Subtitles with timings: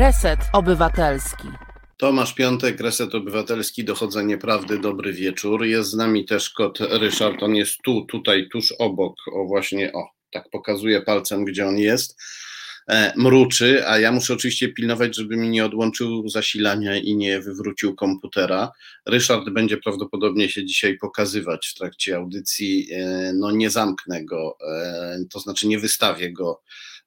[0.00, 1.48] Reset Obywatelski.
[1.96, 5.64] Tomasz Piątek, Reset Obywatelski, Dochodzenie Prawdy, dobry wieczór.
[5.64, 10.08] Jest z nami też kot Ryszard, on jest tu, tutaj, tuż obok, o właśnie, o,
[10.32, 12.16] tak pokazuje palcem, gdzie on jest.
[12.88, 17.94] E, mruczy, a ja muszę oczywiście pilnować, żeby mi nie odłączył zasilania i nie wywrócił
[17.94, 18.72] komputera.
[19.06, 22.88] Ryszard będzie prawdopodobnie się dzisiaj pokazywać w trakcie audycji.
[22.92, 26.62] E, no nie zamknę go, e, to znaczy nie wystawię go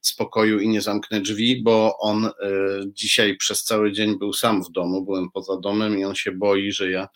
[0.06, 2.30] z pokoju i nie zamknę drzwi, bo on
[2.86, 6.72] dzisiaj przez cały dzień był sam w domu, byłem poza domem i on się boi,
[6.72, 7.08] że ja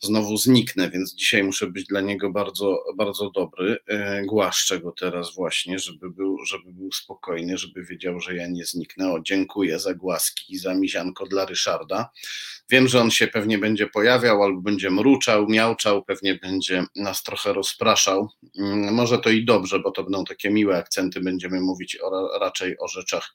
[0.00, 3.76] znowu zniknę, więc dzisiaj muszę być dla niego bardzo, bardzo dobry.
[3.86, 8.64] E, głaszczę go teraz właśnie, żeby był, żeby był spokojny, żeby wiedział, że ja nie
[8.64, 9.12] zniknę.
[9.12, 12.10] O, dziękuję za głaski i za mizianko dla Ryszarda.
[12.70, 17.52] Wiem, że on się pewnie będzie pojawiał albo będzie mruczał, miałczał, pewnie będzie nas trochę
[17.52, 18.28] rozpraszał.
[18.58, 22.78] Mm, może to i dobrze, bo to będą takie miłe akcenty, będziemy mówić o, raczej
[22.78, 23.34] o rzeczach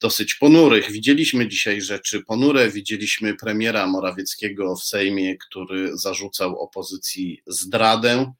[0.00, 0.90] dosyć ponurych.
[0.90, 8.32] Widzieliśmy dzisiaj rzeczy ponure, widzieliśmy premiera Morawieckiego w Sejmie, który zarzucał opozycji zdradę.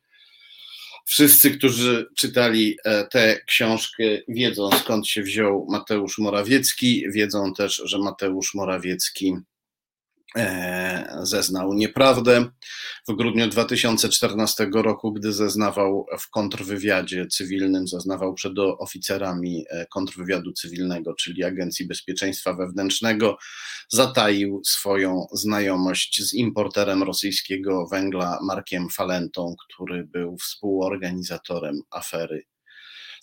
[1.06, 7.98] Wszyscy, którzy czytali e, tę książkę, wiedzą skąd się wziął Mateusz Morawiecki, wiedzą też, że
[7.98, 9.34] Mateusz Morawiecki
[11.22, 12.44] zeznał nieprawdę.
[13.08, 21.14] W grudniu 2014 roku, gdy zeznawał w kontrwywiadzie cywilnym, zeznawał przed oficerami e, kontrwywiadu cywilnego,
[21.14, 23.38] czyli Agencji Bezpieczeństwa Wewnętrznego,
[23.88, 32.42] zataił swoją znajomość z importerem rosyjskiego węgla Markiem Falentą, który był współorganizatorem afery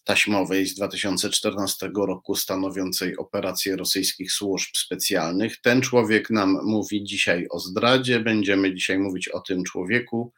[0.08, 5.62] taśmowej z 2014 roku stanowiącej operację rosyjskich służb specjalnych.
[5.62, 10.34] Ten człowiek nam mówi dzisiaj o zdradzie, będziemy dzisiaj mówić o tym człowieku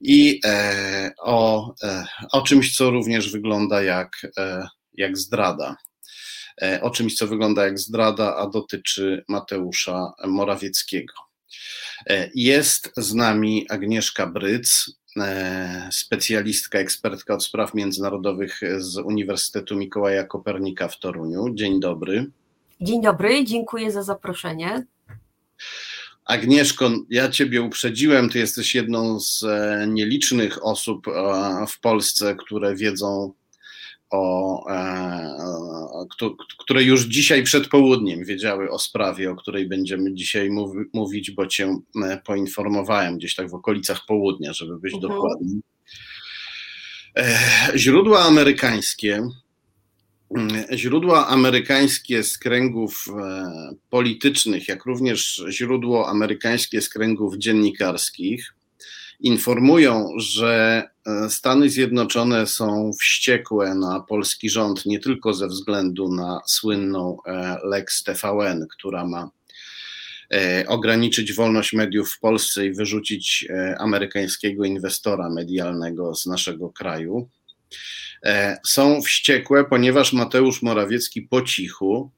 [0.00, 5.76] i e, o, e, o czymś, co również wygląda jak, e, jak zdrada.
[6.62, 11.14] E, o czymś, co wygląda jak zdrada, a dotyczy Mateusza Morawieckiego.
[12.06, 14.90] E, jest z nami Agnieszka Bryc,
[15.90, 21.54] specjalistka, ekspertka od spraw międzynarodowych z Uniwersytetu Mikołaja Kopernika w Toruniu.
[21.54, 22.30] Dzień dobry.
[22.80, 24.86] Dzień dobry, dziękuję za zaproszenie.
[26.24, 28.28] Agnieszko, ja Ciebie uprzedziłem.
[28.28, 31.12] Ty jesteś jedną z e, nielicznych osób e,
[31.68, 33.32] w Polsce, które wiedzą
[34.12, 35.22] o, e,
[36.58, 40.50] które już dzisiaj przed południem wiedziały o sprawie, o której będziemy dzisiaj
[40.92, 45.12] mówić, bo cię e, poinformowałem gdzieś tak w okolicach południa, żeby być mhm.
[45.12, 45.60] dokładnym.
[47.16, 47.38] E,
[47.76, 49.28] źródła amerykańskie,
[50.36, 53.06] mm, źródła amerykańskie z kręgów
[53.90, 58.54] politycznych, jak również źródło amerykańskie z kręgów dziennikarskich,
[59.22, 66.40] informują, że e, Stany Zjednoczone są wściekłe na polski rząd nie tylko ze względu na
[66.46, 69.30] słynną e, Lex TVN, która ma
[70.30, 77.28] e, ograniczyć wolność mediów w Polsce i wyrzucić amerykańskiego inwestora medialnego z naszego kraju.
[78.66, 82.10] Są wściekłe, ponieważ Mateusz Morawiecki po cichu,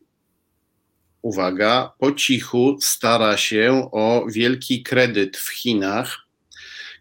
[1.22, 6.23] uwaga, po cichu stara się o wielki kredyt w Chinach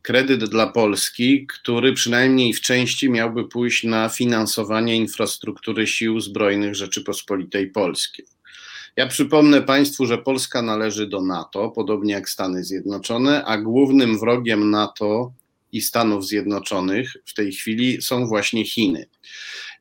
[0.03, 7.67] kredyt dla Polski, który przynajmniej w części miałby pójść na finansowanie infrastruktury sił zbrojnych Rzeczypospolitej
[7.67, 8.25] Polskiej.
[8.95, 14.69] Ja przypomnę Państwu, że Polska należy do NATO, podobnie jak Stany Zjednoczone, a głównym wrogiem
[14.69, 15.33] NATO
[15.71, 19.05] i Stanów Zjednoczonych w tej chwili są właśnie Chiny.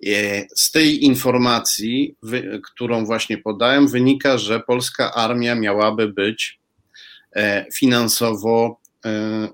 [0.07, 2.17] E, z tej informacji,
[2.65, 6.61] którą właśnie podałem, wynika, że polska armia miałaby być
[7.37, 8.82] e, finansowo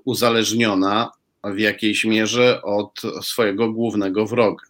[0.05, 1.11] uzależniona
[1.43, 4.65] w jakiejś mierze od swojego głównego wroga.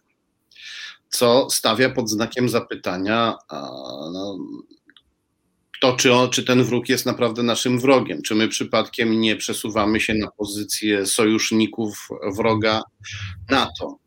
[1.08, 3.36] Co stawia pod znakiem zapytania
[4.12, 4.38] no,
[5.80, 10.00] to, czy, on, czy ten wróg jest naprawdę naszym wrogiem, czy my przypadkiem nie przesuwamy
[10.00, 12.82] się na pozycję sojuszników wroga
[13.50, 13.98] NATO.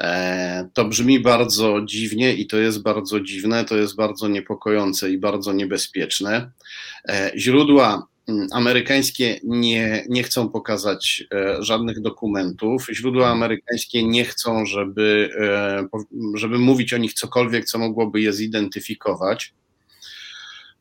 [0.00, 5.18] E, to brzmi bardzo dziwnie i to jest bardzo dziwne, to jest bardzo niepokojące i
[5.18, 6.50] bardzo niebezpieczne.
[7.08, 8.06] E, źródła
[8.52, 12.86] amerykańskie nie, nie chcą pokazać e, żadnych dokumentów.
[12.92, 15.88] Źródła amerykańskie nie chcą, żeby, e,
[16.34, 19.54] żeby mówić o nich cokolwiek, co mogłoby je zidentyfikować.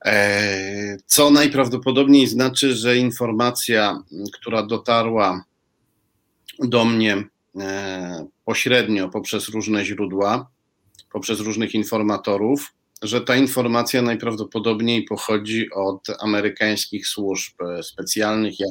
[0.06, 4.04] E, co najprawdopodobniej znaczy, że informacja,
[4.34, 5.44] która dotarła
[6.60, 7.24] do mnie
[8.46, 10.50] pośrednio poprzez różne źródła,
[11.12, 18.60] poprzez różnych informatorów, że ta informacja najprawdopodobniej pochodzi od amerykańskich służb e, specjalnych.
[18.60, 18.68] Ja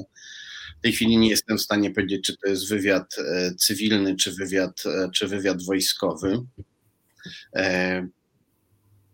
[0.79, 4.33] w tej chwili nie jestem w stanie powiedzieć, czy to jest wywiad e, cywilny, czy
[4.33, 6.43] wywiad, e, czy wywiad wojskowy.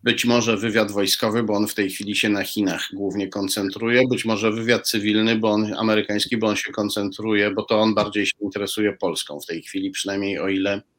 [0.03, 4.25] być może wywiad wojskowy, bo on w tej chwili się na Chinach głównie koncentruje, być
[4.25, 8.37] może wywiad cywilny, bo on amerykański, bo on się koncentruje, bo to on bardziej się
[8.41, 10.92] interesuje Polską w tej chwili, przynajmniej o ile E,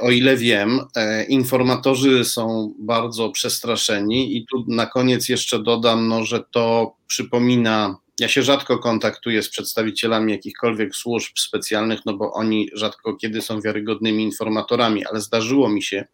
[0.00, 6.24] o ile wiem, e, informatorzy są bardzo przestraszeni i tu na koniec jeszcze dodam, no,
[6.24, 12.70] że to przypomina, ja się rzadko kontaktuję z przedstawicielami jakichkolwiek służb specjalnych, no bo oni
[12.74, 16.04] rzadko kiedy są wiarygodnymi informatorami, ale zdarzyło mi się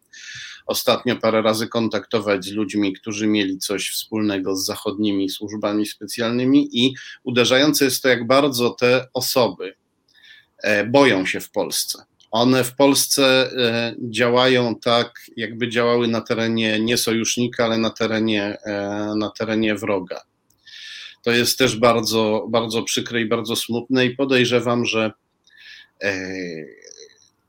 [0.65, 6.93] ostatnio parę razy kontaktować z ludźmi, którzy mieli coś wspólnego z zachodnimi służbami specjalnymi i
[7.23, 9.75] uderzające jest to, jak bardzo te osoby
[10.63, 16.79] e, boją się w Polsce one w Polsce e, działają tak, jakby działały na terenie
[16.79, 18.73] nie sojusznika, ale na terenie, e,
[19.17, 20.21] na terenie wroga.
[21.23, 25.11] To jest też bardzo, bardzo przykre i bardzo smutne, i podejrzewam, że
[26.03, 26.21] e,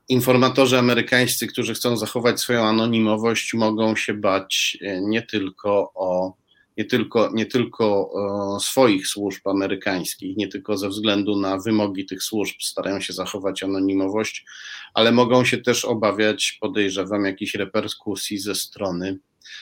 [0.09, 6.40] informatorzy amerykańscy, którzy chcą zachować swoją anonimowość, mogą się bać nie tylko o
[6.81, 8.11] nie tylko, nie tylko
[8.57, 13.63] e, swoich służb amerykańskich, nie tylko ze względu na wymogi tych służb starają się zachować
[13.63, 14.45] anonimowość,
[14.93, 19.19] ale mogą się też obawiać, podejrzewam, jakichś reperkusji ze strony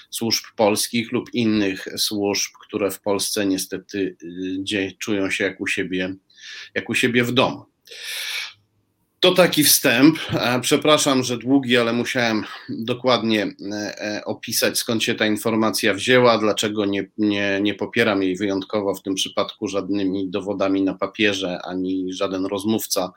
[0.10, 4.18] służb polskich lub innych służb, które w Polsce niestety
[4.60, 6.16] gdzie czują się jak u siebie,
[6.76, 7.66] jak u siebie w domu.
[9.20, 10.20] To taki wstęp.
[10.34, 16.38] E, przepraszam, że długi, ale musiałem dokładnie e, e, opisać, skąd się ta informacja wzięła,
[16.38, 22.14] dlaczego nie, nie, nie popieram jej wyjątkowo w tym przypadku żadnymi dowodami na papierze, ani
[22.14, 23.12] żaden rozmówca,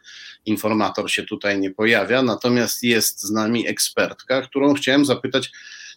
[0.47, 2.23] informator się tutaj nie pojawia.
[2.23, 5.51] Natomiast jest z nami ekspertka, którą chciałem zapytać,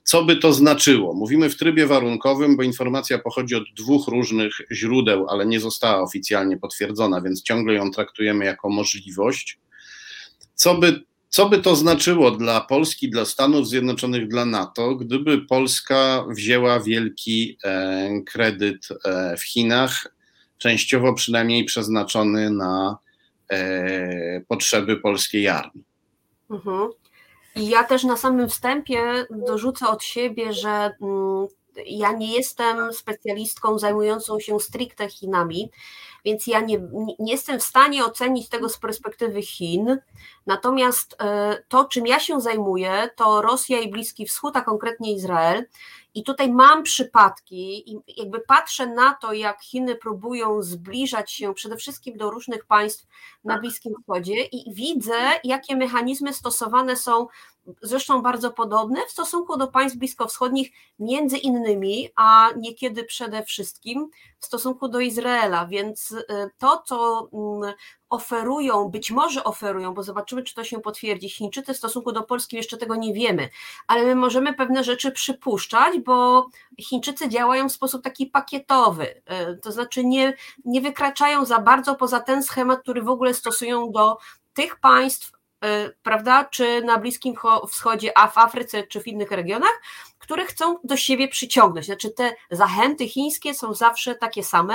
[0.04, 1.14] co by to znaczyło?
[1.14, 6.58] Mówimy w trybie warunkowym, bo informacja pochodzi od dwóch różnych źródeł, ale nie została oficjalnie
[6.58, 9.60] potwierdzona, więc ciągle ją traktujemy jako możliwość.
[10.56, 16.26] Co by, co by to znaczyło dla Polski, dla Stanów Zjednoczonych, dla NATO, gdyby Polska
[16.30, 20.08] wzięła wielki e, kredyt e, w Chinach,
[20.58, 22.98] częściowo przynajmniej przeznaczony na
[23.52, 25.84] e, potrzeby polskiej armii?
[26.50, 26.90] Mhm.
[27.56, 31.48] I ja też na samym wstępie dorzucę od siebie, że mm,
[31.86, 35.72] ja nie jestem specjalistką zajmującą się stricte Chinami,
[36.26, 36.80] więc ja nie,
[37.20, 39.98] nie jestem w stanie ocenić tego z perspektywy Chin.
[40.46, 45.66] Natomiast e, to, czym ja się zajmuję, to Rosja i Bliski Wschód, a konkretnie Izrael.
[46.14, 51.78] I tutaj mam przypadki i jakby patrzę na to, jak Chiny próbują zbliżać się przede
[51.78, 53.08] wszystkim do różnych państw
[53.46, 55.14] na Bliskim Wschodzie i widzę,
[55.44, 57.28] jakie mechanizmy stosowane są
[57.82, 64.10] zresztą bardzo podobne w stosunku do państw bliskowschodnich, między innymi, a niekiedy przede wszystkim
[64.40, 65.66] w stosunku do Izraela.
[65.66, 66.24] Więc y,
[66.58, 67.74] to, co mm,
[68.10, 71.30] oferują, być może oferują, bo zobaczymy, czy to się potwierdzi.
[71.30, 73.50] Chińczycy w stosunku do Polski jeszcze tego nie wiemy,
[73.88, 76.48] ale my możemy pewne rzeczy przypuszczać, bo
[76.82, 80.34] Chińczycy działają w sposób taki pakietowy, y, to znaczy nie,
[80.66, 84.18] nie wykraczają za bardzo poza ten schemat, który w ogóle stosują do
[84.54, 85.36] tych państw,
[85.66, 87.36] Y, prawda, czy na Bliskim
[87.70, 89.82] Wschodzie, a w Afryce, czy w innych regionach,
[90.20, 91.86] które chcą do siebie przyciągnąć.
[91.86, 94.74] Znaczy te zachęty chińskie są zawsze takie same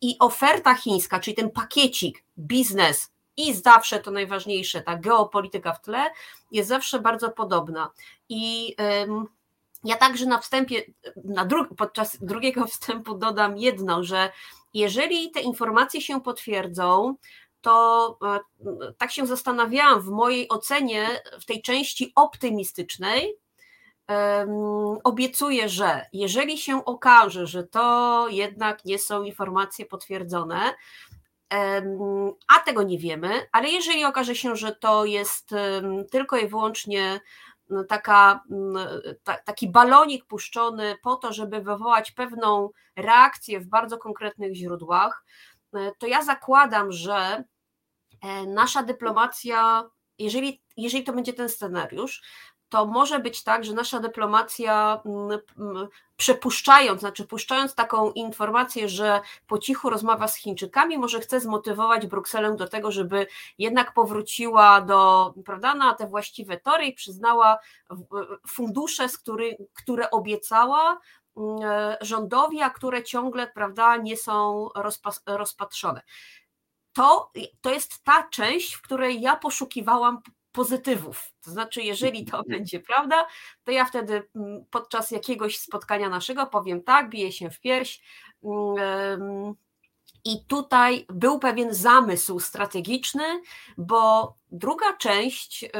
[0.00, 6.10] i oferta chińska, czyli ten pakiecik, biznes i zawsze to najważniejsze, ta geopolityka w tle
[6.52, 7.90] jest zawsze bardzo podobna.
[8.28, 9.26] I ym,
[9.84, 10.82] ja także na wstępie,
[11.24, 14.32] na dru podczas drugiego wstępu dodam jedno, że
[14.74, 17.14] jeżeli te informacje się potwierdzą,
[17.60, 18.40] to e,
[18.98, 21.08] tak się zastanawiałam w mojej ocenie,
[21.40, 23.36] w tej części optymistycznej,
[25.04, 30.74] obiecuję, że jeżeli się okaże, że to jednak nie są informacje potwierdzone,
[32.48, 35.50] a tego nie wiemy, ale jeżeli okaże się, że to jest
[36.10, 37.20] tylko i wyłącznie
[37.88, 38.44] taka,
[39.44, 45.24] taki balonik puszczony po to, żeby wywołać pewną reakcję w bardzo konkretnych źródłach,
[45.98, 47.44] to ja zakładam, że
[48.22, 52.22] e, nasza dyplomacja, jeżeli, jeżeli to będzie ten scenariusz,
[52.70, 55.02] to może być tak, że nasza dyplomacja
[56.16, 62.56] przepuszczając, znaczy puszczając taką informację, że po cichu rozmawia z Chińczykami, może chce zmotywować Brukselę
[62.56, 63.26] do tego, żeby
[63.58, 67.58] jednak powróciła do, prawda, na te właściwe tory i przyznała
[68.46, 71.19] fundusze, z który, które obiecała, E,
[72.00, 74.68] rządowi, a które ciągle prawda, nie są
[75.26, 76.02] rozpatrzone.
[76.92, 80.18] To, to jest ta część, w której ja poszukiwałam
[80.52, 81.32] pozytywów.
[81.44, 82.58] To znaczy, jeżeli to mhm.
[82.58, 83.26] będzie prawda,
[83.64, 88.02] to ja wtedy mm, podczas jakiegoś spotkania naszego powiem tak, biję się w pierś.
[88.44, 89.54] Mm,
[90.24, 93.24] I tutaj był pewien zamysł strategiczny,
[93.78, 95.70] bo druga część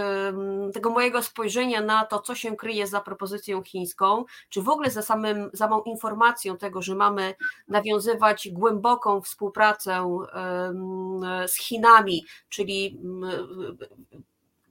[0.74, 5.02] tego mojego spojrzenia na to, co się kryje za propozycją chińską, czy w ogóle za
[5.02, 7.34] samym, samą informacją tego, że mamy
[7.68, 10.20] nawiązywać głęboką współpracę
[11.46, 12.98] z Chinami, czyli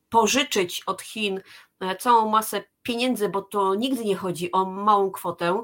[0.09, 1.41] pożyczyć od Chin
[1.79, 5.63] e, całą masę pieniędzy, bo to nigdy nie chodzi o małą kwotę,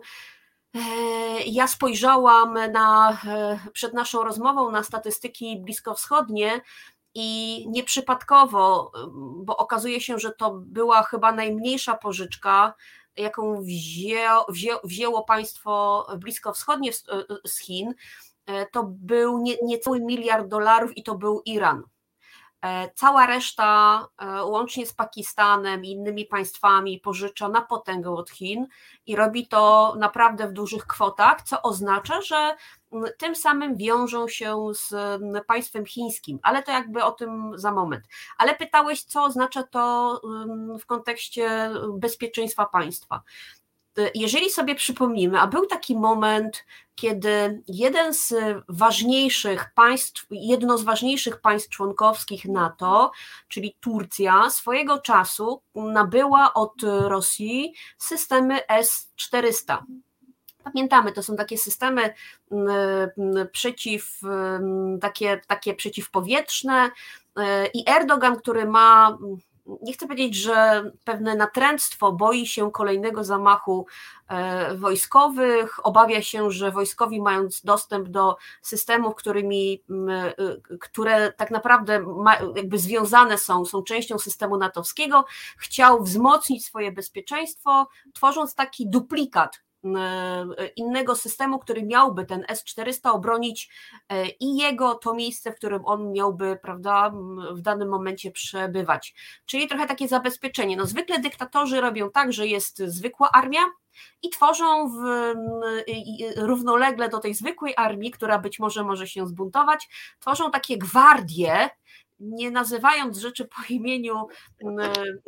[1.46, 6.62] ja spojrzałam na, e, przed naszą rozmową na statystyki bliskowschodnie
[7.16, 8.92] i nieprzypadkowo,
[9.36, 12.74] bo okazuje się, że to była chyba najmniejsza pożyczka,
[13.18, 14.46] jaką wzięło,
[14.84, 16.92] wzięło państwo bliskowschodnie
[17.46, 17.94] z Chin,
[18.46, 21.84] e, to był nie, niecały miliard dolarów i to był Iran.
[22.66, 28.68] E, cała reszta, e, łącznie z Pakistanem i innymi państwami, pożycza na potęgę od Chin
[29.06, 32.56] i robi to naprawdę w dużych kwotach, co oznacza, że
[33.18, 34.94] tym samym wiążą się z
[35.48, 38.04] państwem chińskim, ale to jakby o tym za moment.
[38.38, 40.22] Ale pytałeś, co oznacza to
[40.80, 43.22] w kontekście bezpieczeństwa państwa.
[44.16, 48.34] Jeżeli sobie przypomnimy, a był taki moment, kiedy jeden z
[48.70, 53.12] ważniejszych państw, jedno z ważniejszych państw członkowskich NATO,
[53.48, 59.78] czyli Turcja, swojego czasu nabyła od Rosji systemy S-400.
[60.64, 62.14] Pamiętamy, to są takie systemy
[63.52, 64.20] przeciw,
[65.02, 66.92] takie, takie przeciwpowietrzne
[67.74, 69.18] i Erdogan, który ma
[69.82, 73.88] nie chcę powiedzieć, że pewne natręctwo boi się kolejnego zamachu
[74.28, 82.00] e, wojskowych, obawia się, że wojskowi mając dostęp do systemów, którymi, e, które tak naprawdę
[82.00, 85.26] ma, jakby związane są, są częścią systemu natowskiego,
[85.58, 89.65] chciał wzmocnić swoje bezpieczeństwo, tworząc taki duplikat
[90.76, 93.70] innego systemu, który miałby ten S-400 obronić
[94.10, 97.12] e, i jego to miejsce, w którym on miałby, prawda,
[97.52, 99.16] w danym momencie przebywać.
[99.46, 100.78] Czyli trochę takie zabezpieczenie.
[100.78, 103.62] No zwykle dyktatorzy robią tak, że jest zwykła armia,
[104.22, 105.34] i tworzą w,
[106.38, 109.90] równolegle do tej zwykłej armii, która być może może się zbuntować,
[110.20, 111.70] tworzą takie gwardie,
[112.20, 114.28] nie nazywając rzeczy po imieniu,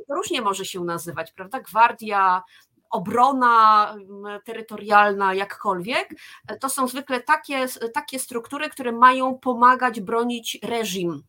[0.09, 1.59] różnie może się nazywać, prawda?
[1.59, 2.43] Gwardia
[2.89, 3.95] obrona
[4.45, 6.09] terytorialna, jakkolwiek,
[6.59, 11.23] to są zwykle takie, takie struktury, które mają pomagać bronić reżim.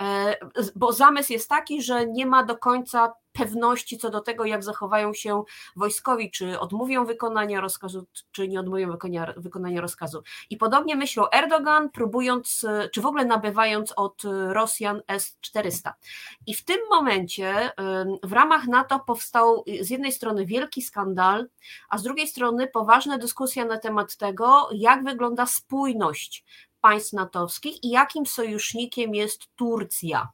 [0.00, 0.36] E,
[0.76, 5.14] bo zamysł jest taki, że nie ma do końca pewności co do tego, jak zachowają
[5.14, 5.42] się
[5.76, 10.22] wojskowi, czy odmówią wykonania rozkazu, czy nie odmówią wykonania, wykonania rozkazu.
[10.50, 15.92] I podobnie myślał Erdogan, próbując, czy w ogóle nabywając od Rosjan S-400.
[16.46, 17.72] I w tym momencie
[18.22, 21.48] w ramach NATO powstał z jednej strony wielki skandal,
[21.88, 26.44] a z drugiej strony poważna dyskusja na temat tego, jak wygląda spójność
[26.80, 30.28] państw natowskich i jakim sojusznikiem jest Turcja.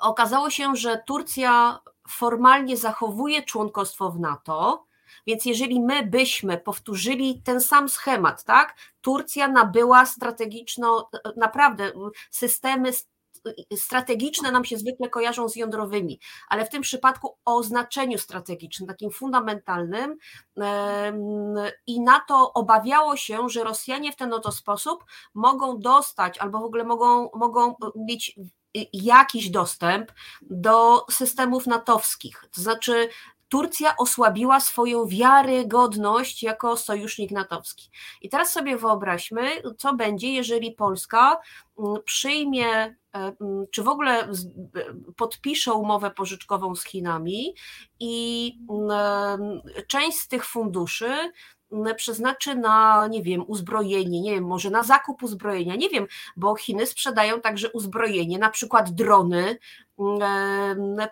[0.00, 4.86] Okazało się, że Turcja formalnie zachowuje członkostwo w NATO,
[5.26, 8.76] więc jeżeli my byśmy powtórzyli ten sam schemat, tak?
[9.00, 11.92] Turcja nabyła strategiczno, naprawdę
[12.30, 12.90] systemy
[13.76, 19.10] strategiczne nam się zwykle kojarzą z jądrowymi, ale w tym przypadku o znaczeniu strategicznym, takim
[19.10, 20.16] fundamentalnym
[21.86, 25.04] i na to obawiało się, że Rosjanie w ten oto sposób
[25.34, 28.38] mogą dostać albo w ogóle mogą, mogą mieć
[28.92, 32.44] jakiś dostęp do systemów natowskich.
[32.54, 33.08] To znaczy,
[33.50, 37.90] Turcja osłabiła swoją wiarygodność jako sojusznik natowski.
[38.22, 41.40] I teraz sobie wyobraźmy, co będzie, jeżeli Polska
[41.78, 44.28] mm, przyjmie, e, mm, czy w ogóle
[45.16, 47.54] podpisze umowę pożyczkową z Chinami
[48.00, 51.32] i mm, część z tych funduszy
[51.96, 56.86] przeznaczy na, nie wiem, uzbrojenie, nie wiem, może na zakup uzbrojenia, nie wiem, bo Chiny
[56.86, 59.58] sprzedają także uzbrojenie, na przykład drony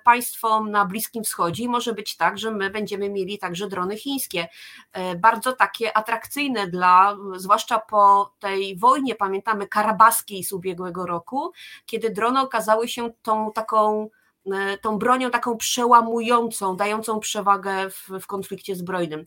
[0.04, 4.48] państwom na Bliskim Wschodzie i może być tak, że my będziemy mieli także drony chińskie,
[4.92, 11.52] e, bardzo takie atrakcyjne dla, zwłaszcza po tej wojnie, pamiętamy, karabaskiej z ubiegłego roku,
[11.86, 14.08] kiedy drony okazały się tą taką
[14.52, 19.26] e, tą bronią taką przełamującą, dającą przewagę w, w konflikcie zbrojnym.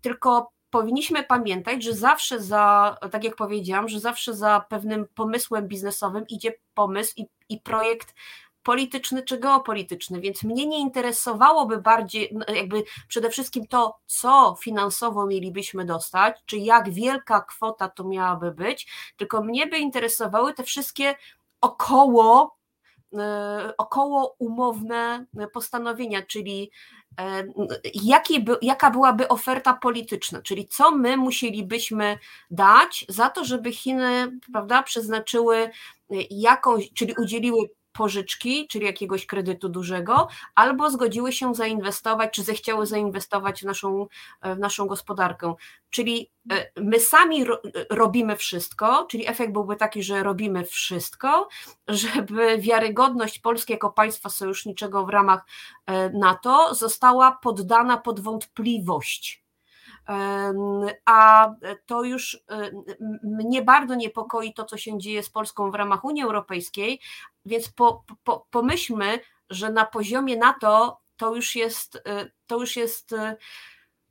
[0.00, 6.26] Tylko powinniśmy pamiętać, że zawsze za, tak jak powiedziałam, że zawsze za pewnym pomysłem biznesowym
[6.28, 8.14] idzie pomysł i, i projekt
[8.62, 15.26] polityczny czy geopolityczny, więc mnie nie interesowałoby bardziej, no, jakby przede wszystkim to, co finansowo
[15.26, 21.14] mielibyśmy dostać, czy jak wielka kwota to miałaby być, tylko mnie by interesowały te wszystkie
[21.60, 22.57] około
[23.78, 26.70] około umowne postanowienia, czyli
[27.94, 32.18] jaki by, jaka byłaby oferta polityczna, czyli co my musielibyśmy
[32.50, 35.70] dać za to, żeby Chiny prawda, przeznaczyły
[36.30, 43.62] jakąś, czyli udzieliły pożyczki, czyli jakiegoś kredytu dużego, albo zgodziły się zainwestować, czy zechciały zainwestować
[43.62, 44.06] w naszą,
[44.42, 45.54] w naszą gospodarkę.
[45.90, 47.58] Czyli e, my sami ro,
[47.90, 51.48] robimy wszystko, czyli efekt byłby taki, że robimy wszystko,
[51.88, 55.46] żeby wiarygodność Polski jako państwa sojuszniczego w ramach
[55.86, 59.48] e, NATO została poddana pod wątpliwość
[61.04, 61.50] a
[61.86, 62.44] to już
[63.22, 67.00] mnie bardzo niepokoi to, co się dzieje z Polską w ramach Unii Europejskiej,
[67.48, 72.02] więc po, po, pomyślmy, że na poziomie NATO to już jest,
[72.46, 73.14] to już jest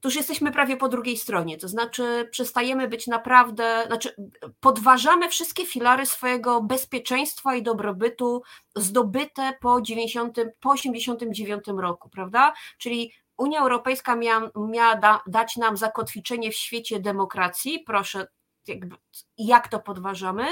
[0.01, 4.15] to już jesteśmy prawie po drugiej stronie, to znaczy przestajemy być naprawdę, znaczy
[4.59, 8.41] podważamy wszystkie filary swojego bezpieczeństwa i dobrobytu
[8.75, 12.53] zdobyte po 90, po 89 roku, prawda?
[12.77, 18.27] Czyli Unia Europejska miała, miała da, dać nam zakotwiczenie w świecie demokracji, proszę,
[18.67, 18.95] jakby,
[19.37, 20.45] jak to podważamy,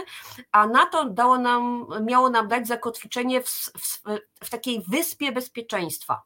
[0.52, 4.04] a NATO dało nam, miało nam dać zakotwiczenie w, w,
[4.44, 6.22] w, takiej wyspie bezpieczeństwa,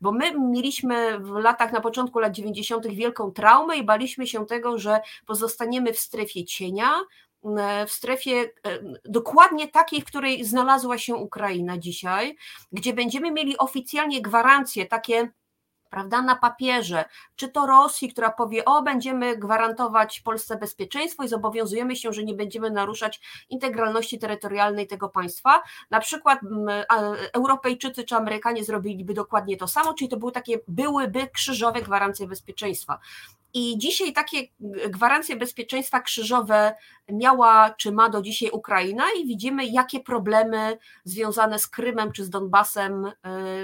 [0.00, 2.86] bo my mieliśmy w latach, na początku lat 90.
[2.86, 7.00] wielką traumę i baliśmy się tego, że pozostaniemy w strefie cienia,
[7.86, 12.36] w strefie e, dokładnie takiej, w której znalazła się Ukraina dzisiaj,
[12.72, 15.32] gdzie będziemy mieli oficjalnie gwarancje takie
[15.94, 17.04] prawda, na papierze,
[17.36, 22.34] czy to Rosji, która powie, o, będziemy gwarantować Polsce bezpieczeństwo i zobowiązujemy się, że nie
[22.34, 25.62] będziemy naruszać integralności terytorialnej tego państwa.
[25.90, 26.38] Na przykład
[27.32, 32.98] Europejczycy czy Amerykanie zrobiliby dokładnie to samo, czyli to były takie, byłyby krzyżowe gwarancje bezpieczeństwa.
[33.56, 34.38] I dzisiaj takie
[34.88, 36.74] gwarancje bezpieczeństwa krzyżowe
[37.08, 42.30] miała czy ma do dzisiaj Ukraina i widzimy, jakie problemy związane z Krymem czy z
[42.30, 43.12] Donbasem e,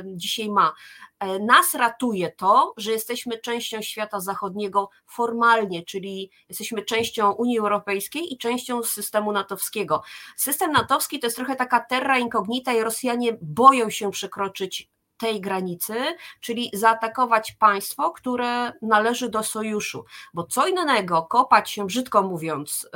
[0.05, 0.73] dzisiaj ma.
[1.19, 8.33] E, nas ratuje to, że jesteśmy częścią świata zachodniego formalnie, czyli jesteśmy częścią Unii Europejskiej
[8.33, 10.03] i częścią systemu natowskiego.
[10.37, 14.89] System natowski to jest trochę taka terra incognita i Rosjanie boją się przekroczyć
[15.21, 15.95] tej granicy,
[16.41, 20.05] czyli zaatakować państwo, które należy do sojuszu.
[20.35, 22.89] Bo co innego kopać się, brzydko mówiąc,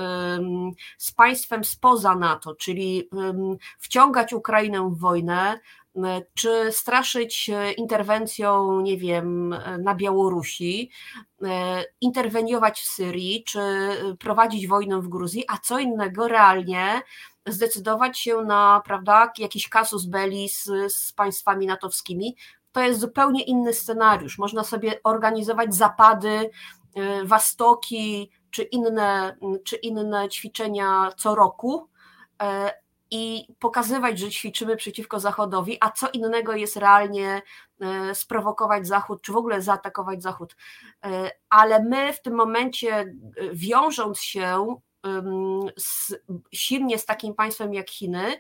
[0.99, 3.09] z państwem spoza NATO, czyli
[3.79, 5.61] wciągać Ukrainę w wojnę,
[6.35, 10.91] czy straszyć interwencją, nie wiem, na Białorusi,
[12.01, 13.61] interweniować w Syrii, czy
[14.19, 17.03] prowadzić wojnę w Gruzji, a co innego realnie
[17.47, 22.37] zdecydować się na prawda, jakiś kasus belli z, z państwami natowskimi,
[22.73, 24.39] to jest zupełnie inny scenariusz.
[24.39, 26.51] Można sobie organizować zapady,
[27.25, 31.89] wastoki czy inne, czy inne ćwiczenia co roku
[33.15, 37.43] i pokazywać, że ćwiczymy przeciwko Zachodowi, a co innego jest realnie
[38.11, 40.57] y, sprowokować Zachód, czy w ogóle zaatakować Zachód.
[41.51, 43.15] Ale my w tym momencie,
[43.53, 44.77] wiążąc się
[45.77, 46.15] z,
[46.53, 48.39] silnie z takim państwem jak Chiny,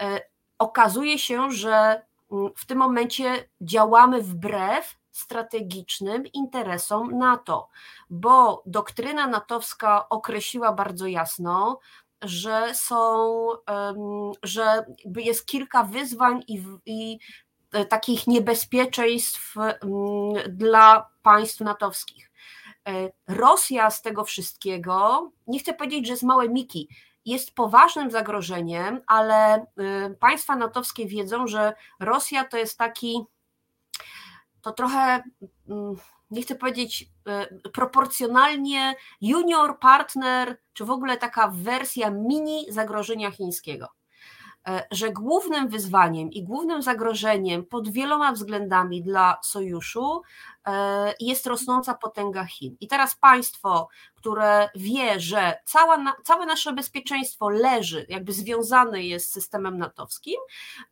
[0.00, 0.20] e,
[0.58, 2.02] okazuje się, że
[2.32, 7.68] mm, w tym momencie działamy wbrew strategicznym interesom NATO,
[8.10, 11.78] bo doktryna natowska określiła bardzo jasno,
[12.22, 13.48] że są,
[14.42, 14.84] że
[15.16, 17.18] jest kilka wyzwań i, i
[17.72, 19.54] e, takich niebezpieczeństw
[20.48, 22.30] dla państw natowskich.
[22.88, 26.88] E, Rosja z tego wszystkiego, nie chcę powiedzieć, że jest małe Miki,
[27.26, 29.64] jest poważnym zagrożeniem, ale e,
[30.20, 33.24] państwa natowskie wiedzą, że Rosja to jest taki,
[34.62, 35.22] to trochę,
[35.68, 35.96] mm,
[36.30, 43.97] nie chcę powiedzieć e, proporcjonalnie junior partner, czy w ogóle taka wersja mini zagrożenia chińskiego.
[44.90, 50.22] Że głównym wyzwaniem i głównym zagrożeniem pod wieloma względami dla sojuszu
[50.68, 52.76] E, jest rosnąca potęga Chin.
[52.80, 59.32] I teraz państwo, które wie, że cała, całe nasze bezpieczeństwo leży, jakby związane jest z
[59.32, 60.36] systemem natowskim,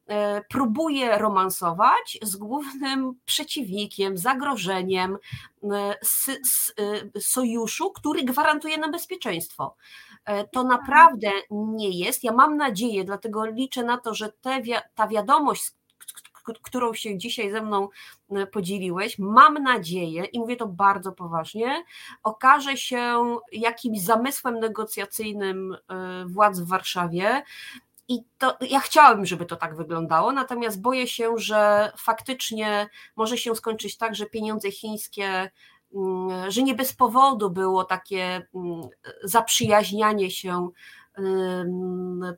[0.07, 5.19] e, próbuje romansować z głównym przeciwnikiem, zagrożeniem
[5.63, 5.95] e,
[7.21, 9.77] sojuszu, który gwarantuje nam bezpieczeństwo.
[10.53, 12.25] To naprawdę nie jest.
[12.25, 14.63] Ja mam nadzieję, dlatego liczę na to, że te,
[14.95, 15.73] ta wiadomość,
[16.63, 17.89] którą się dzisiaj ze mną
[18.31, 21.85] e, podzieliłeś, mam nadzieję, i mówię to bardzo poważnie,
[22.23, 27.43] okaże się jakimś zamysłem negocjacyjnym e, władz w Warszawie,
[28.09, 33.57] i to, ja chciałabym, żeby to tak wyglądało, natomiast boję się, że faktycznie może się
[33.57, 35.51] skończyć tak, że pieniądze chińskie,
[36.49, 38.89] że nie bez powodu było takie mm,
[39.25, 40.71] zaprzyjaźnianie się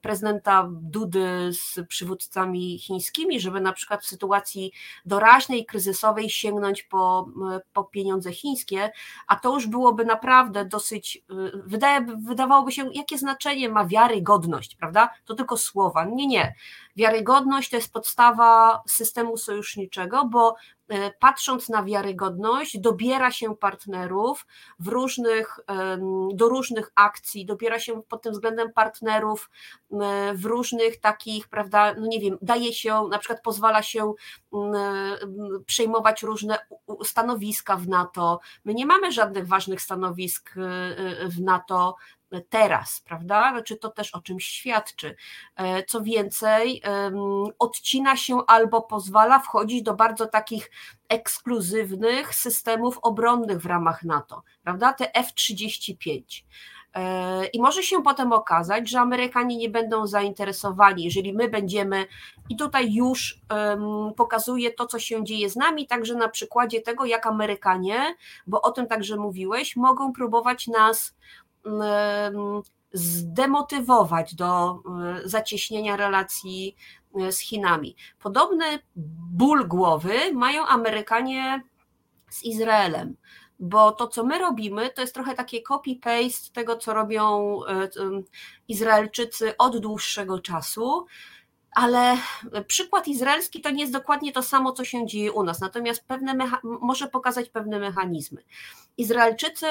[0.02, 4.72] prezydenta Dudy z przywódcami chińskimi, żeby na przykład w sytuacji
[5.04, 7.28] doraźnej, kryzysowej sięgnąć po,
[7.72, 8.90] po pieniądze chińskie,
[9.26, 15.10] a to już byłoby naprawdę dosyć, y, wydaje, wydawałoby się, jakie znaczenie ma wiarygodność, prawda?
[15.24, 16.04] To tylko słowa.
[16.04, 16.54] Nie, nie.
[16.96, 20.54] Wiarygodność to jest podstawa systemu sojuszniczego, bo
[21.20, 24.46] patrząc na wiarygodność, dobiera się partnerów
[24.78, 25.60] w różnych,
[26.34, 29.50] do różnych akcji, dobiera się pod tym względem partnerów
[30.34, 34.14] w różnych takich, prawda, no nie wiem, daje się, na przykład pozwala się
[35.66, 36.58] przejmować różne
[37.04, 38.40] stanowiska w NATO.
[38.64, 41.96] My nie mamy żadnych ważnych stanowisk e, e, w NATO
[42.48, 43.50] teraz, prawda?
[43.50, 45.16] Znaczy to też o czymś świadczy.
[45.56, 46.82] E, co więcej,
[47.58, 50.70] odcina się albo pozwala wchodzić do bardzo takich
[51.08, 54.92] ekskluzywnych systemów obronnych w ramach NATO, prawda?
[54.92, 56.22] Te F-35.
[56.94, 62.06] E, I może się potem okazać, że Amerykanie nie będą zainteresowani, jeżeli my będziemy,
[62.48, 63.40] i tutaj już
[64.16, 68.14] pokazuje to, co się dzieje z nami, także na przykładzie tego, jak Amerykanie,
[68.46, 71.16] bo o tym także mówiłeś, mogą próbować nas
[72.92, 74.82] zdemotywować do
[75.24, 76.76] zacieśnienia relacji
[77.30, 77.96] z Chinami.
[78.18, 78.64] Podobny
[79.32, 81.62] ból głowy mają Amerykanie
[82.30, 83.16] z Izraelem,
[83.60, 87.58] bo to, co my robimy, to jest trochę takie copy-paste tego, co robią
[88.68, 91.06] Izraelczycy od dłuższego czasu.
[91.72, 92.16] Ale
[92.66, 96.34] przykład izraelski to nie jest dokładnie to samo, co się dzieje u nas, natomiast pewne
[96.62, 98.42] może pokazać pewne mechanizmy.
[98.96, 99.66] Izraelczycy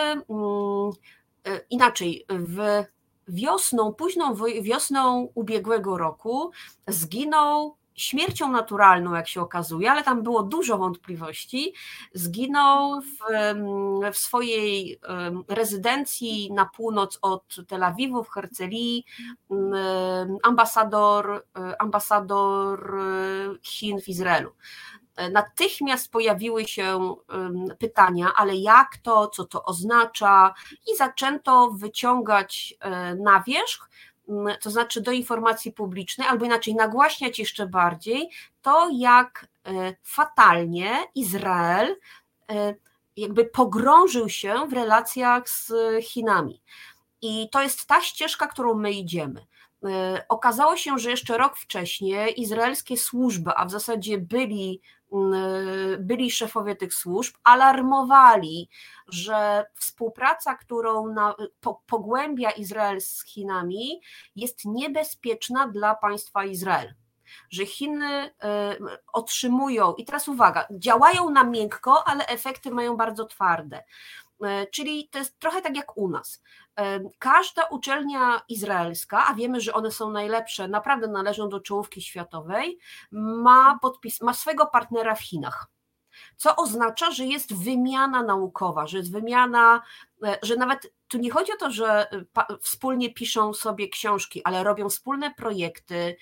[1.70, 2.84] inaczej, w
[3.28, 6.52] wiosną, późną wiosną ubiegłego roku
[6.88, 11.74] zginął śmiercią naturalną, jak się okazuje, ale tam było dużo wątpliwości.
[12.14, 13.18] Zginął w,
[14.14, 15.00] w swojej
[15.48, 19.06] rezydencji na północ od Tel Awiwu, w Hercelii,
[20.44, 24.52] ambasador, e, ambasador e, Chin w Izraelu
[25.32, 27.16] natychmiast pojawiły się
[27.80, 30.54] pytania, ale jak to, co to oznacza,
[30.94, 33.90] i zaczęto wyciągać e, na wierzch,
[34.62, 38.30] to znaczy do informacji publicznej, albo inaczej nagłaśniać jeszcze bardziej
[38.62, 41.96] to, jak e, fatalnie Izrael
[42.52, 42.76] e,
[43.18, 46.62] jakby pogrążył się w relacjach z Chinami.
[47.22, 49.46] I to jest ta ścieżka, którą my idziemy.
[50.30, 54.82] Okazało się, że jeszcze rok wcześniej izraelskie służby, a w zasadzie byli
[56.00, 58.70] byli szefowie tych służb, alarmowali,
[59.08, 64.02] że współpraca, którą na, po, pogłębia Izrael z Chinami,
[64.36, 66.94] jest niebezpieczna dla państwa Izrael.
[67.50, 68.32] Że Chiny y,
[69.14, 73.84] otrzymują, i teraz uwaga, działają na miękko, ale efekty mają bardzo twarde.
[74.44, 76.42] Y, czyli to jest trochę tak jak u nas.
[77.20, 82.80] Każda uczelnia izraelska, a wiemy, że one są najlepsze, naprawdę należą do czołówki światowej,
[83.12, 85.68] ma, podpis, ma swego partnera w Chinach.
[86.36, 89.82] Co oznacza, że jest wymiana naukowa, że jest wymiana,
[90.24, 94.64] e, że nawet tu nie chodzi o to, że e, wspólnie piszą sobie książki, ale
[94.64, 96.18] robią wspólne projekty,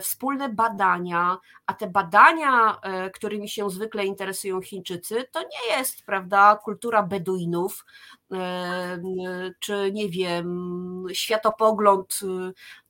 [0.00, 6.56] wspólne badania, a te badania, e, którymi się zwykle interesują Chińczycy, to nie jest, prawda,
[6.64, 7.84] kultura Beduinów,
[9.58, 12.20] czy nie wiem, światopogląd,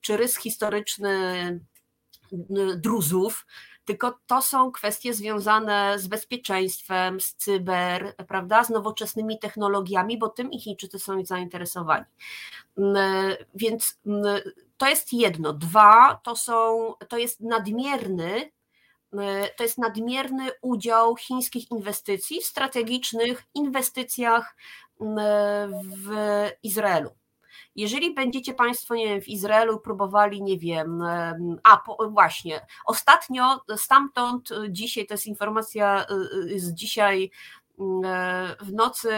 [0.00, 1.60] czy rys historyczny
[2.76, 3.46] Druzów,
[3.84, 10.52] tylko to są kwestie związane z bezpieczeństwem, z cyber, prawda, z nowoczesnymi technologiami, bo tym
[10.52, 12.04] i Chińczycy są zainteresowani.
[12.78, 14.40] Mm, więc mm,
[14.76, 15.52] to jest jedno.
[15.52, 18.50] Dwa, to, są, to jest nadmierny
[19.12, 24.56] mm, to jest nadmierny udział chińskich inwestycji w strategicznych inwestycjach
[25.96, 27.10] w Izraelu.
[27.76, 31.02] Jeżeli będziecie Państwo, nie wiem, w Izraelu próbowali, nie wiem,
[31.62, 37.30] a po, właśnie, ostatnio stamtąd, y, dzisiaj, to jest informacja y, y, z dzisiaj
[38.60, 39.10] w nocy,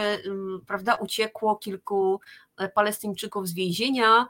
[0.66, 2.20] prawda, uciekło kilku
[2.56, 4.28] e, Palestyńczyków z więzienia,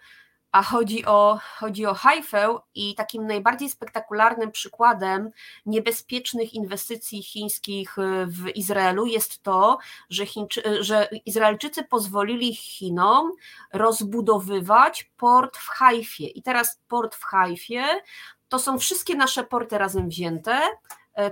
[0.54, 5.30] a chodzi o, chodzi o Haifę i takim najbardziej spektakularnym przykładem
[5.66, 9.78] niebezpiecznych inwestycji chińskich y, w Izraelu jest to,
[10.10, 13.32] że, Chińczy, że Izraelczycy pozwolili Chinom
[13.72, 16.26] rozbudowywać port w Haifie.
[16.26, 17.84] I teraz port w Haifie
[18.48, 20.60] to są wszystkie nasze porty razem wzięte,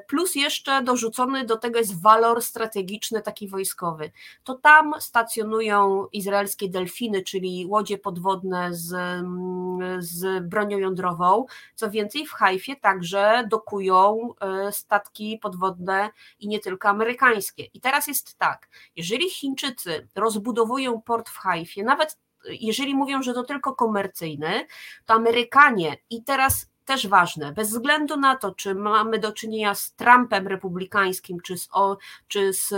[0.09, 4.11] plus jeszcze dorzucony do tego jest walor strategiczny, taki wojskowy.
[4.45, 11.45] To tam stacjonują izraelskie delfiny, czyli łodzie podwodne z, mm, z bronią jądrową.
[11.75, 17.65] Co więcej, w Hajfie także dokują e, statki podwodne i nie tylko amerykańskie.
[17.65, 23.43] I teraz jest tak, jeżeli Chińczycy rozbudowują port w Hajfie, nawet jeżeli mówią, że to
[23.43, 24.67] tylko komercyjny,
[25.07, 29.95] to Amerykanie i teraz też ważne, bez względu na to, czy mamy do czynienia z
[29.95, 32.75] Trumpem republikańskim, czy z, o, czy z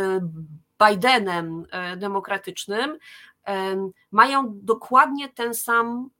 [0.88, 2.98] Bidenem e, demokratycznym,
[4.10, 6.10] mają dokładnie ten sam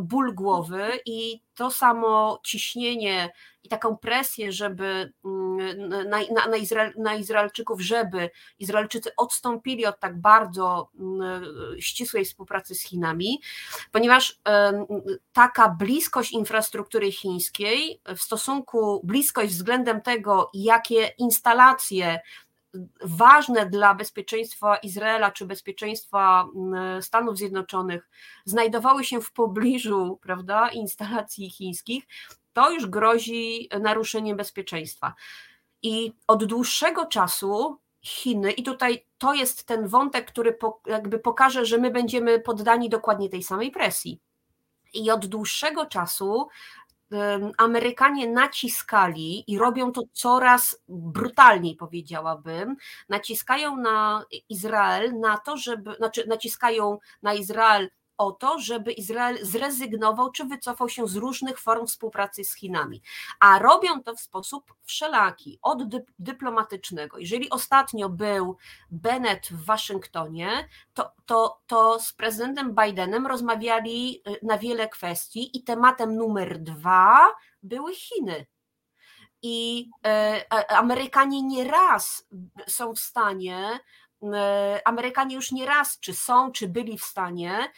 [0.00, 3.32] ból głowy i to samo ciśnienie
[3.62, 10.00] i taką presję, żeby mm, na, na, na, Izrael, na Izraelczyków, żeby Izraelczycy odstąpili od
[10.00, 11.44] tak bardzo mm,
[11.78, 13.40] ścisłej współpracy z Chinami,
[13.92, 14.40] ponieważ
[15.32, 22.20] taka bliskość infrastruktury chińskiej w stosunku, bliskość względem tego, jakie instalacje
[23.04, 28.08] ważne dla bezpieczeństwa Izraela czy bezpieczeństwa mm, Stanów Zjednoczonych
[28.44, 32.04] znajdowały się w pobliżu prawda, instalacji chińskich,
[32.52, 35.14] to już grozi naruszeniem bezpieczeństwa.
[35.82, 41.78] I od dłuższego czasu Chiny, i tutaj to jest ten wątek, który jakby pokaże, że
[41.78, 44.20] my będziemy poddani dokładnie tej samej presji.
[44.94, 46.48] I od dłuższego czasu
[47.58, 52.76] Amerykanie naciskali i robią to coraz brutalniej, powiedziałabym,
[53.08, 60.32] naciskają na Izrael na to, żeby, znaczy naciskają na Izrael o to, żeby Izrael zrezygnował
[60.32, 63.02] czy wycofał się z różnych form współpracy z Chinami.
[63.40, 65.82] A robią to w sposób wszelaki, od
[66.18, 67.18] dyplomatycznego.
[67.18, 68.56] Jeżeli ostatnio był
[68.90, 75.64] Bennett w Waszyngtonie, to, to, to z prezydentem Bidenem rozmawiali y, na wiele kwestii i
[75.64, 77.28] tematem numer dwa
[77.62, 78.46] były Chiny.
[79.42, 82.26] I e, Amerykanie nieraz
[82.68, 83.80] są w stanie
[84.34, 87.72] e, Amerykanie już nie raz, czy są, czy byli w stanie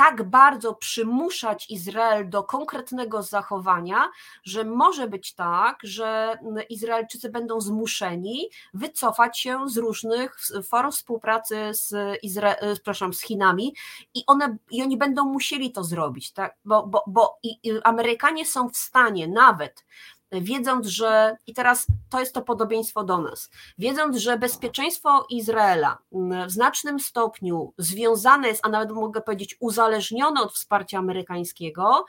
[0.00, 4.10] tak bardzo przymuszać Izrael do konkretnego zachowania,
[4.44, 10.36] że może być tak, że Izraelczycy będą zmuszeni wycofać się z różnych
[10.68, 11.92] form współpracy z,
[12.24, 13.74] Izra- e, z Chinami
[14.14, 16.56] i, one, i oni będą musieli to zrobić, tak?
[16.64, 17.38] bo, bo, bo
[17.84, 19.84] Amerykanie są w stanie nawet
[20.32, 25.98] wiedząc, że i teraz to jest to podobieństwo do nas, wiedząc, że bezpieczeństwo Izraela
[26.46, 32.06] w znacznym stopniu związane jest, a nawet mogę powiedzieć uzależnione od wsparcia amerykańskiego,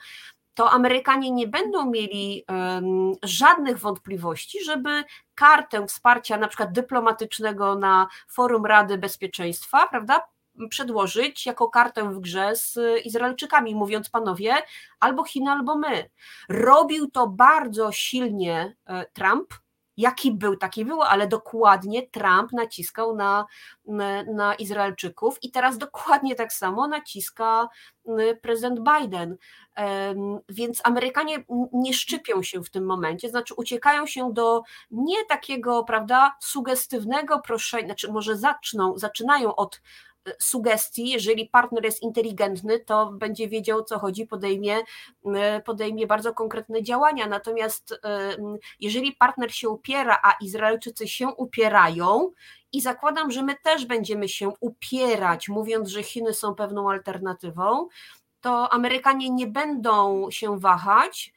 [0.54, 5.04] to Amerykanie nie będą mieli um, żadnych wątpliwości, żeby
[5.34, 10.26] kartę wsparcia na przykład dyplomatycznego na forum Rady Bezpieczeństwa, prawda,
[10.70, 14.54] przedłożyć jako kartę w grze z Izraelczykami, mówiąc panowie,
[15.00, 16.10] albo Chiny, albo my.
[16.48, 19.54] Robił to bardzo silnie e, Trump,
[19.96, 23.46] jaki był, taki było, ale dokładnie Trump naciskał na,
[24.34, 27.68] na Izraelczyków i teraz dokładnie tak samo naciska
[28.42, 29.36] prezydent Biden.
[30.48, 36.36] Więc Amerykanie nie szczypią się w tym momencie, znaczy uciekają się do nie takiego, prawda,
[36.40, 39.80] sugestywnego proszenia, znaczy może zaczną, zaczynają od
[40.38, 44.78] sugestii, jeżeli partner jest inteligentny, to będzie wiedział o co chodzi, podejmie,
[45.34, 47.26] e, podejmie bardzo konkretne działania.
[47.26, 48.36] Natomiast e,
[48.80, 52.30] jeżeli partner się upiera, a Izraelczycy się upierają,
[52.72, 57.88] i zakładam, że my też będziemy się upierać, mówiąc, że Chiny są pewną alternatywą,
[58.40, 61.32] to Amerykanie nie będą się wahać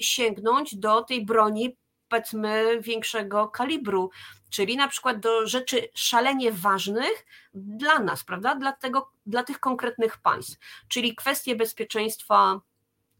[0.00, 1.76] sięgnąć do tej broni
[2.08, 4.10] powiedzmy większego kalibru,
[4.54, 10.16] czyli na przykład do rzeczy szalenie ważnych dla nas, prawda, dla, tego, dla tych konkretnych
[10.18, 12.60] państw, czyli kwestie bezpieczeństwa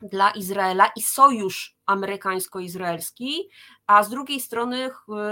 [0.03, 3.49] dla Izraela i sojusz amerykańsko-izraelski,
[3.87, 4.91] a z drugiej strony,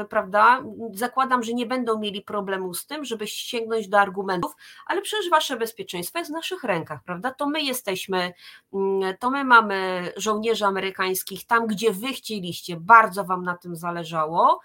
[0.08, 0.62] prawda,
[0.94, 4.52] zakładam, że nie będą mieli problemu z tym, żeby sięgnąć do argumentów,
[4.86, 7.30] ale przecież wasze bezpieczeństwo jest w naszych rękach, prawda?
[7.30, 8.32] To my jesteśmy,
[8.72, 14.60] mm, to my mamy żołnierzy amerykańskich tam, gdzie wy chcieliście, bardzo wam na tym zależało,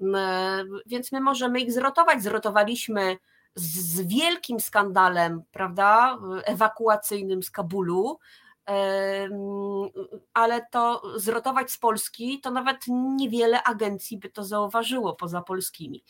[0.00, 2.22] mm, więc my możemy ich zrotować.
[2.22, 3.16] Zrotowaliśmy
[3.54, 8.18] z wielkim skandalem, prawda, ewakuacyjnym z Kabulu,
[10.34, 16.04] ale to zrotować z Polski, to nawet niewiele agencji by to zauważyło poza polskimi.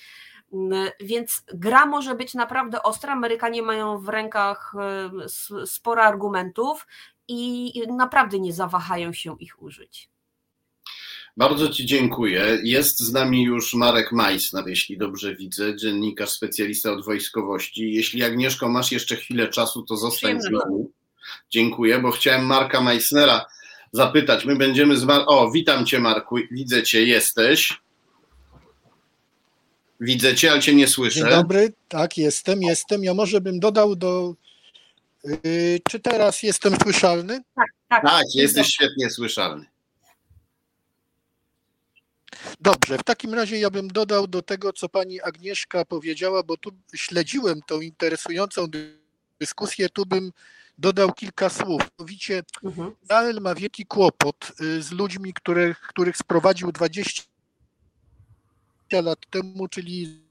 [1.00, 3.12] Więc gra może być naprawdę ostra.
[3.12, 4.72] Amerykanie mają w rękach
[5.66, 6.86] sporo argumentów
[7.28, 10.10] i naprawdę nie zawahają się ich użyć.
[11.36, 12.58] Bardzo Ci dziękuję.
[12.62, 17.92] Jest z nami już Marek Majsner, jeśli dobrze widzę, dziennikarz, specjalista od wojskowości.
[17.92, 20.84] Jeśli Agnieszko masz jeszcze chwilę czasu, to zostań z nami.
[21.50, 23.46] Dziękuję, bo chciałem Marka Meissnera
[23.92, 24.44] zapytać.
[24.44, 26.36] My będziemy z Mar- O, witam cię, Marku.
[26.50, 27.80] Widzę cię, jesteś.
[30.00, 31.20] Widzę cię, ale cię nie słyszę.
[31.20, 33.04] Dzień dobry, tak, jestem, jestem.
[33.04, 34.34] Ja może bym dodał do.
[35.24, 37.40] Yy, czy teraz jestem słyszalny?
[37.54, 38.02] Tak, tak.
[38.04, 39.66] Tak, jesteś świetnie słyszalny.
[42.60, 46.70] Dobrze, w takim razie ja bym dodał do tego, co pani Agnieszka powiedziała, bo tu
[46.94, 48.66] śledziłem tą interesującą
[49.40, 50.32] dyskusję, tu bym
[50.78, 51.82] dodał kilka słów.
[51.98, 52.92] Mianowicie Mhm.
[53.02, 57.22] Izrael ma wielki kłopot y, z ludźmi, których, których sprowadził 20
[58.92, 60.22] lat temu, czyli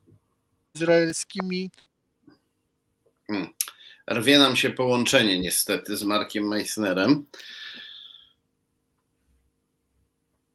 [0.75, 1.69] izraelskimi
[4.11, 7.25] Rwie nam się połączenie niestety z Markiem Meissnerem.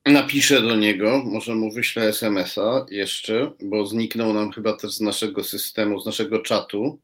[0.06, 5.44] Napiszę do niego, może mu wyślę SMS-a jeszcze, bo zniknął nam chyba też z naszego
[5.44, 7.00] systemu, z naszego czatu.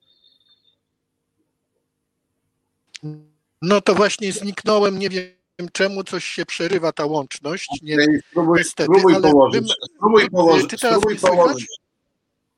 [3.62, 5.33] No to właśnie zniknąłem, nie wiem
[5.73, 7.69] czemu, coś się przerywa ta łączność.
[7.83, 7.97] Nie,
[8.31, 9.61] Spróbuj, niestety, spróbuj ale położyć.
[9.61, 11.67] bym- Spróbuj położyć, spróbuj położyć.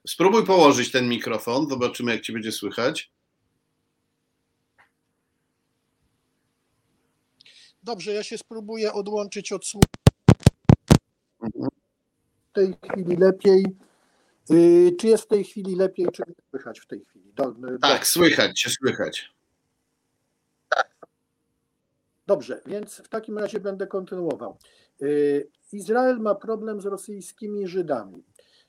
[0.07, 3.11] Spróbuj położyć ten mikrofon, zobaczymy jak ci będzie słychać.
[7.83, 9.87] Dobrze, ja się spróbuję odłączyć od słuchu.
[12.50, 13.64] W tej chwili lepiej.
[14.50, 17.33] Y, Czy jest w tej chwili lepiej, czy słychać w tej chwili?
[17.35, 19.33] Do, do- Tak, słychać słychać.
[22.26, 24.56] Dobrze, więc w takim razie będę kontynuował.
[25.02, 28.24] Y, Izrael ma problem z rosyjskimi Żydami.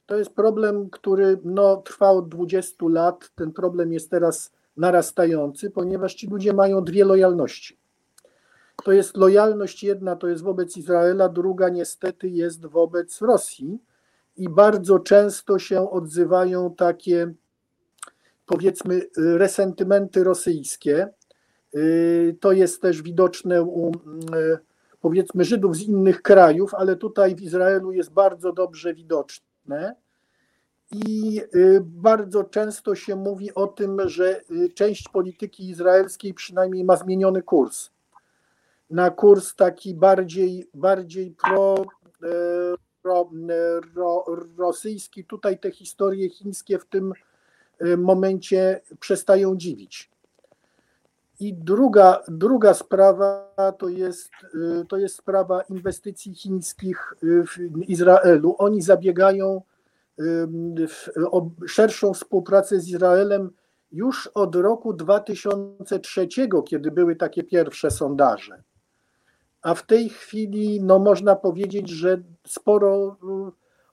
[0.05, 3.31] To jest problem, który no, trwa od 20 lat.
[3.35, 7.79] Ten problem jest teraz narastający, ponieważ ci ludzie mają dwie lojalności.
[8.83, 13.79] To jest lojalność jedna, to jest wobec Izraela, druga niestety jest wobec Rosji
[14.37, 17.33] i bardzo często się odzywają takie
[18.45, 21.09] powiedzmy resentymenty rosyjskie.
[21.75, 24.57] Y, To jest też widoczne u y,
[25.01, 29.95] powiedzmy Żydów z innych krajów, ale tutaj w Izraelu jest bardzo dobrze widoczne.
[30.91, 34.41] I y, bardzo często się mówi o tym, że
[34.75, 37.89] część polityki izraelskiej przynajmniej ma zmieniony kurs.
[38.89, 41.75] Na kurs taki bardziej, bardziej pro,
[42.23, 42.27] e,
[43.01, 44.25] pro, e, ro,
[44.57, 45.25] rosyjski.
[45.25, 47.13] Tutaj te historie chińskie w tym
[47.79, 50.14] e, momencie przestają dziwić.
[51.39, 54.31] I druga, druga sprawa to jest,
[54.81, 58.55] y, to jest sprawa inwestycji chińskich y, w Izraelu.
[58.57, 59.61] Oni zabiegają
[60.19, 60.47] y,
[61.31, 63.49] o szerszą współpracę z Izraelem
[63.91, 66.27] już od roku 2003,
[66.67, 68.63] kiedy były takie pierwsze sondaże.
[69.61, 72.17] A w tej chwili no, można powiedzieć, że
[72.47, 73.17] sporo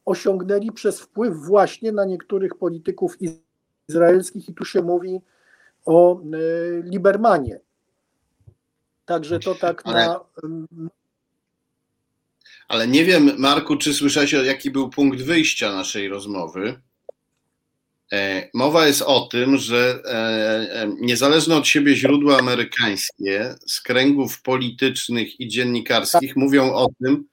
[0.05, 3.16] osiągnęli przez wpływ właśnie na niektórych polityków
[3.88, 5.22] izraelskich, i tu się mówi
[5.85, 7.61] o y, Libermanie.
[9.05, 10.21] Także to tak Ale- na.
[12.68, 16.81] Ale nie wiem, Marku, czy słyszałeś, jaki był punkt wyjścia naszej rozmowy.
[18.12, 20.11] E, Mowa jest o tym, że e,
[20.83, 27.25] e, niezależne od siebie źródła amerykańskie z kręgów politycznych i dziennikarskich mówią o tym,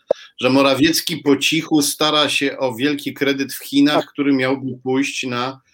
[0.41, 5.49] że Morawiecki po cichu stara się o wielki kredyt w Chinach, który miałby pójść na
[5.51, 5.68] e,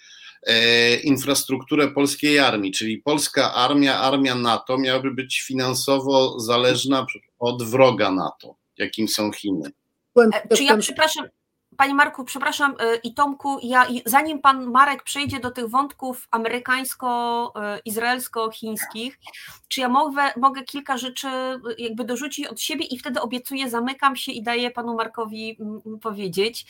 [1.04, 7.06] infrastrukturę polskiej armii, czyli polska armia, armia NATO miałaby być finansowo zależna
[7.40, 9.72] od wroga NATO, jakim są Chiny.
[10.18, 11.26] E, Czy ja przepraszam,
[11.78, 19.20] Panie Marku, przepraszam e, i Tomku, ja, zanim Pan Marek przejdzie do tych wątków amerykańsko-izraelsko-chińskich,
[19.68, 24.16] czy ja mogę, mogę kilka rzeczy e, jakby dorzucić od siebie i wtedy obiecuję, zamykam
[24.16, 26.66] się i daję Panu Markowi mm, powiedzieć,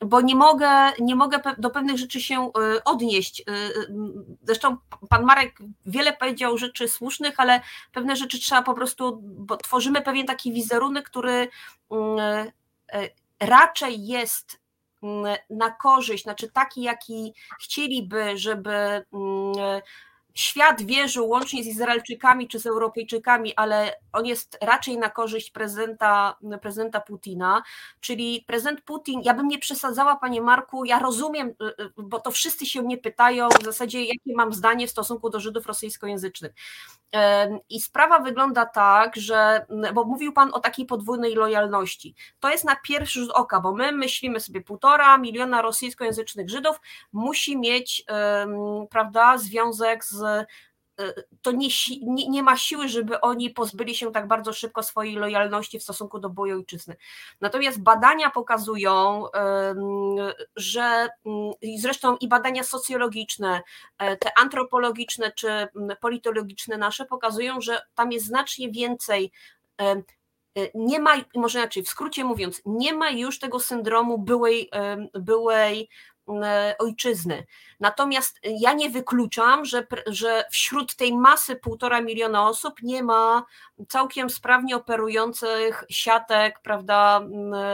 [0.00, 0.68] bo nie mogę,
[1.00, 2.50] nie mogę do pewnych rzeczy się
[2.84, 3.42] odnieść.
[3.46, 4.76] Mm, Zresztą
[5.08, 7.60] Pan Marek wiele powiedział rzeczy słusznych, ale
[7.92, 11.48] pewne rzeczy trzeba po prostu, bo tworzymy pewien taki wizerunek, który
[11.90, 12.50] mm,
[13.40, 14.60] raczej jest
[15.02, 19.80] mm, na korzyść, znaczy taki, jaki chcieliby, żeby mm,
[20.36, 26.36] świat wierzył łącznie z Izraelczykami czy z Europejczykami, ale on jest raczej na korzyść prezydenta,
[26.62, 27.62] prezydenta Putina,
[28.00, 32.30] czyli prezydent Putin, ja bym nie przesadzała, panie Marku, ja rozumiem, y, y, bo to
[32.30, 36.52] wszyscy się mnie pytają w zasadzie, jakie mam zdanie w stosunku do Żydów rosyjskojęzycznych.
[37.68, 42.14] I sprawa wygląda tak, że, bo mówił Pan o takiej podwójnej lojalności.
[42.40, 46.80] To jest na pierwszy rzut oka, bo my myślimy sobie, półtora miliona rosyjskojęzycznych Żydów
[47.12, 48.04] musi mieć,
[48.90, 50.25] prawda, związek z.
[50.26, 50.46] e,
[51.42, 51.68] To nie,
[52.02, 56.18] nie, nie ma siły, żeby oni pozbyli się tak bardzo szybko swojej lojalności w stosunku
[56.18, 56.96] do boju ojczyzny.
[57.40, 59.24] Natomiast badania pokazują,
[60.56, 63.62] że mm, zresztą i badania socjologiczne,
[63.98, 69.32] e, te antropologiczne czy mm, politologiczne nasze pokazują, że tam jest znacznie więcej.
[69.80, 70.02] e,
[70.74, 74.70] Nie ma, może inaczej, w skrócie mówiąc, nie ma już tego syndromu byłej,
[75.14, 75.88] byłej
[76.78, 77.46] ojczyzny.
[77.80, 83.44] Natomiast ja nie wykluczam, że, że wśród tej masy półtora miliona osób nie ma
[83.88, 87.20] całkiem sprawnie operujących siatek, prawda,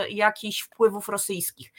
[0.09, 1.72] jakichś wpływów rosyjskich.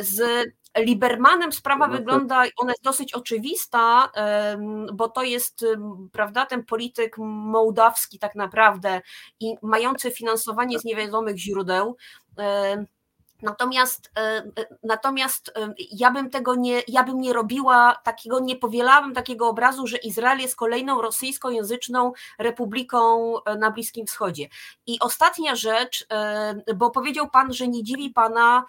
[0.00, 0.46] Z
[0.78, 4.12] Libermanem sprawa wygląda, ona jest dosyć oczywista,
[4.92, 5.64] bo to jest,
[6.12, 9.00] prawda, ten polityk mołdawski tak naprawdę
[9.40, 11.96] i mający finansowanie z niewiadomych źródeł.
[13.42, 18.56] Natomiast, e, e, natomiast e, ja bym tego nie, ja bym nie robiła takiego, nie
[18.56, 24.48] powielałabym takiego obrazu, że Izrael jest kolejną rosyjskojęzyczną republiką na Bliskim Wschodzie.
[24.86, 26.06] I ostatnia rzecz,
[26.76, 28.64] bo powiedział Pan, że nie dziwi Pana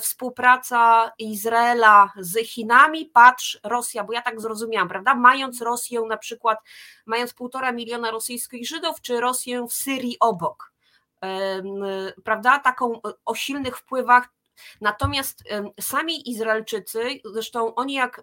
[0.00, 5.14] współpraca Izraela z Chinami, patrz Rosja, bo ja tak zrozumiałam, prawda?
[5.14, 6.58] Mając Rosję na przykład,
[7.06, 10.73] mając półtora miliona rosyjskich Żydów, czy Rosję w Syrii obok
[12.24, 14.28] prawda, taką o silnych wpływach.
[14.80, 15.44] Natomiast
[15.80, 18.22] sami Izraelczycy, zresztą oni jak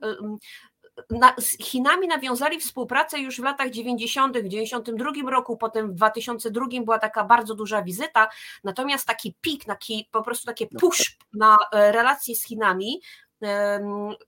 [1.37, 6.99] z Chinami nawiązali współpracę już w latach 90., w 92 roku, potem w 2002 była
[6.99, 8.29] taka bardzo duża wizyta,
[8.63, 11.27] natomiast taki pik, taki, po prostu takie no push tak.
[11.33, 13.01] na e, relacje z Chinami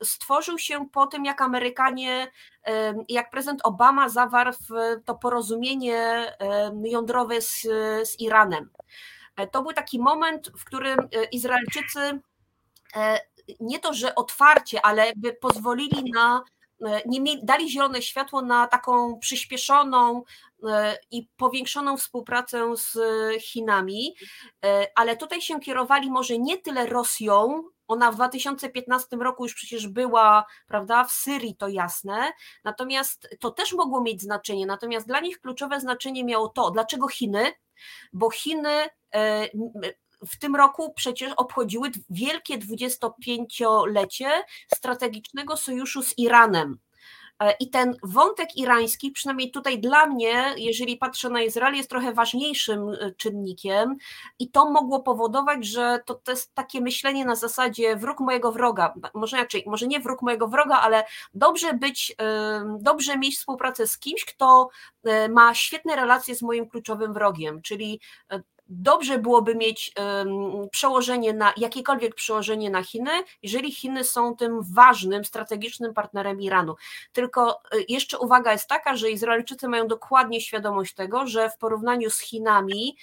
[0.04, 2.32] stworzył się po tym, jak Amerykanie,
[3.10, 4.52] jak prezydent Obama zawarł
[5.06, 6.26] to porozumienie
[6.84, 7.62] jądrowe z,
[8.04, 8.70] z Iranem.
[9.36, 12.20] E, to był taki moment, w którym e, Izraelczycy
[12.96, 13.20] e,
[13.60, 16.44] nie to, że otwarcie, ale by pozwolili na,
[17.06, 20.24] nie mieli, dali zielone światło na taką przyspieszoną
[21.12, 22.98] i powiększoną współpracę z
[23.42, 24.16] Chinami,
[24.96, 30.46] ale tutaj się kierowali może nie tyle Rosją, ona w 2015 roku już przecież była,
[30.68, 32.34] prawda, w Syrii, to jasne,
[32.64, 37.52] natomiast to też mogło mieć znaczenie, natomiast dla nich kluczowe znaczenie miało to, dlaczego Chiny,
[38.14, 39.48] bo Chiny e,
[40.28, 44.44] w tym roku przecież obchodziły wielkie 25-lecie
[44.76, 46.78] strategicznego sojuszu z Iranem.
[47.44, 52.14] E, I ten wątek irański, przynajmniej tutaj dla mnie, jeżeli patrzę na Izrael, jest trochę
[52.14, 53.96] ważniejszym e, czynnikiem,
[54.40, 58.94] i to mogło powodować, że to, to jest takie myślenie na zasadzie wróg mojego wroga.
[59.14, 63.98] Może inaczej, może nie wróg mojego wroga, ale dobrze być, e, dobrze mieć współpracę z
[64.00, 64.70] kimś, kto
[65.30, 68.00] ma świetne relacje z moim kluczowym wrogiem, czyli
[68.68, 69.94] dobrze byłoby mieć
[70.72, 73.12] przełożenie na jakiekolwiek przełożenie na Chiny,
[73.44, 76.76] jeżeli Chiny są tym ważnym, strategicznym partnerem Iranu.
[77.12, 82.10] Tylko y, jeszcze uwaga jest taka, że Izraelczycy mają dokładnie świadomość tego, że w porównaniu
[82.10, 82.98] z Chinami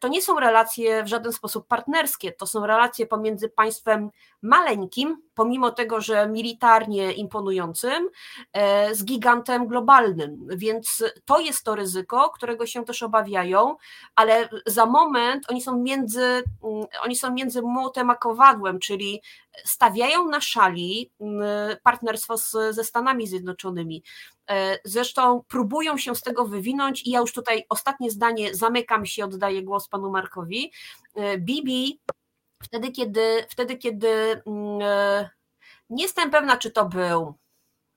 [0.00, 4.10] to nie są relacje w żaden sposób partnerskie, to są relacje pomiędzy państwem
[4.42, 8.08] maleńkim, pomimo tego, że militarnie imponującym,
[8.52, 10.48] e, z gigantem globalnym.
[10.56, 13.76] Więc to jest to ryzyko, którego się też obawiają,
[14.14, 19.22] ale za moment oni są między, mm, oni są między młotem a kowadłem, czyli
[19.64, 24.02] stawiają na szali mm, partnerstwo z, ze Stanami Zjednoczonymi.
[24.50, 29.24] E, zresztą próbują się z tego wywinąć i ja już tutaj ostatnie zdanie zamykam się,
[29.24, 30.72] oddaję głos panu Markowi.
[31.14, 32.00] E, Bibi
[32.64, 35.30] wtedy, kiedy, wtedy, kiedy mm, e,
[35.90, 37.34] nie jestem pewna, czy to był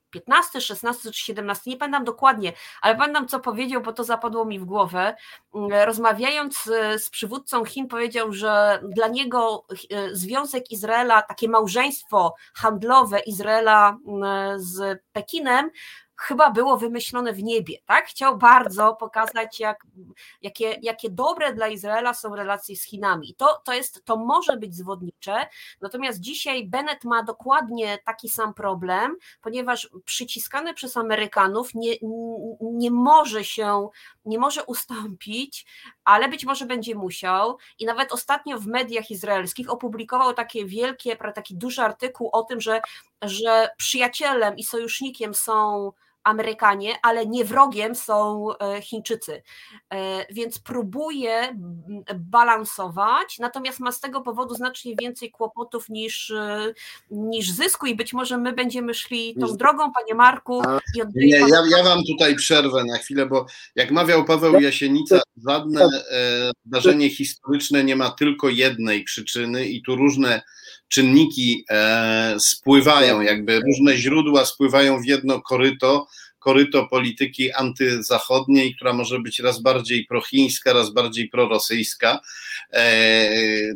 [0.09, 4.59] 15, 16 czy 17, nie pamiętam dokładnie, ale pamiętam co powiedział, bo to zapadło mi
[4.59, 5.15] w głowę.
[5.55, 6.63] Mm, rozmawiając
[6.97, 9.65] z przywódcą Chin, powiedział, że dla niego
[10.11, 15.72] związek Izraela, takie małżeństwo handlowe Izraela mm, z Pekinem
[16.18, 18.07] chyba było wymyślone w niebie, tak?
[18.07, 19.84] Chciał bardzo pokazać, jak,
[20.41, 23.36] jakie, jakie dobre dla Izraela są relacje z Chinami.
[23.36, 25.47] To, to, jest, to może być zwodnicze,
[25.82, 31.95] natomiast dzisiaj Bennett ma dokładnie taki sam problem, ponieważ przyciskany przez Amerykanów nie,
[32.61, 33.89] nie może się,
[34.26, 35.65] nie może ustąpić,
[36.03, 41.55] ale być może będzie musiał i nawet ostatnio w mediach izraelskich opublikował takie wielkie, taki
[41.55, 42.82] duży artykuł o tym, że,
[43.22, 45.91] że przyjacielem i sojusznikiem są
[46.28, 49.41] Amerykanie, ale nie wrogiem są e, Chińczycy.
[49.93, 51.57] E, więc próbuje
[52.15, 56.73] balansować, natomiast ma z tego powodu znacznie więcej kłopotów niż, e,
[57.11, 60.61] niż zysku i być może my będziemy szli tą drogą, panie Marku.
[60.95, 65.89] I nie, ja, ja wam tutaj przerwę na chwilę, bo jak mawiał Paweł Jasienica, żadne
[66.65, 70.41] zdarzenie historyczne nie ma tylko jednej przyczyny i tu różne
[70.88, 76.07] czynniki e, spływają, jakby różne źródła spływają w jedno koryto,
[76.47, 82.19] koryto polityki antyzachodniej, która może być raz bardziej prochińska, raz bardziej prorosyjska.
[82.73, 83.29] E,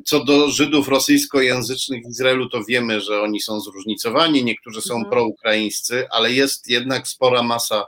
[0.05, 5.11] co do Żydów rosyjskojęzycznych w Izraelu, to wiemy, że oni są zróżnicowani, niektórzy są mhm.
[5.11, 7.85] proukraińscy, ale jest jednak spora masa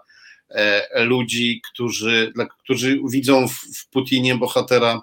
[0.49, 5.01] e, ludzi, którzy, którzy widzą w Putinie bohatera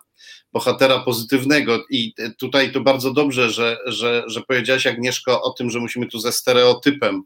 [0.53, 1.85] bohatera pozytywnego.
[1.91, 6.19] I tutaj to bardzo dobrze, że, że, że powiedziałaś, Agnieszko, o tym, że musimy tu
[6.19, 7.23] ze stereotypem,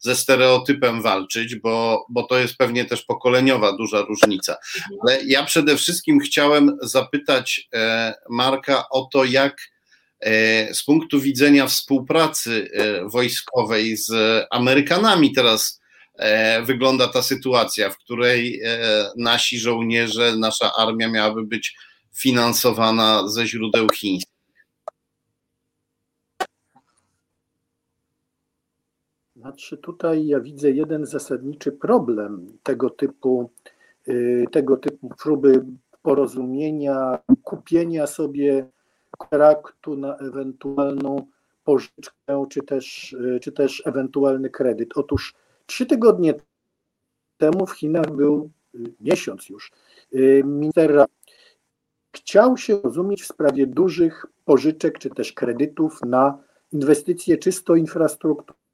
[0.00, 4.56] ze stereotypem walczyć, bo, bo to jest pewnie też pokoleniowa duża różnica.
[5.02, 9.70] Ale ja przede wszystkim chciałem zapytać e, Marka o to, jak
[10.20, 14.12] e, z punktu widzenia współpracy e, wojskowej z
[14.50, 15.80] Amerykanami teraz
[16.62, 18.62] wygląda ta sytuacja, w której
[19.16, 21.76] nasi żołnierze, nasza armia miałaby być
[22.14, 24.35] finansowana ze źródeł chińskich.
[29.46, 33.50] Znaczy tutaj ja widzę jeden zasadniczy problem tego typu,
[34.08, 35.64] y, tego typu próby
[36.02, 38.66] porozumienia, kupienia sobie
[39.18, 41.26] kontraktu na ewentualną
[41.64, 44.90] pożyczkę, czy też, y, czy też ewentualny kredyt.
[44.96, 45.34] Otóż
[45.66, 46.34] trzy tygodnie
[47.38, 49.72] temu w Chinach był y, miesiąc już
[50.44, 51.06] minister
[52.16, 56.38] chciał się rozumieć w sprawie dużych pożyczek czy też kredytów na
[56.72, 58.65] inwestycje czysto infrastrukturalne.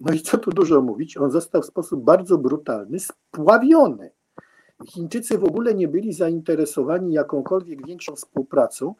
[0.00, 4.10] No i co tu dużo mówić, on został w sposób bardzo brutalny spławiony.
[4.86, 8.94] Chińczycy w ogóle nie byli zainteresowani jakąkolwiek większą współpracą.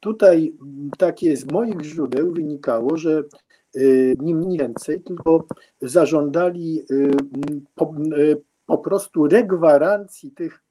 [0.00, 0.54] Tutaj
[0.98, 3.22] takie z moich źródeł wynikało, że
[3.76, 5.44] y, nie mniej więcej, tylko
[5.82, 7.10] zażądali y,
[7.74, 10.62] po, y, po prostu regwarancji tych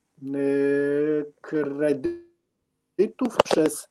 [1.42, 2.18] kredytów
[3.44, 3.90] przez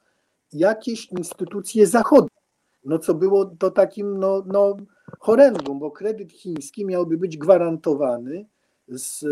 [0.53, 2.40] jakieś instytucje zachodnie.
[2.85, 4.77] No co było to takim no, no
[5.19, 8.47] horrendum, bo kredyt chiński miałby być gwarantowany
[8.89, 9.25] z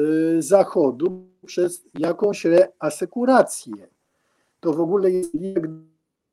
[0.45, 3.89] zachodu przez jakąś reasekurację.
[4.61, 5.33] To w ogóle jest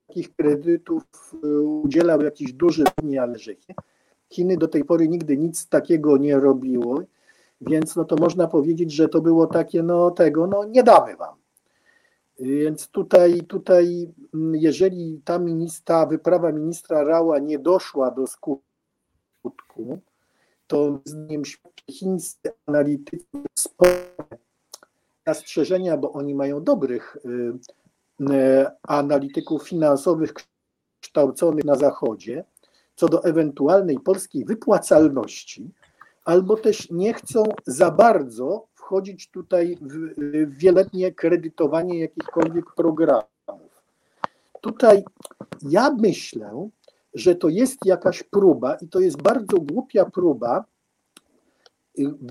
[0.08, 1.04] takich kredytów
[1.44, 2.84] y, udzielał jakiś duży,
[3.22, 3.36] ale
[4.30, 7.02] Chiny do tej pory nigdy nic takiego nie robiło
[7.62, 11.36] więc no to można powiedzieć, że to było takie, no tego, no nie damy wam.
[12.40, 14.14] Więc tutaj, tutaj
[14.54, 20.00] jeżeli ta, ministra, wyprawa ministra Rała nie doszła do skutku,
[20.68, 21.42] to zdaniem
[21.92, 23.26] chińscy analitycy
[25.28, 30.34] zastrzeżenia, bo oni mają dobrych y, y, analityków finansowych
[31.02, 32.44] kształconych na Zachodzie,
[32.96, 35.72] co do ewentualnej polskiej wypłacalności,
[36.26, 43.84] albo też nie chcą za bardzo wchodzić tutaj w wieloletnie kredytowanie jakichkolwiek programów.
[44.62, 45.04] Tutaj
[45.62, 46.70] ja myślę,
[47.14, 50.66] że to jest jakaś próba i to jest bardzo głupia próba,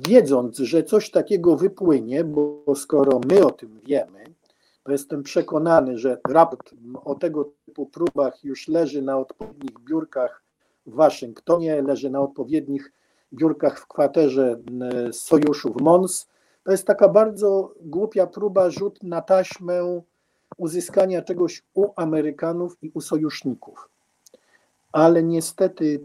[0.09, 4.25] wiedząc, że coś takiego wypłynie, bo skoro my o tym wiemy,
[4.83, 6.75] to jestem przekonany, że raport
[7.05, 10.43] o tego typu próbach już leży na odpowiednich biurkach
[10.87, 12.93] w Waszyngtonie, leży na odpowiednich
[13.33, 14.57] biurkach w kwaterze
[15.13, 16.34] sojuszu w Mons.
[16.65, 20.03] To jest taka bardzo głupia próba, rzut na taśmę
[20.57, 23.89] uzyskania czegoś u Amerykanów i u sojuszników.
[24.93, 26.01] Ale niestety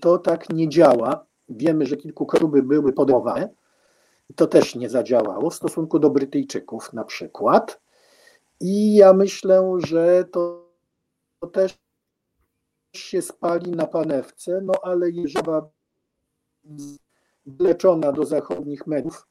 [0.00, 1.26] to tak nie działa.
[1.48, 3.48] Wiemy, że kilku próby były podejmowane.
[4.36, 7.80] To też nie zadziałało w stosunku do Brytyjczyków na przykład.
[8.60, 10.70] I ja myślę, że to,
[11.40, 11.78] to też
[12.92, 15.46] się spali na panewce, no ale jeżeli
[17.46, 19.26] wleczona do zachodnich mediów,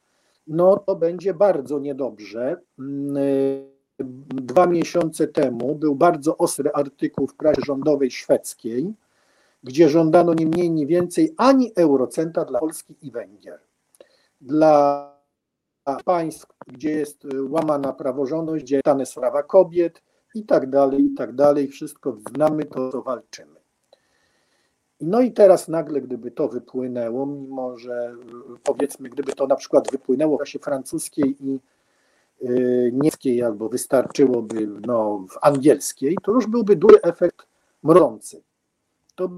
[0.47, 2.61] no to będzie bardzo niedobrze.
[4.29, 8.93] Dwa miesiące temu był bardzo ostry artykuł w prasie rządowej szwedzkiej,
[9.63, 13.59] gdzie żądano nie mniej, nie więcej ani eurocenta dla Polski i Węgier.
[14.41, 15.11] Dla
[16.05, 20.03] państw, gdzie jest łamana praworządność, gdzie jest sprawa kobiet
[20.35, 21.67] i tak dalej, i tak dalej.
[21.67, 23.54] Wszystko znamy, to co walczymy.
[25.01, 28.15] No i teraz nagle, gdyby to wypłynęło, mimo że
[28.63, 31.59] powiedzmy, gdyby to na przykład wypłynęło w klasie francuskiej i
[32.43, 37.47] y, niemieckiej, albo wystarczyłoby no, w angielskiej, to już byłby duży efekt
[37.83, 38.41] mrący.
[39.15, 39.29] To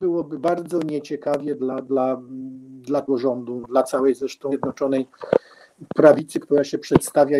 [0.00, 2.22] byłoby bardzo nieciekawie dla, dla,
[2.80, 5.08] dla rządu, dla całej zresztą Zjednoczonej
[5.94, 7.38] Prawicy, która się przedstawia,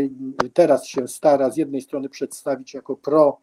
[0.55, 3.39] teraz się stara z jednej strony przedstawić jako pro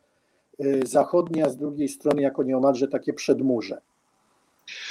[0.86, 3.82] zachodnie, a z drugiej strony jako nieomalże takie przedmurze.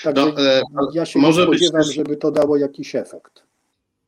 [0.02, 0.62] Także no, e,
[0.94, 3.42] ja się może spodziewam, być, żeby to dało jakiś efekt.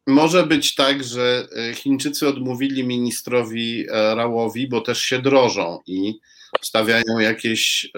[0.06, 6.18] Może być tak, że e, Chińczycy odmówili ministrowi e, Rałowi, bo też się drożą i
[6.62, 7.90] stawiają jakieś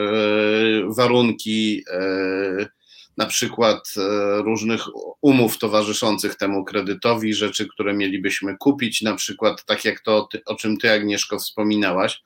[0.88, 1.84] warunki,
[3.18, 3.94] na przykład
[4.44, 4.84] różnych
[5.20, 10.76] umów towarzyszących temu kredytowi, rzeczy, które mielibyśmy kupić, na przykład tak jak to, o czym
[10.76, 12.22] ty Agnieszko wspominałaś,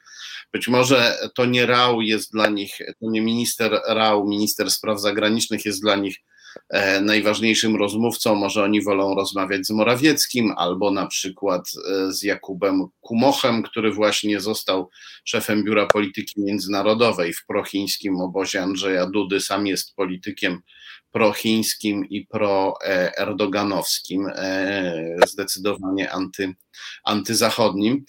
[0.52, 5.64] być może to nie Rał jest dla nich, to nie minister Rał, minister spraw zagranicznych
[5.64, 6.31] jest dla nich e,
[7.02, 13.62] najważniejszym rozmówcą, może oni wolą rozmawiać z Morawieckim, albo na przykład e, z Jakubem Kumochem,
[13.62, 14.90] który właśnie został
[15.24, 20.60] szefem Biura Polityki Międzynarodowej w prochińskim obozie Andrzeja Dudy, sam jest politykiem
[21.10, 24.26] prochińskim i pro-erdoganowskim,
[25.26, 26.54] zdecydowanie anty,
[27.04, 28.04] antyzachodnim.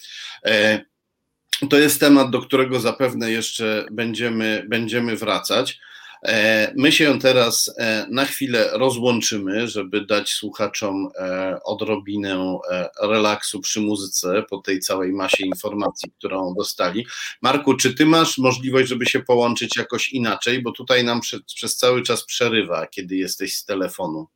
[1.70, 5.78] To jest temat, do którego zapewne jeszcze będziemy, będziemy wracać.
[6.24, 12.58] E, my się teraz e, na chwilę rozłączymy, żeby dać słuchaczom e, odrobinę
[13.02, 17.06] relaksu przy muzyce po tej całej masie informacji, którą dostali.
[17.42, 21.76] Marku, czy ty masz możliwość, żeby się połączyć jakoś inaczej, bo tutaj nam przez, przez
[21.76, 24.26] cały czas przerywa, kiedy jesteś z telefonu?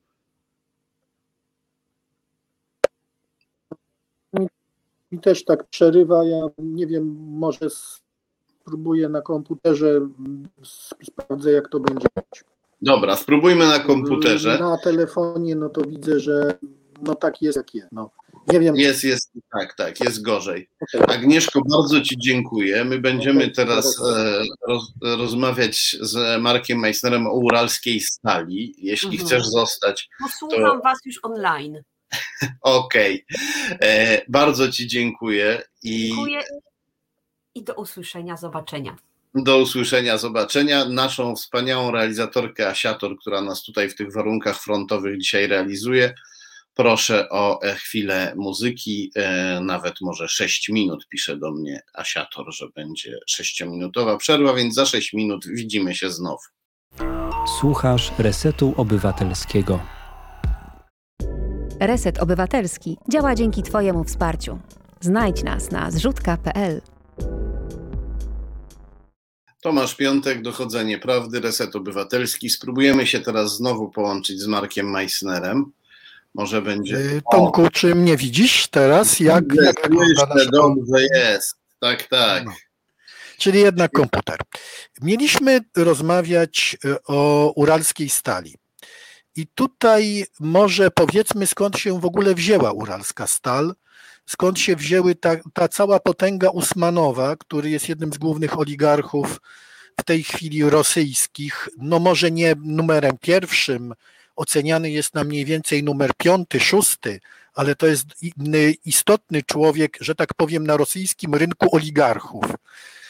[5.13, 6.25] mi też tak przerywa.
[6.25, 7.69] Ja nie wiem, może
[8.69, 10.01] spróbuję na komputerze,
[11.03, 12.07] sprawdzę jak to będzie.
[12.83, 14.59] Dobra, spróbujmy na komputerze.
[14.61, 16.59] Na telefonie, no to widzę, że
[17.03, 17.89] no tak jest jak jest.
[17.93, 18.11] No.
[18.53, 18.77] Nie wiem.
[18.77, 20.69] Jest, jest, tak, tak, jest gorzej.
[20.81, 21.17] Okay.
[21.17, 22.85] Agnieszko, bardzo Ci dziękuję.
[22.85, 28.75] My będziemy okay, teraz e, roz, rozmawiać z Markiem Meissnerem o uralskiej stali.
[28.79, 29.27] Jeśli mhm.
[29.27, 30.09] chcesz zostać.
[30.23, 30.81] Posłucham to...
[30.85, 31.83] Was już online.
[32.63, 33.25] Okej.
[33.25, 33.89] Okay.
[33.89, 35.63] E, bardzo Ci dziękuję.
[35.83, 36.09] I...
[36.09, 36.41] Dziękuję
[37.59, 38.97] i do usłyszenia, zobaczenia.
[39.35, 40.85] Do usłyszenia, zobaczenia.
[40.85, 46.15] Naszą wspaniałą realizatorkę Asiator, która nas tutaj w tych warunkach frontowych dzisiaj realizuje.
[46.75, 52.67] Proszę o e, chwilę muzyki, e, nawet może 6 minut, pisze do mnie Asiator, że
[52.75, 56.53] będzie 6-minutowa przerwa, więc za 6 minut widzimy się znów.
[57.61, 59.81] Słuchasz Resetu Obywatelskiego.
[61.81, 64.59] Reset Obywatelski działa dzięki Twojemu wsparciu.
[65.01, 66.81] Znajdź nas na zrzutka.pl.
[69.63, 72.51] Tomasz Piątek, Dochodzenie Prawdy, Reset Obywatelski.
[72.51, 75.73] Spróbujemy się teraz znowu połączyć z Markiem Meissnerem.
[76.35, 76.95] Może będzie.
[76.95, 79.21] Yy, Tomku, czy mnie widzisz teraz?
[79.21, 81.57] Jak, jest, jak wygląda dobrze jest.
[81.81, 82.45] Tak, tak.
[82.45, 82.53] No.
[83.39, 84.39] Czyli jednak komputer.
[85.03, 88.55] Mieliśmy rozmawiać y, o uralskiej stali.
[89.37, 93.75] I tutaj może powiedzmy, skąd się w ogóle wzięła uralska stal,
[94.29, 99.41] skąd się wzięły ta, ta cała potęga Usmanowa, który jest jednym z głównych oligarchów
[100.01, 103.95] w tej chwili rosyjskich, no może nie numerem pierwszym,
[104.37, 107.21] oceniany jest na mniej więcej numer piąty, szósty,
[107.55, 108.07] ale to jest
[108.85, 112.45] istotny człowiek, że tak powiem, na rosyjskim rynku oligarchów.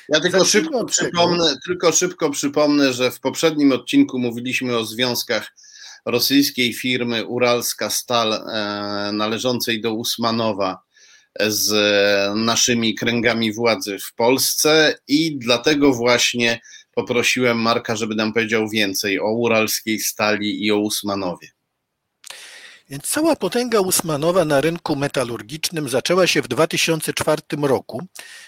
[0.08, 5.54] Ja tylko szybko, przypomnę, tylko szybko przypomnę, że w poprzednim odcinku mówiliśmy o związkach
[6.04, 10.87] rosyjskiej firmy Uralska Stal e, należącej do Usmanowa
[11.46, 11.70] z
[12.36, 16.60] naszymi kręgami władzy w Polsce i dlatego właśnie
[16.94, 21.48] poprosiłem Marka, żeby nam powiedział więcej o uralskiej stali i o Usmanowie.
[22.90, 28.02] Więc cała potęga Usmanowa na rynku metalurgicznym zaczęła się w 2004 roku,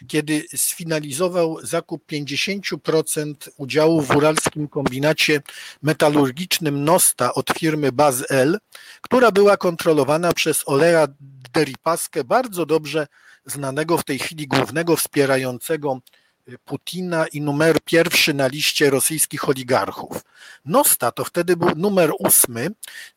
[0.09, 5.43] kiedy sfinalizował zakup 50% udziału w uralskim kombinacie
[5.82, 8.59] metalurgicznym Nosta od firmy BazL,
[9.01, 11.07] która była kontrolowana przez Oleja
[11.53, 13.07] Deripaskę, bardzo dobrze
[13.46, 16.01] znanego w tej chwili głównego wspierającego
[16.64, 20.24] Putina i numer pierwszy na liście rosyjskich oligarchów.
[20.64, 22.70] Nosta to wtedy był numer ósmy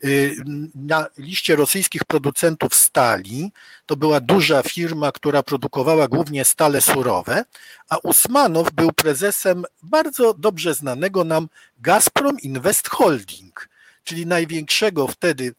[0.04, 0.36] y,
[0.76, 3.52] na liście rosyjskich producentów stali.
[3.86, 7.46] To była duża firma, która produkowała głównie stale surowe,
[7.90, 11.48] a Usmanow był prezesem bardzo dobrze znanego nam
[11.80, 13.70] Gazprom Invest Holding,
[14.04, 15.54] czyli największego wtedy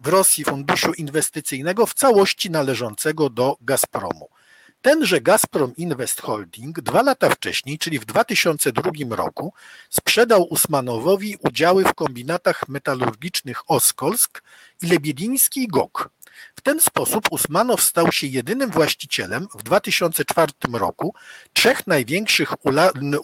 [0.00, 4.28] w Rosji funduszu inwestycyjnego w całości należącego do Gazpromu.
[4.82, 9.52] Tenże Gazprom Invest Holding dwa lata wcześniej, czyli w 2002 roku,
[9.90, 14.42] sprzedał Usmanowowi udziały w kombinatach metalurgicznych Oskolsk
[14.82, 16.10] i Lebiediński GOK.
[16.56, 21.14] W ten sposób Usmanow stał się jedynym właścicielem w 2004 roku
[21.52, 22.54] trzech największych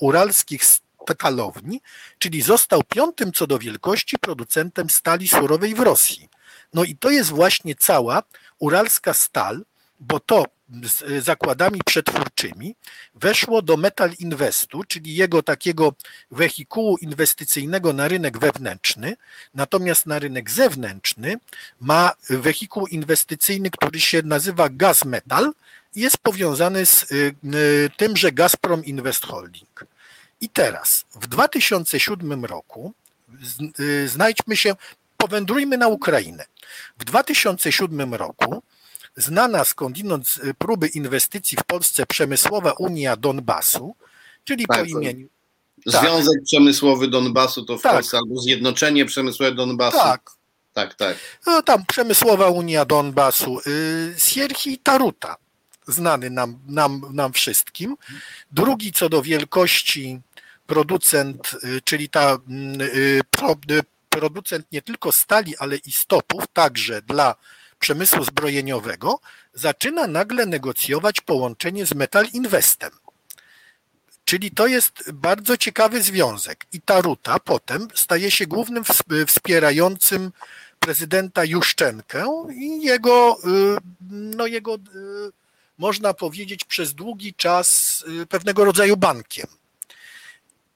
[0.01, 1.81] uralskich stalowni,
[2.19, 6.29] czyli został piątym co do wielkości producentem stali surowej w Rosji.
[6.75, 8.23] No i to jest właśnie cała
[8.59, 9.65] uralska stal,
[10.01, 12.75] bo to z zakładami przetwórczymi
[13.15, 15.95] weszło do Metal Investu, czyli jego takiego
[16.31, 19.17] wehikułu inwestycyjnego na rynek wewnętrzny,
[19.55, 21.37] natomiast na rynek zewnętrzny
[21.81, 25.53] ma wehikuł inwestycyjny, który się nazywa Gaz Metal
[25.95, 29.85] i jest powiązany z y, y, tymże Gazprom Invest Holding.
[30.41, 32.93] I teraz w 2007 roku
[33.81, 34.75] y, znajdźmy się,
[35.25, 36.45] powędrujmy na Ukrainę.
[36.99, 38.63] W 2007 roku
[39.17, 43.97] znana skądinąd próby inwestycji w Polsce przemysłowa Unia Donbasu,
[44.45, 45.29] czyli tak, po imieniu
[45.93, 46.03] Tak.
[46.03, 47.93] Związek Przemysłowy Donbasu to w Tak.
[47.93, 49.99] Polsce, albo Zjednoczenie Przemysłowe Donbasu.
[49.99, 50.31] Tak,
[50.73, 51.17] tak, tak.
[51.47, 55.37] no, tam Przemysłowa Unia Donbasu, y, Sierhi Taruta,
[55.87, 57.97] znany nam, nam, nam wszystkim.
[58.53, 60.21] Drugi co do wielkości
[60.67, 63.21] producent, y, czyli ta mm, y,
[63.71, 67.35] y, producent nie tylko stali, ale i stopów, także dla
[67.79, 69.21] przemysłu zbrojeniowego,
[69.55, 72.91] zaczyna nagle negocjować połączenie z Metal Investem.
[74.25, 76.67] Czyli to jest bardzo ciekawy związek.
[76.73, 80.33] I Taruta potem staje się głównym ws- wspierającym
[80.81, 83.77] prezydenta Juszczenkę i jego, y,
[84.11, 84.79] no jego, y,
[85.79, 89.47] można powiedzieć, przez długi czas y, pewnego rodzaju bankiem.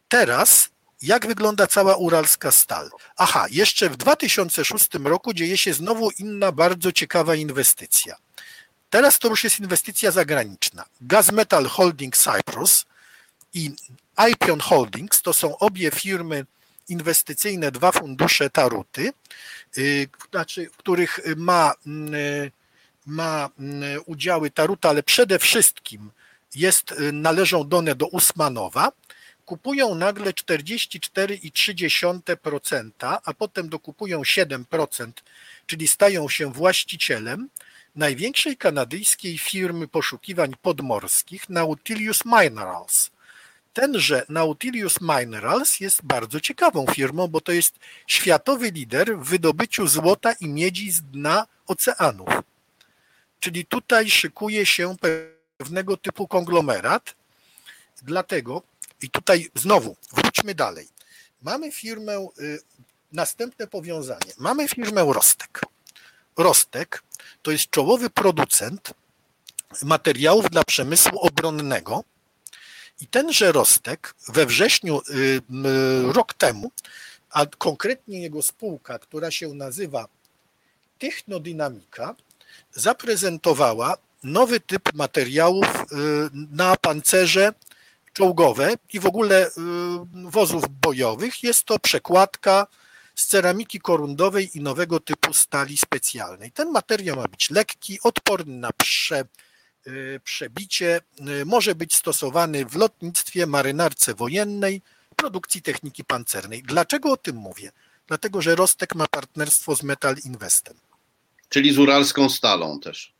[0.09, 0.69] Teraz
[1.03, 2.91] jak wygląda cała uralska stal?
[3.17, 8.17] Aha, jeszcze w 2006 roku dzieje się znowu inna bardzo ciekawa inwestycja.
[8.91, 10.85] Teraz to już jest inwestycja zagraniczna.
[11.01, 12.85] Gazmetal Holding Cyprus
[13.55, 13.71] i
[14.33, 16.47] Ipion Holdings to są obie firmy
[16.89, 19.13] inwestycyjne, dwa fundusze Taruty,
[19.79, 22.51] y, znaczy, w których ma, mm,
[23.07, 26.11] ma mm, udziały Taruta, ale przede wszystkim
[26.55, 28.93] jest, y, należą one do Usmanowa,
[29.49, 35.13] kupują nagle 44,3%, a potem dokupują 7%,
[35.67, 37.49] czyli stają się właścicielem
[37.97, 43.11] największej kanadyjskiej firmy poszukiwań podmorskich Nautilus Minerals.
[43.73, 47.75] Tenże Nautilus Minerals jest bardzo ciekawą firmą, bo to jest
[48.07, 52.29] światowy lider w wydobyciu złota i miedzi z dna oceanów.
[53.41, 54.97] Czyli tutaj szykuje się
[55.59, 57.15] pewnego typu konglomerat,
[58.03, 58.68] dlatego
[59.03, 60.89] i tutaj znowu wróćmy dalej.
[61.43, 62.59] Mamy firmę, y,
[63.13, 64.33] następne powiązanie.
[64.39, 65.61] Mamy firmę Rostek.
[66.37, 67.03] Rostek
[67.43, 68.95] to jest czołowy producent
[69.83, 72.05] materiałów dla przemysłu obronnego.
[73.01, 75.43] I tenże Rostek we wrześniu y,
[76.13, 76.71] rok temu,
[77.31, 80.09] a konkretnie jego spółka, która się nazywa
[80.99, 82.15] Technodynamika,
[82.73, 85.87] zaprezentowała nowy typ materiałów y,
[86.33, 87.53] na pancerze
[88.19, 89.51] czołgowe i w ogóle y,
[90.13, 91.43] wozów bojowych.
[91.43, 92.67] Jest to przekładka
[93.15, 96.53] z ceramiki korundowej i nowego typu stali specjalnej.
[96.53, 99.25] Ten materiał ma być lekki, odporny na prze,
[99.87, 101.01] y, przebicie,
[101.41, 104.83] y, może być stosowany w lotnictwie, marynarce wojennej,
[105.17, 106.63] produkcji techniki pancernej.
[106.63, 107.73] Dlaczego o tym mówię?
[108.07, 110.77] Dlatego, że Rostek ma partnerstwo z Metal Investem.
[111.49, 113.18] Czyli z uralską stalą też.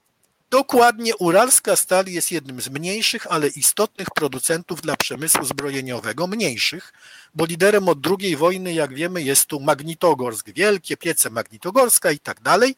[0.51, 6.93] Dokładnie, Uralska Stal jest jednym z mniejszych, ale istotnych producentów dla przemysłu zbrojeniowego, mniejszych,
[7.35, 12.41] bo liderem od II wojny, jak wiemy, jest tu Magnitogorsk, wielkie piece Magnitogorska i tak
[12.41, 12.77] dalej,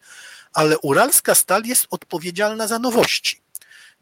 [0.52, 3.40] ale Uralska Stal jest odpowiedzialna za nowości.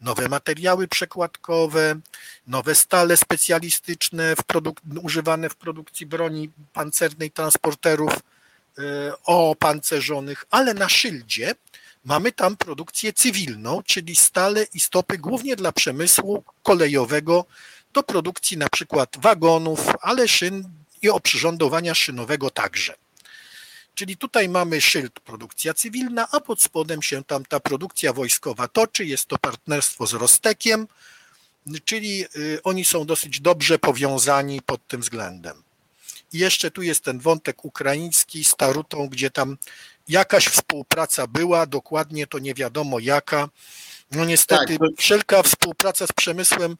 [0.00, 1.96] Nowe materiały przekładkowe,
[2.46, 4.42] nowe stale specjalistyczne w
[5.02, 11.54] używane w produkcji broni pancernej, transporterów e, opancerzonych, ale na szyldzie
[12.04, 17.44] Mamy tam produkcję cywilną, czyli stale i stopy głównie dla przemysłu kolejowego
[17.92, 20.68] do produkcji na przykład wagonów, ale szyn
[21.02, 22.94] i oprzyrządowania szynowego także.
[23.94, 29.04] Czyli tutaj mamy szyld produkcja cywilna, a pod spodem się tam ta produkcja wojskowa toczy.
[29.04, 30.88] Jest to partnerstwo z Rostekiem,
[31.84, 35.62] czyli y, oni są dosyć dobrze powiązani pod tym względem.
[36.32, 39.56] I jeszcze tu jest ten wątek ukraiński z Tarutą, gdzie tam
[40.08, 43.48] jakaś współpraca była, dokładnie to nie wiadomo jaka.
[44.12, 46.76] No niestety Tak, wszelka współpraca z przemysłem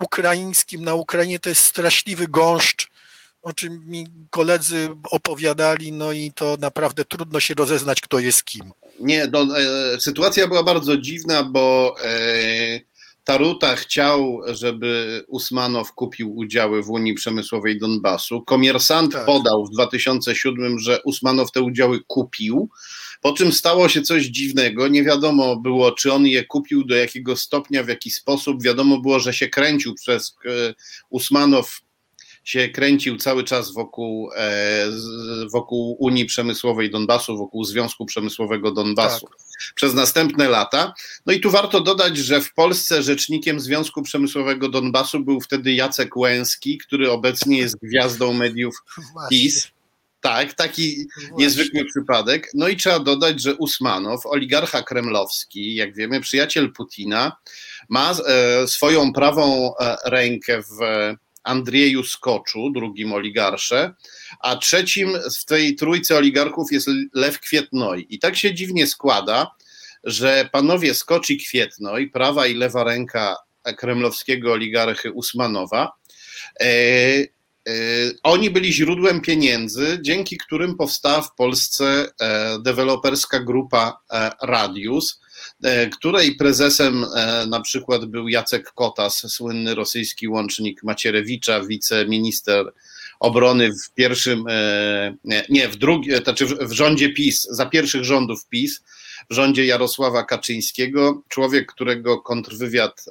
[0.00, 2.88] ukraińskim na Ukrainie to jest straszliwy gąszcz,
[3.42, 8.72] o czym mi koledzy opowiadali, no i to naprawdę trudno się rozeznać, kto jest kim.
[9.00, 12.80] Nie, no, e, sytuacja była bardzo dziwna, bo e,
[13.28, 18.42] Taruta chciał, żeby Usmanow kupił udziały w Unii Przemysłowej Donbasu.
[18.42, 19.26] Komersant Tak.
[19.26, 22.68] podał w 2007, że Usmanow te udziały kupił.
[23.20, 24.88] Po czym stało się coś dziwnego.
[24.88, 28.62] Nie wiadomo było, czy on je kupił, do jakiego stopnia, w jaki sposób.
[28.62, 30.74] Wiadomo było, że się kręcił przez e,
[31.10, 31.80] Usmanow
[32.48, 34.86] się kręcił cały czas wokół, e,
[35.52, 39.28] wokół Unii Przemysłowej Donbasu, wokół Związku Przemysłowego Donbasu
[39.74, 40.94] przez następne lata.
[41.26, 46.16] No i tu warto dodać, że w Polsce rzecznikiem Związku Przemysłowego Donbasu był wtedy Jacek
[46.16, 48.74] Łęski, który obecnie jest gwiazdą mediów
[49.30, 49.68] PiS.
[50.20, 52.50] Tak, taki niezwykły przypadek.
[52.54, 57.36] No i trzeba dodać, że Usmanow, oligarcha kremlowski, jak wiemy, przyjaciel Putina,
[57.88, 60.78] ma e, swoją prawą e, rękę w
[61.48, 63.94] Andrieju Skoczu, drugim oligarsze,
[64.40, 68.06] a trzecim w tej trójce oligarchów jest Lew Kwietnoj.
[68.08, 69.50] I tak się dziwnie składa,
[70.04, 73.36] że panowie Skocz i Kwietnoj, prawa i lewa ręka
[73.76, 75.92] kremlowskiego oligarchy Usmanowa,
[76.60, 76.66] e,
[78.22, 82.08] oni byli źródłem pieniędzy, dzięki którym powstała w Polsce
[82.62, 84.00] deweloperska grupa
[84.42, 85.20] Radius,
[85.92, 87.06] której prezesem
[87.48, 92.72] na przykład był Jacek Kotas, słynny rosyjski łącznik Macierewicza, wiceminister
[93.20, 94.44] obrony w pierwszym,
[95.48, 98.82] nie, w drugim, znaczy w rządzie PiS, za pierwszych rządów PiS,
[99.30, 103.04] w rządzie Jarosława Kaczyńskiego, człowiek, którego kontrwywiad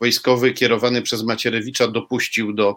[0.00, 2.76] wojskowy kierowany przez Macierewicza dopuścił do,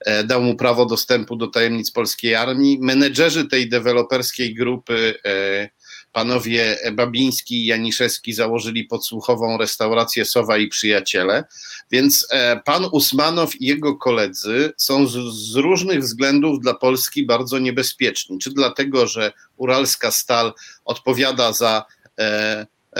[0.00, 2.78] e, dał mu prawo dostępu do tajemnic polskiej armii.
[2.80, 5.68] Menedżerzy tej deweloperskiej grupy, e,
[6.16, 11.44] panowie Babiński i Janiszewski, założyli podsłuchową restaurację Sowa i Przyjaciele,
[11.90, 17.58] więc e, pan Usmanow i jego koledzy są z, z różnych względów dla Polski bardzo
[17.58, 18.38] niebezpieczni.
[18.38, 20.52] Czy dlatego, że Uralska Stal
[20.84, 21.84] odpowiada za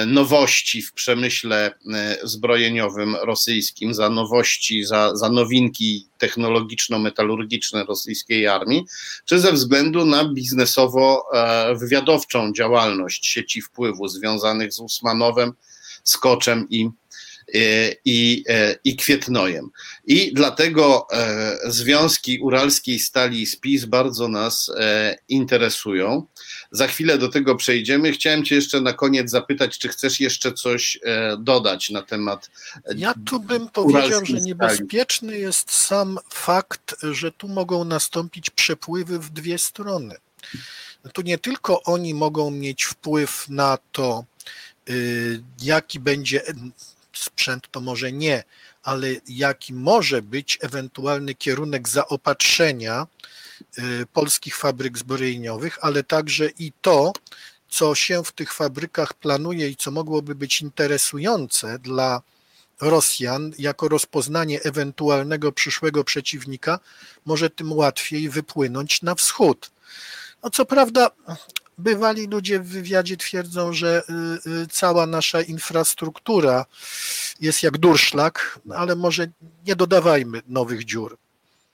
[0.06, 8.84] nowości w przemyśle e, zbrojeniowym rosyjskim, za nowości, za, za nowinki technologiczno-metalurgiczne rosyjskiej armii,
[9.24, 15.52] czy ze względu na biznesowo-wywiadowczą działalność sieci wpływu związanych z Usmanowem,
[16.04, 16.90] Skoczem i
[18.04, 18.44] i,
[18.84, 19.70] i Kwietnojem.
[20.06, 26.26] I dlatego e, związki uralskiej stali i spis bardzo nas e, interesują.
[26.70, 28.12] Za chwilę do tego przejdziemy.
[28.12, 32.50] Chciałem Cię jeszcze na koniec zapytać, czy chcesz jeszcze coś e, dodać na temat.
[32.96, 39.30] Ja tu bym powiedział, że niebezpieczny jest sam fakt, że tu mogą nastąpić przepływy w
[39.30, 40.14] dwie strony.
[41.12, 44.24] Tu nie tylko oni mogą mieć wpływ na to,
[44.90, 46.42] y, jaki będzie
[47.18, 48.44] sprzęt to może nie,
[48.82, 53.06] ale jaki może być ewentualny kierunek zaopatrzenia
[53.78, 57.12] y, polskich fabryk zbrojeniowych, ale także i to,
[57.68, 62.22] co się w tych fabrykach planuje i co mogłoby być interesujące dla
[62.80, 66.78] Rosjan jako rozpoznanie ewentualnego przyszłego przeciwnika,
[67.26, 69.70] może tym łatwiej wypłynąć na wschód.
[70.42, 71.10] No co prawda,
[71.78, 74.02] bywali ludzie w wywiadzie twierdzą, że
[74.46, 76.66] y, y, cała nasza infrastruktura
[77.40, 79.26] jest jak durszlak, ale może
[79.66, 81.18] nie dodawajmy nowych dziur.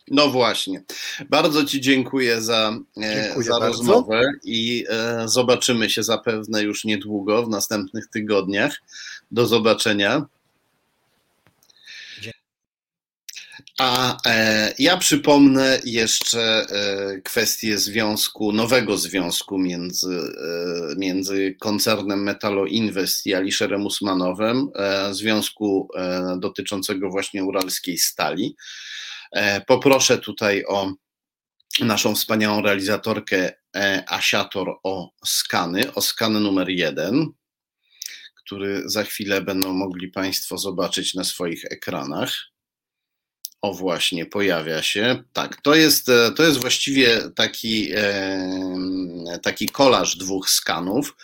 [0.08, 0.82] No właśnie.
[1.30, 7.42] Bardzo Ci dziękuję za, e, dziękuję za rozmowę i e, zobaczymy się zapewne już niedługo
[7.42, 8.82] w następnych tygodniach.
[9.30, 10.26] Do zobaczenia.
[13.78, 22.66] A e, ja przypomnę jeszcze e, kwestię związku, nowego związku między, e, między koncernem Metalo
[22.66, 28.56] Invest i Alisherem Usmanowem, e, związku e, dotyczącego właśnie uralskiej stali.
[29.32, 30.92] E, poproszę tutaj o
[31.80, 33.52] naszą wspaniałą realizatorkę
[34.08, 37.26] Asiator o skany, o skan numer jeden,
[38.44, 42.51] który za chwilę będą mogli Państwo zobaczyć na swoich ekranach.
[43.62, 45.22] O właśnie, pojawia się.
[45.32, 47.88] Tak, to jest, e, to jest właściwie taki,
[49.42, 51.16] taki kolaż dwóch skanów.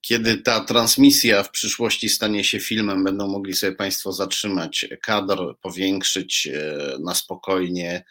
[0.00, 6.46] Kiedy ta transmisja w przyszłości stanie się filmem, będą mogli sobie Państwo zatrzymać kadr, powiększyć
[6.46, 8.04] e, na spokojnie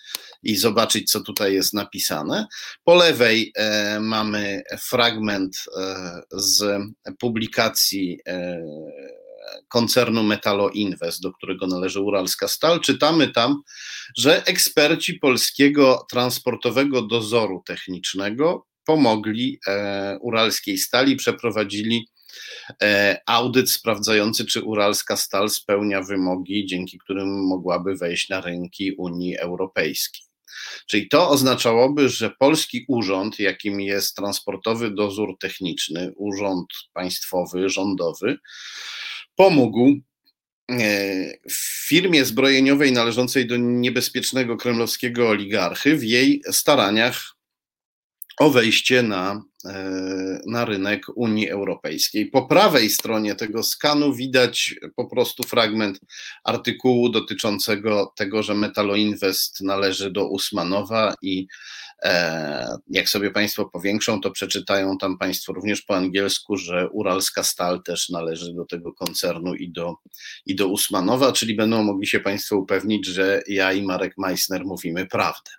[0.44, 2.48] i zobaczyć, co tutaj jest napisane.
[2.84, 5.58] Po lewej e, mamy fragment
[6.32, 6.82] z
[7.20, 8.20] publikacji
[9.68, 13.62] koncernu Metalo Invest, do którego należy Uralska Stal, czytamy tam,
[14.18, 22.08] że eksperci polskiego transportowego dozoru technicznego pomogli e, Uralskiej Stali, przeprowadzili
[22.82, 29.38] e, audyt sprawdzający, czy Uralska Stal spełnia wymogi, dzięki którym mogłaby wejść na rynki Unii
[29.38, 30.30] Europejskiej.
[30.88, 38.38] Czyli to oznaczałoby, że polski urząd, jakim jest Transportowy Dozór Techniczny, urząd państwowy, rządowy,
[39.40, 40.00] pomógł
[40.72, 40.84] e,
[41.88, 47.36] firmie zbrojeniowej należącej do niebezpiecznego kremlowskiego oligarchy w jej staraniach
[48.40, 52.26] o wejście na, e, na rynek Unii Europejskiej.
[52.26, 56.00] Po prawej stronie tego skanu widać po prostu fragment
[56.44, 61.48] artykułu dotyczącego tego, że Metaloinvest należy do Usmanowa i
[62.04, 67.84] E, jak sobie Państwo powiększą, to przeczytają tam Państwo również po angielsku, że Uralska Stal
[67.84, 69.96] też należy do tego koncernu i do,
[70.46, 75.06] i do Usmanowa, czyli będą mogli się Państwo upewnić, że ja i Marek Meissner mówimy
[75.06, 75.52] prawdę.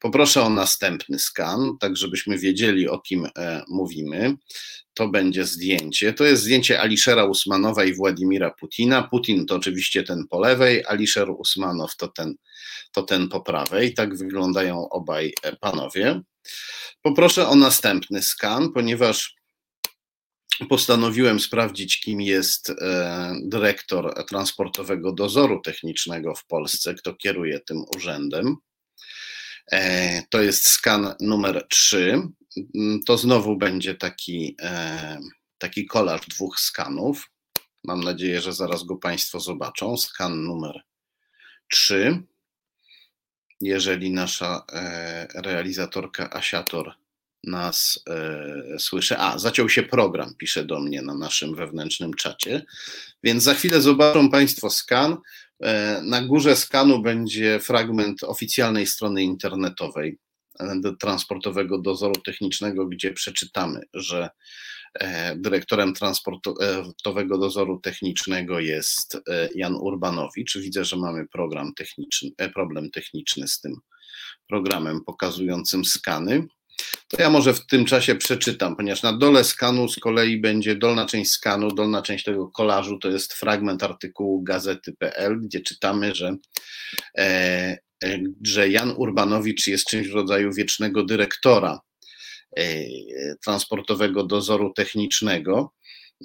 [0.00, 4.34] Poproszę o następny skan, tak żebyśmy wiedzieli, o kim e, mówimy.
[4.94, 6.12] To będzie zdjęcie.
[6.12, 9.02] To jest zdjęcie Aliszera Usmanowa i Władimira Putina.
[9.02, 12.34] Putin to oczywiście ten po lewej, Aliszer Usmanow to ten,
[12.92, 13.94] to ten po prawej.
[13.94, 16.20] Tak wyglądają obaj e, panowie.
[17.02, 19.34] Poproszę o następny skan, ponieważ
[20.68, 28.56] postanowiłem sprawdzić, kim jest e, dyrektor transportowego dozoru technicznego w Polsce, kto kieruje tym urzędem.
[29.72, 32.22] E, to jest skan numer 3.
[33.06, 34.56] To znowu będzie taki,
[35.58, 37.30] taki kolaż dwóch skanów.
[37.84, 39.96] Mam nadzieję, że zaraz go Państwo zobaczą.
[39.96, 40.82] Skan numer
[41.70, 42.22] 3.
[43.60, 44.64] Jeżeli nasza
[45.34, 46.94] realizatorka Asiator
[47.46, 49.18] nas e, słyszy.
[49.18, 52.64] A, zaciął się program, pisze do mnie na naszym wewnętrznym czacie.
[53.22, 55.16] Więc za chwilę zobaczą Państwo skan.
[55.64, 60.18] E, na górze skanu będzie fragment oficjalnej strony internetowej
[60.60, 64.28] e, Transportowego Dozoru Technicznego, gdzie przeczytamy, że
[64.94, 69.18] e, dyrektorem Transportowego Dozoru Technicznego jest
[69.54, 70.58] Jan Urbanowicz.
[70.58, 73.76] Widzę, że mamy program techniczny, problem techniczny z tym
[74.48, 76.46] programem pokazującym skany.
[77.16, 81.06] To ja może w tym czasie przeczytam, ponieważ na dole skanu z kolei będzie dolna
[81.06, 86.36] część skanu, dolna część tego kolażu to jest fragment artykułu gazety.pl, gdzie czytamy, że,
[87.18, 87.22] e,
[88.04, 91.80] e, że Jan Urbanowicz jest czymś w rodzaju wiecznego dyrektora
[92.56, 92.84] e,
[93.44, 95.72] transportowego dozoru technicznego.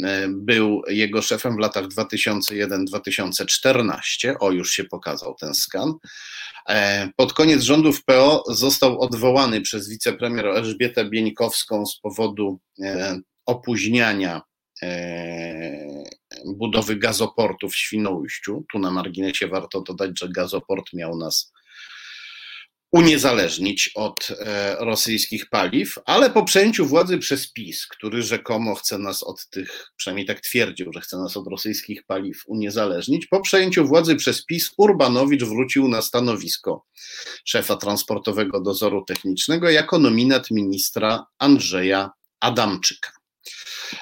[0.04, 4.36] E, był jego szefem w latach 2001-2014.
[4.40, 5.94] O, już się pokazał ten skan.
[6.70, 14.42] E, pod koniec rządów PO został odwołany przez wicepremier Elżbietę Bieńkowską z powodu e, opóźniania
[16.46, 18.66] budowy gazoportu w Świnoujściu.
[18.72, 21.52] Tu na marginesie warto dodać, że gazoport miał nas
[22.92, 29.24] uniezależnić od e, rosyjskich paliw, ale po przejęciu władzy przez PiS, który rzekomo chce nas
[29.24, 34.16] od tych, przynajmniej tak twierdził, że chce nas od rosyjskich paliw uniezależnić, po przejęciu władzy
[34.16, 36.86] przez PiS Urbanowicz wrócił na stanowisko
[37.46, 42.10] szefa transportowego dozoru technicznego jako nominat ministra Andrzeja
[42.40, 43.12] Adamczyka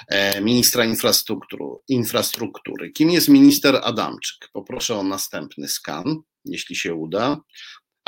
[0.08, 2.92] e, ministra infrastruktury, infrastruktury.
[2.92, 4.48] Kim jest minister Adamczyk?
[4.52, 7.40] Poproszę o następny skan, jeśli się uda.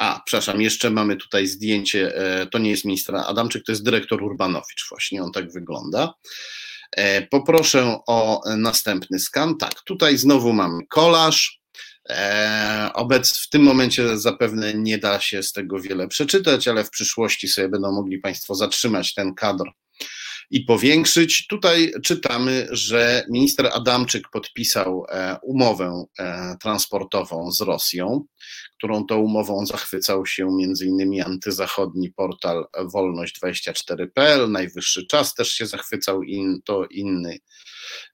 [0.01, 4.23] A, przepraszam, jeszcze mamy tutaj zdjęcie, e, to nie jest ministra Adamczyk, to jest dyrektor
[4.23, 6.15] Urbanowicz, właśnie on tak wygląda.
[6.93, 9.57] E, poproszę o następny skan.
[9.57, 11.61] Tak, tutaj znowu mamy kolaż.
[12.09, 16.91] E, obec w tym momencie zapewne nie da się z tego wiele przeczytać, ale w
[16.91, 19.65] przyszłości sobie będą mogli Państwo zatrzymać ten kadr
[20.51, 21.47] i powiększyć.
[21.47, 28.25] Tutaj czytamy, że minister Adamczyk podpisał e, umowę e, transportową z Rosją,
[28.79, 31.23] którą to umową zachwycał się m.in.
[31.23, 37.39] antyzachodni portal wolność24.pl, najwyższy czas też się zachwycał, in, to inny,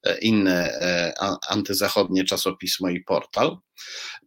[0.03, 0.79] e, inne
[1.49, 3.57] antyzachodnie czasopismo i portal.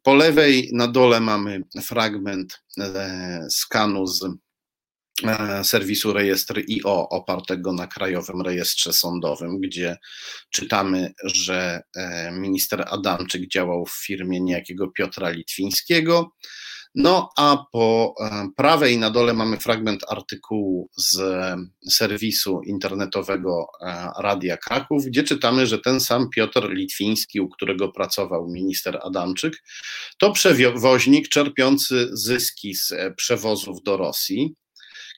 [0.03, 2.63] Po lewej na dole mamy fragment
[3.51, 4.25] skanu z
[5.63, 9.97] serwisu rejestr IO opartego na Krajowym Rejestrze Sądowym, gdzie
[10.51, 16.31] czytamy, że e, minister Adamczyk działał w firmie niejakiego Piotra Litwińskiego.
[16.95, 21.21] No a po e, prawej na dole mamy fragment artykułu z
[21.91, 23.67] serwisu internetowego
[24.19, 29.63] Radia Kraków, gdzie czytamy, że ten sam Piotr Litwiński, u którego pracował minister Adamczyk,
[30.19, 34.55] to przewoźnik czerpiący zyski z przewozów do Rosji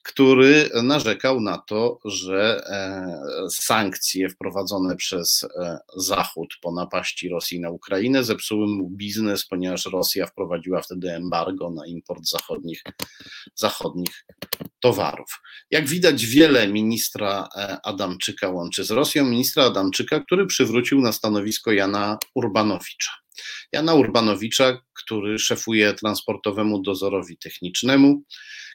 [0.02, 7.70] który narzekał na to, że e, sankcje wprowadzone przez e, Zachód po napaści Rosji na
[7.70, 12.82] Ukrainę zepsuły mu biznes, ponieważ Rosja wprowadziła wtedy embargo na import zachodnich,
[13.54, 14.24] zachodnich
[14.80, 15.40] towarów.
[15.70, 19.24] Jak widać, wiele ministra e, Adamczyka łączy z Rosją.
[19.24, 23.21] Ministra Adamczyka, który przywrócił na stanowisko Jana Urbanowicza.
[23.72, 28.22] Jana Urbanowicza, który szefuje transportowemu dozorowi technicznemu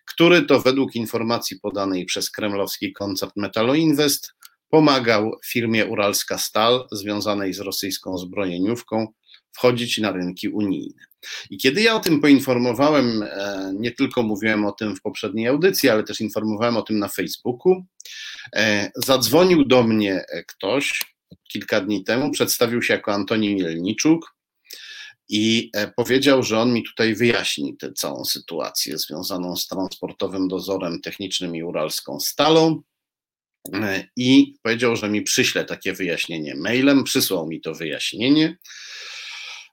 [0.07, 4.33] który to według informacji podanej przez kremlowski koncert Metaloinvest
[4.69, 9.07] pomagał firmie Uralska Stal związanej z rosyjską zbrojeniówką
[9.51, 11.03] wchodzić na rynki unijne.
[11.49, 15.89] I kiedy ja o tym poinformowałem, e, nie tylko mówiłem o tym w poprzedniej audycji,
[15.89, 17.85] ale też informowałem o tym na Facebooku,
[18.55, 21.15] e, zadzwonił do mnie ktoś
[21.51, 24.36] kilka dni temu, przedstawił się jako Antoni Mielniczuk,
[25.29, 31.01] i e, powiedział, że on mi tutaj wyjaśni tę całą sytuację związaną z transportowym dozorem
[31.01, 32.81] technicznym i uralską stalą.
[33.73, 38.57] E, I powiedział, że mi przyśle takie wyjaśnienie mailem, przysłał mi to wyjaśnienie.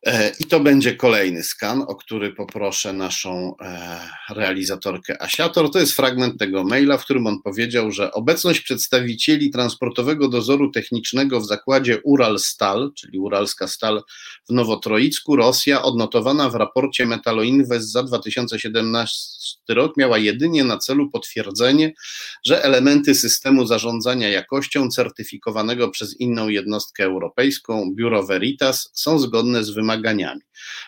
[0.07, 4.01] E, I to będzie kolejny skan, o który poproszę naszą e,
[4.31, 5.71] realizatorkę Asiator.
[5.71, 11.41] To jest fragment tego maila, w którym on powiedział, że obecność przedstawicieli transportowego dozoru technicznego
[11.41, 14.03] w zakładzie Ural Stal, czyli Uralska Stal
[14.49, 21.93] w Nowotroicku, Rosja, odnotowana w raporcie Metaloinvest za 2017 rok, miała jedynie na celu potwierdzenie,
[22.47, 29.71] że elementy systemu zarządzania jakością certyfikowanego przez inną jednostkę europejską, Biuro Veritas, są zgodne z
[29.71, 30.41] wymaganiami wymaganiami.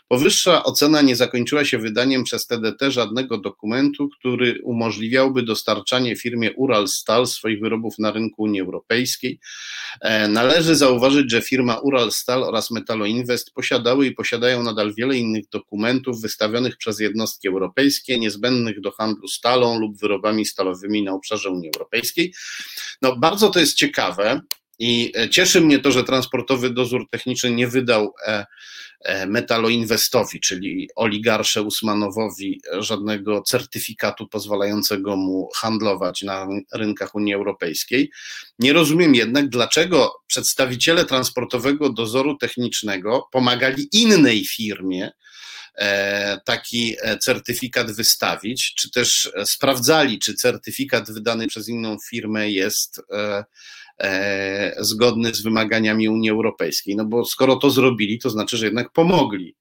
[0.09, 7.26] Powyższa ocena nie zakończyła się wydaniem przez TDT żadnego dokumentu, który umożliwiałby dostarczanie firmie Uralstal
[7.26, 9.40] swoich wyrobów na rynku Unii Europejskiej.
[10.00, 16.22] E, należy zauważyć, że firma Uralstal oraz Metaloinvest posiadały i posiadają nadal wiele innych dokumentów
[16.22, 22.34] wystawionych przez jednostki europejskie, niezbędnych do handlu stalą lub wyrobami stalowymi na obszarze Unii Europejskiej.
[23.02, 24.40] No, bardzo to jest ciekawe
[24.79, 28.47] i e, cieszy mnie to, że transportowy dozór techniczny nie wydał e,
[29.01, 38.11] e, Metaloinwestowi, czyli oligarsze Usmanowowi, żadnego certyfikatu pozwalającego mu handlować na rynkach Unii Europejskiej.
[38.59, 45.11] Nie rozumiem jednak, dlaczego przedstawiciele transportowego dozoru technicznego pomagali innej firmie,
[46.45, 53.01] taki certyfikat wystawić, czy też sprawdzali, czy certyfikat wydany przez inną firmę jest
[54.01, 56.97] E, zgodny z wymaganiami Unii Europejskiej.
[56.97, 59.57] No bo skoro to zrobili, to znaczy, że jednak pomogli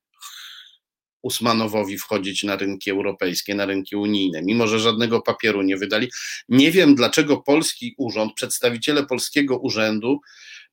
[1.21, 6.11] Usmanowowi wchodzić na rynki europejskie, na rynki unijne, mimo że żadnego papieru nie wydali.
[6.49, 10.19] Nie wiem, dlaczego polski urząd, przedstawiciele polskiego urzędu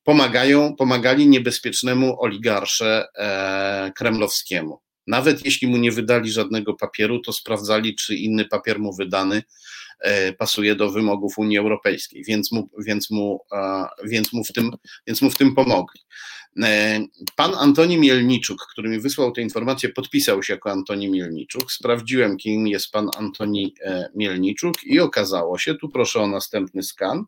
[0.03, 4.79] pomagają, pomagali niebezpiecznemu oligarsze e, kremlowskiemu.
[5.07, 9.43] Nawet jeśli mu nie wydali żadnego papieru, to sprawdzali, czy inny papier mu wydany
[10.03, 13.39] E, pasuje do wymogów Unii Europejskiej, więc mu, więc mu,
[14.03, 14.71] więc mu, w, tym,
[15.07, 16.01] więc mu w tym pomogli.
[16.63, 16.99] E,
[17.35, 21.71] pan Antoni Mielniczuk, który mi wysłał tę informację, podpisał się jako Antoni Mielniczuk.
[21.71, 27.23] Sprawdziłem, kim jest pan Antoni e, Mielniczuk i okazało się, tu proszę o następny skan,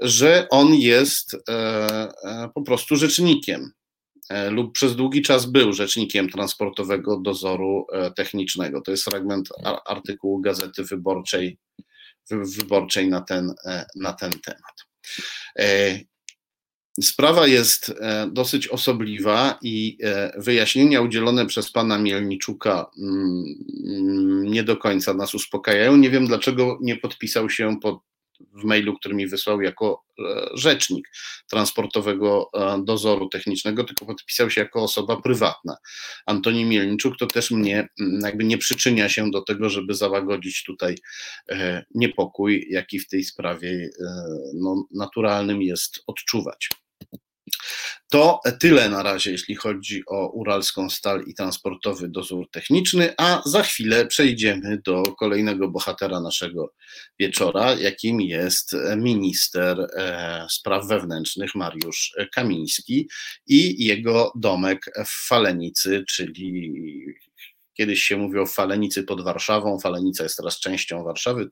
[0.00, 1.36] że on jest
[2.54, 3.72] po prostu rzecznikiem
[4.50, 8.80] lub przez długi czas był rzecznikiem transportowego dozoru e, technicznego.
[8.80, 9.48] To jest fragment
[9.86, 11.58] artykułu Gazety Wyborczej,
[12.30, 14.84] wyborczej na, ten, e, na ten temat.
[17.00, 17.94] Sprawa jest
[18.32, 19.98] dosyć osobliwa i
[20.36, 23.44] wyjaśnienia udzielone przez pana Mielniczuka mm,
[24.44, 25.96] nie do końca nas uspokajają.
[25.96, 27.98] Nie wiem, dlaczego nie podpisał się pod
[28.40, 30.22] w mailu, który mi wysłał jako e,
[30.54, 31.08] rzecznik
[31.50, 35.76] transportowego e, dozoru technicznego, tylko podpisał się jako osoba prywatna.
[36.26, 40.94] Antoni Mielniczuk to też mnie mm, jakby nie przyczynia się do tego, żeby załagodzić tutaj
[41.50, 43.88] e, niepokój, jaki w tej sprawie
[44.54, 46.68] no, naturalnym jest odczuwać.
[48.10, 53.62] To tyle na razie, jeśli chodzi o uralską stal i transportowy dozór techniczny, a za
[53.62, 56.74] chwilę przejdziemy do kolejnego bohatera naszego
[57.18, 63.08] wieczora, jakim jest minister e, spraw wewnętrznych Mariusz Kamiński
[63.46, 66.72] i jego domek w Falenicy, czyli
[67.74, 69.80] Kiedyś się mówiło o Falenicy pod Warszawą.
[69.80, 71.48] Falenica jest teraz częścią Warszawy.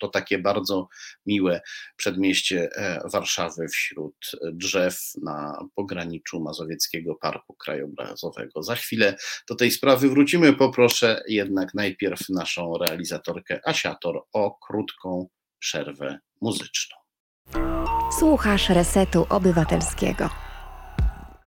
[0.00, 0.88] To takie bardzo
[1.26, 1.60] miłe
[1.96, 4.14] przedmieście e, Warszawy wśród
[4.52, 8.62] drzew na pograniczu Mazowieckiego Parku Krajobrazowego.
[8.62, 9.16] Za chwilę
[9.48, 10.52] do tej sprawy wrócimy.
[10.52, 16.96] Poproszę jednak najpierw naszą realizatorkę Asiator o krótką przerwę muzyczną.
[18.18, 20.30] Słuchasz Resetu Obywatelskiego.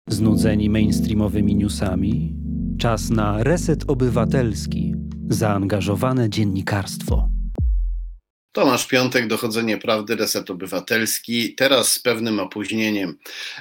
[0.08, 2.34] Znudzeni mainstreamowymi newsami?
[2.80, 4.94] Czas na reset obywatelski,
[5.30, 7.30] zaangażowane dziennikarstwo.
[8.52, 11.56] Tomasz Piątek, Dochodzenie Prawdy, Reset Obywatelski.
[11.56, 13.18] Teraz z pewnym opóźnieniem.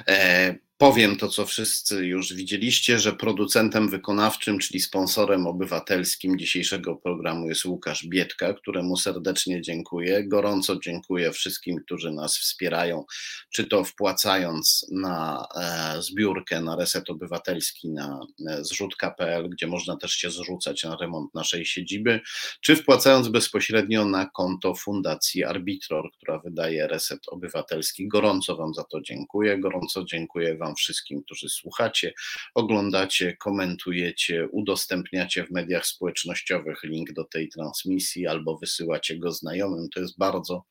[0.07, 7.49] E, Powiem to, co wszyscy już widzieliście, że producentem wykonawczym, czyli sponsorem obywatelskim dzisiejszego programu
[7.49, 10.27] jest Łukasz Bietka, któremu serdecznie dziękuję.
[10.27, 13.05] Gorąco dziękuję wszystkim, którzy nas wspierają,
[13.49, 20.11] czy to wpłacając na e, zbiórkę na Reset Obywatelski na e, zrzutka.pl, gdzie można też
[20.11, 22.21] się zrzucać na remont naszej siedziby,
[22.61, 28.07] czy wpłacając bezpośrednio na konto Fundacji Arbitror, która wydaje Reset Obywatelski.
[28.07, 29.59] Gorąco Wam za to dziękuję.
[29.59, 32.13] Gorąco dziękuję Wam Wam wszystkim, którzy słuchacie,
[32.55, 39.89] oglądacie, komentujecie, udostępniacie w mediach społecznościowych link do tej transmisji albo wysyłacie go znajomym.
[39.89, 40.63] To jest bardzo,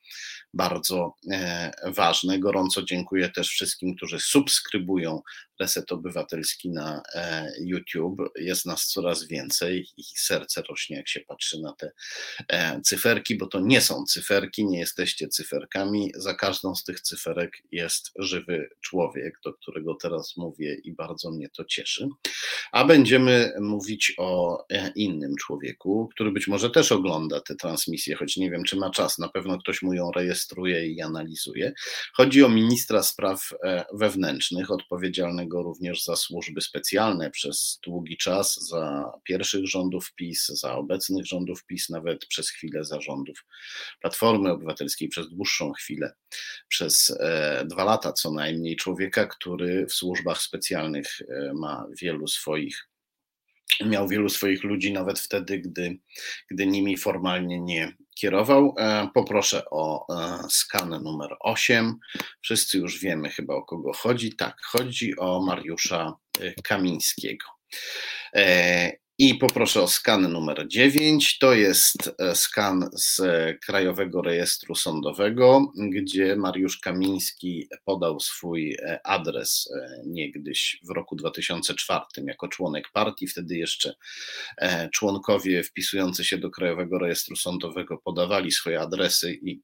[0.54, 2.38] bardzo e, ważne.
[2.38, 5.22] Gorąco dziękuję też wszystkim, którzy subskrybują
[5.60, 8.18] Reset Obywatelski na e, YouTube.
[8.36, 11.90] Jest nas coraz więcej i serce rośnie, jak się patrzy na te
[12.48, 16.12] e, cyferki, bo to nie są cyferki, nie jesteście cyferkami.
[16.14, 21.48] Za każdą z tych cyferek jest żywy człowiek, do którego teraz mówię i bardzo mnie
[21.48, 22.08] to cieszy.
[22.72, 28.36] A będziemy mówić o e, innym człowieku, który być może też ogląda te transmisje, choć
[28.36, 29.18] nie wiem, czy ma czas.
[29.18, 31.72] Na pewno ktoś mu ją rejestruje i analizuje.
[32.12, 33.50] Chodzi o ministra spraw
[33.92, 40.74] wewnętrznych, odpowiedzialnego go również za służby specjalne przez długi czas, za pierwszych rządów PiS, za
[40.74, 43.44] obecnych rządów PiS, nawet przez chwilę za rządów
[44.00, 46.12] Platformy Obywatelskiej, przez dłuższą chwilę,
[46.68, 48.76] przez e, dwa lata co najmniej.
[48.76, 52.88] Człowieka, który w służbach specjalnych e, ma wielu swoich
[53.86, 55.98] miał wielu swoich ludzi, nawet wtedy, gdy,
[56.50, 58.74] gdy nimi formalnie nie kierował.
[58.78, 61.98] E, poproszę o e, skan numer 8.
[62.40, 64.36] Wszyscy już wiemy chyba o kogo chodzi.
[64.36, 67.46] Tak, chodzi o Mariusza e, Kamińskiego.
[69.20, 71.38] I poproszę o skan numer 9.
[71.38, 73.20] To jest e, skan z
[73.66, 82.04] Krajowego Rejestru Sądowego, gdzie Mariusz Kamiński podał swój e, adres e, niegdyś w roku 2004
[82.26, 83.26] jako członek partii.
[83.26, 83.94] Wtedy jeszcze
[84.92, 89.60] członkowie wpisujący się do Krajowego Rejestru Sądowego podawali swoje adresy i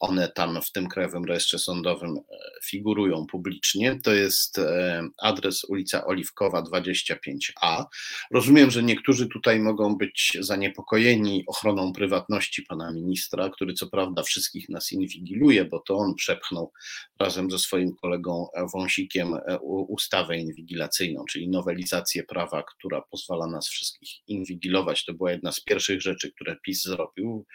[0.00, 2.22] one tam w tym Krajowym Rejestrze Sądowym e,
[2.64, 3.98] figurują publicznie.
[4.04, 7.84] To jest e, adres ulica Oliwkowa 25A.
[8.30, 14.68] Rozumiem, że niektórzy tutaj mogą być zaniepokojeni ochroną prywatności pana ministra, który co prawda wszystkich
[14.68, 16.72] nas inwigiluje, bo to on przepchnął
[17.20, 19.58] razem ze swoim kolegą Wąsikiem e,
[19.88, 25.04] ustawę inwigilacyjną, czyli nowelizację prawa, która pozwala nas wszystkich inwigilować.
[25.04, 27.46] To była jedna z pierwszych rzeczy, które PiS zrobił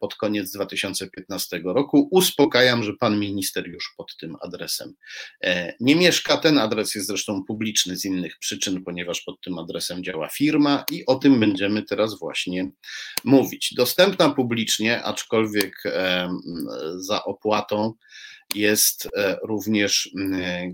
[0.00, 2.08] pod koniec 2015 2015 roku.
[2.10, 4.94] Uspokajam, że pan minister już pod tym adresem
[5.44, 6.36] e, nie mieszka.
[6.36, 10.47] Ten adres jest zresztą publiczny z innych przyczyn, ponieważ pod tym adresem działa firma
[10.90, 12.70] i o tym będziemy teraz właśnie
[13.24, 13.74] mówić.
[13.76, 15.82] Dostępna publicznie, aczkolwiek
[16.96, 17.94] za opłatą
[18.54, 20.10] jest e, również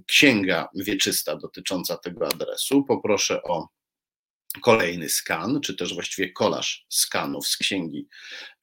[0.06, 2.84] księga wieczysta dotycząca tego adresu.
[2.84, 3.68] Poproszę o
[4.62, 8.08] kolejny skan, czy też właściwie kolaż skanów z księgi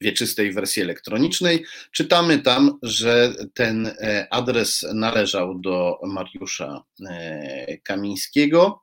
[0.00, 1.64] wieczystej wersji elektronicznej.
[1.92, 8.82] Czytamy tam, że ten e, adres należał do Mariusza e, Kamińskiego,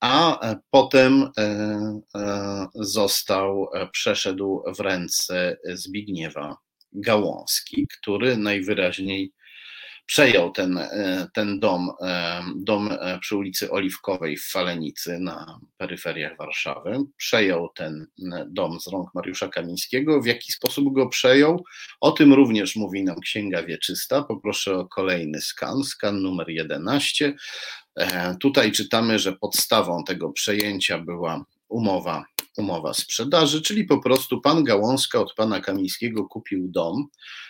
[0.00, 0.40] a
[0.70, 1.30] potem
[2.74, 6.56] został, przeszedł w ręce Zbigniewa
[6.92, 9.32] Gałązki, który najwyraźniej
[10.08, 16.36] przejął ten, e, ten dom, e, dom e, przy ulicy Oliwkowej w Falenicy na peryferiach
[16.36, 16.98] Warszawy.
[17.16, 18.06] Przejął ten
[18.46, 20.20] dom z rąk Mariusza Kamińskiego.
[20.22, 21.64] W jaki sposób go przejął?
[22.00, 24.22] O tym również mówi nam Księga Wieczysta.
[24.22, 27.34] Poproszę o kolejny skan, skan numer 11.
[28.40, 32.24] Tutaj czytamy, że podstawą tego przejęcia była umowa
[32.58, 37.08] umowa sprzedaży, czyli po prostu pan Gałązka od pana Kamińskiego kupił dom.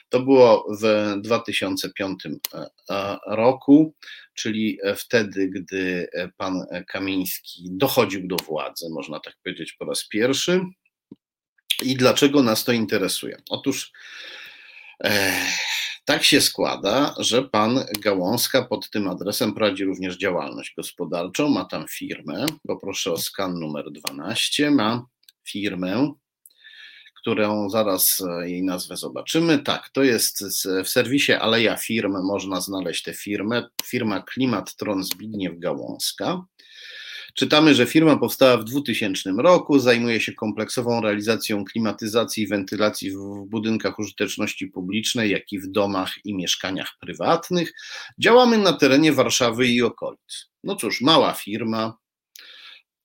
[0.09, 3.95] To było w 2005 e, e, roku,
[4.35, 10.61] czyli wtedy, gdy pan Kamiński dochodził do władzy, można tak powiedzieć po raz pierwszy.
[11.82, 13.36] I dlaczego nas to interesuje?
[13.51, 13.93] Otóż
[15.05, 15.43] e,
[16.09, 21.86] tak się składa, że pan Gałązka pod tym adresem prowadzi również działalność gospodarczą, ma tam
[21.89, 25.06] firmę, poproszę o skan numer 12, ma
[25.48, 26.12] firmę,
[27.20, 29.59] którą zaraz e, jej nazwę zobaczymy.
[29.59, 30.44] Tak, to jest
[30.85, 36.44] w serwisie Aleja Firm, można znaleźć tę firmę, firma Klimattron Zbigniew Gałązka.
[37.39, 43.44] Czytamy, że firma powstała w 2000 roku, zajmuje się kompleksową realizacją klimatyzacji i wentylacji w
[43.47, 47.73] budynkach użyteczności publicznej, jak i w domach i mieszkaniach prywatnych.
[48.19, 50.47] Działamy na terenie Warszawy i okolic.
[50.65, 51.97] No cóż, mała firma,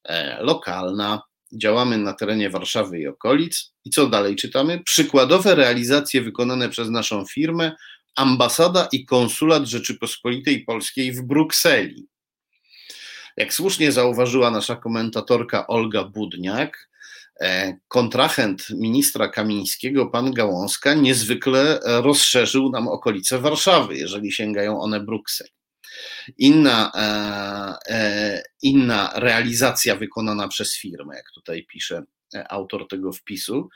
[0.03, 3.73] e, lokalna, działamy na terenie Warszawy i okolic.
[3.85, 4.83] I co dalej czytamy?
[4.85, 7.71] Przykładowe realizacje wykonane przez naszą firmę
[8.15, 12.12] ambasada i konsulat Rzeczypospolitej Polskiej w Brukseli.
[13.37, 16.89] Jak słusznie zauważyła nasza komentatorka Olga Budniak,
[17.41, 25.49] e, kontrahent ministra Kamińskiego, pan Gałązka, niezwykle rozszerzył nam okolice Warszawy, jeżeli sięgają one Brukseli.
[26.37, 32.03] Inna, e, e, inna realizacja wykonana przez firmę, jak tutaj pisze
[32.49, 33.69] autor tego wpisu,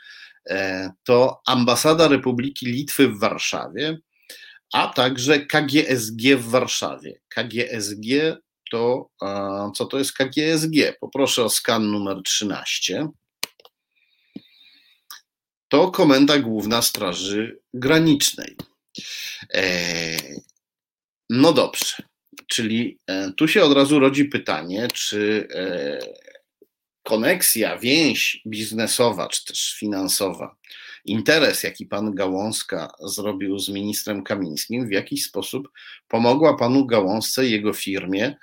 [1.04, 3.98] to ambasada Republiki Litwy w Warszawie,
[4.72, 7.20] a także KGSG w Warszawie.
[7.28, 8.38] KGSG
[8.70, 9.10] to
[9.74, 10.98] co to jest KGSG?
[11.00, 13.08] Poproszę o skan numer 13.
[15.68, 18.56] To Komenda Główna Straży Granicznej.
[19.54, 20.16] E,
[21.30, 21.96] no dobrze,
[22.46, 25.98] czyli e, tu się od razu rodzi pytanie, czy e,
[27.02, 30.56] koneksja, więź biznesowa, czy też finansowa,
[31.04, 35.68] interes, jaki pan Gałązka zrobił z ministrem Kamińskim, w jakiś sposób
[36.08, 38.36] pomogła panu Gałązce i jego firmie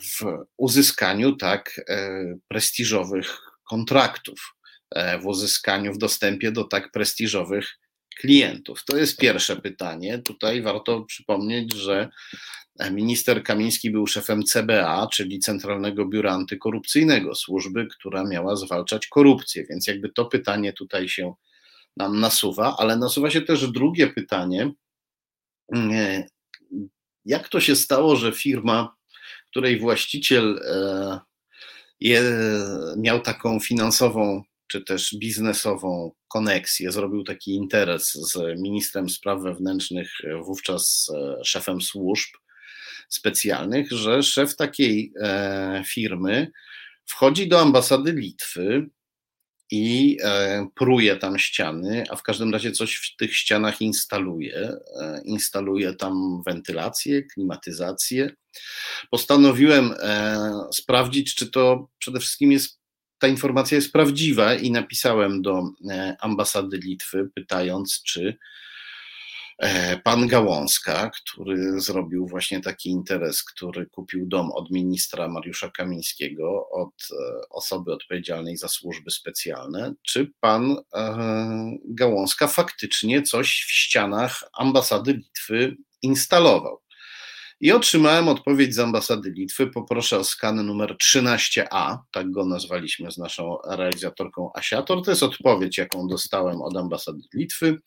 [0.00, 3.38] w uzyskaniu tak e, prestiżowych
[3.70, 4.54] kontraktów,
[4.90, 7.78] e, w uzyskaniu, w dostępie do tak prestiżowych
[8.20, 8.84] klientów?
[8.84, 10.18] To jest pierwsze pytanie.
[10.18, 12.08] Tutaj warto przypomnieć, że
[12.90, 19.86] minister Kamiński był szefem CBA, czyli Centralnego Biura Antykorupcyjnego, służby, która miała zwalczać korupcję, więc
[19.86, 21.34] jakby to pytanie tutaj się
[21.96, 24.72] nam nasuwa, ale nasuwa się też drugie pytanie.
[27.24, 28.97] Jak to się stało, że firma,
[29.50, 31.20] której właściciel e,
[32.00, 32.22] je,
[32.96, 40.10] miał taką finansową czy też biznesową koneksję, zrobił taki interes z ministrem spraw wewnętrznych,
[40.44, 42.28] wówczas e, szefem służb
[43.08, 46.50] specjalnych, że szef takiej e, firmy
[47.04, 48.86] wchodzi do ambasady Litwy
[49.70, 54.72] i e, pruje tam ściany, a w każdym razie coś w tych ścianach instaluje.
[55.24, 58.30] Instaluje tam wentylację, klimatyzację.
[59.10, 59.94] Postanowiłem
[60.72, 62.78] sprawdzić, czy to przede wszystkim jest
[63.18, 68.34] ta informacja jest prawdziwa i napisałem do e, ambasady Litwy, pytając, czy e,
[70.04, 76.94] pan Gałązka, który zrobił właśnie taki interes, który kupił dom od ministra Mariusza Kamińskiego, od
[77.10, 80.76] e, osoby odpowiedzialnej za służby specjalne, czy pan
[81.84, 86.80] Gałązka faktycznie coś w ścianach ambasady Litwy instalował.
[87.60, 89.66] I otrzymałem odpowiedź z ambasady Litwy.
[89.66, 95.04] Poproszę o skan numer 13A, tak go nazwaliśmy z naszą realizatorką Asiator.
[95.04, 97.78] To jest odpowiedź, jaką dostałem od ambasady Litwy.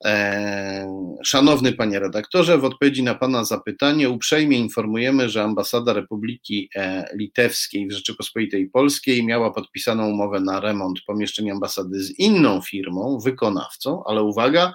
[0.00, 0.86] Eee,
[1.24, 7.88] szanowny panie redaktorze, w odpowiedzi na pana zapytanie uprzejmie informujemy, że ambasada Republiki e, Litewskiej
[7.88, 14.22] w Rzeczypospolitej Polskiej miała podpisaną umowę na remont pomieszczeń ambasady z inną firmą, wykonawcą, ale
[14.22, 14.72] uwaga,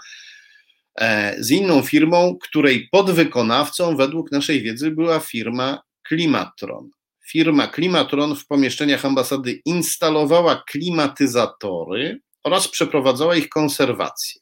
[0.99, 6.89] E, z inną firmą, której podwykonawcą według naszej wiedzy była firma Klimatron.
[7.27, 14.41] Firma Klimatron w pomieszczeniach ambasady instalowała klimatyzatory oraz przeprowadzała ich konserwację.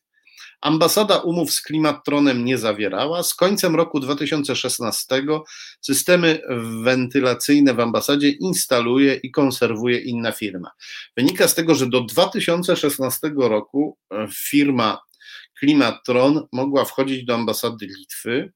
[0.61, 3.23] Ambasada umów z Klimatronem nie zawierała.
[3.23, 5.23] Z końcem roku 2016
[5.81, 6.41] systemy
[6.83, 10.71] wentylacyjne w ambasadzie instaluje i konserwuje inna firma.
[11.17, 14.99] Wynika z tego, że do 2016 roku e, firma
[15.59, 18.53] Klimatron mogła wchodzić do ambasady Litwy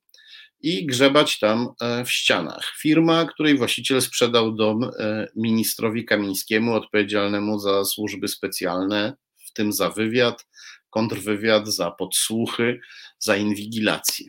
[0.59, 2.73] i grzebać tam e, w ścianach.
[2.81, 9.13] Firma, której właściciel sprzedał dom e, ministrowi Kamińskiemu, odpowiedzialnemu za służby specjalne,
[9.47, 10.45] w tym za wywiad,
[10.91, 12.79] kontrwywiad, za podsłuchy,
[13.19, 14.25] za inwigilację.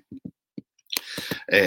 [1.53, 1.59] E,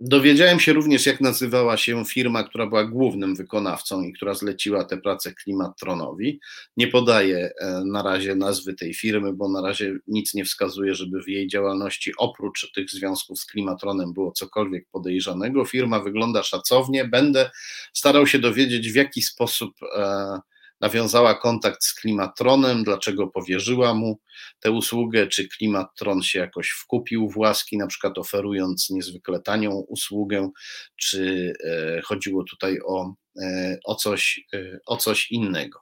[0.00, 4.98] Dowiedziałem się również, jak nazywała się firma, która była głównym wykonawcą i która zleciła tę
[4.98, 6.40] pracę Klimatronowi.
[6.76, 11.22] Nie podaję e, na razie nazwy tej firmy, bo na razie nic nie wskazuje, żeby
[11.22, 15.64] w jej działalności oprócz tych związków z Klimatronem było cokolwiek podejrzanego.
[15.64, 17.04] Firma wygląda szacownie.
[17.04, 17.50] Będę
[17.92, 19.72] starał się dowiedzieć, w jaki sposób.
[19.96, 20.40] E,
[20.80, 24.20] nawiązała kontakt z Klimatronem, dlaczego powierzyła mu
[24.60, 30.50] tę usługę, czy Klimatron się jakoś wkupił w łaski, na przykład oferując niezwykle tanią usługę,
[30.96, 35.80] czy e, chodziło tutaj o, e, o, coś, e, o coś innego.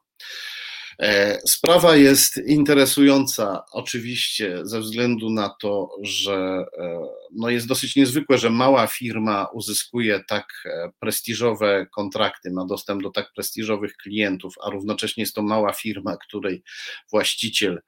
[0.99, 7.01] E, sprawa jest interesująca oczywiście ze względu na to, że e,
[7.33, 13.11] no jest dosyć niezwykłe, że mała firma uzyskuje tak e, prestiżowe kontrakty, ma dostęp do
[13.11, 16.63] tak prestiżowych klientów, a równocześnie jest to mała firma, której
[17.11, 17.81] właściciel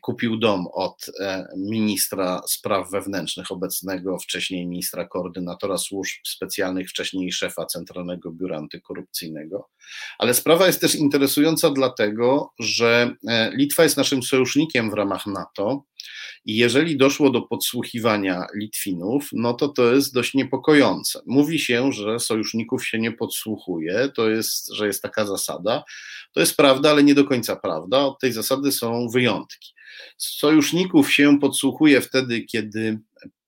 [0.00, 7.66] kupił dom od e, ministra spraw wewnętrznych, obecnego wcześniej ministra koordynatora służb specjalnych, wcześniej szefa
[7.66, 9.68] Centralnego Biura Antykorupcyjnego.
[10.18, 15.84] Ale sprawa jest też interesująca dlatego, że e, Litwa jest naszym sojusznikiem w ramach NATO.
[16.46, 21.20] I jeżeli doszło do podsłuchiwania Litwinów, no to to jest dość niepokojące.
[21.26, 25.84] Mówi się, że sojuszników się nie podsłuchuje, to jest, że jest taka zasada.
[26.32, 27.98] To jest prawda, ale nie do końca prawda.
[27.98, 29.72] Od tej zasady są wyjątki.
[30.16, 32.98] Sojuszników się podsłuchuje wtedy, kiedy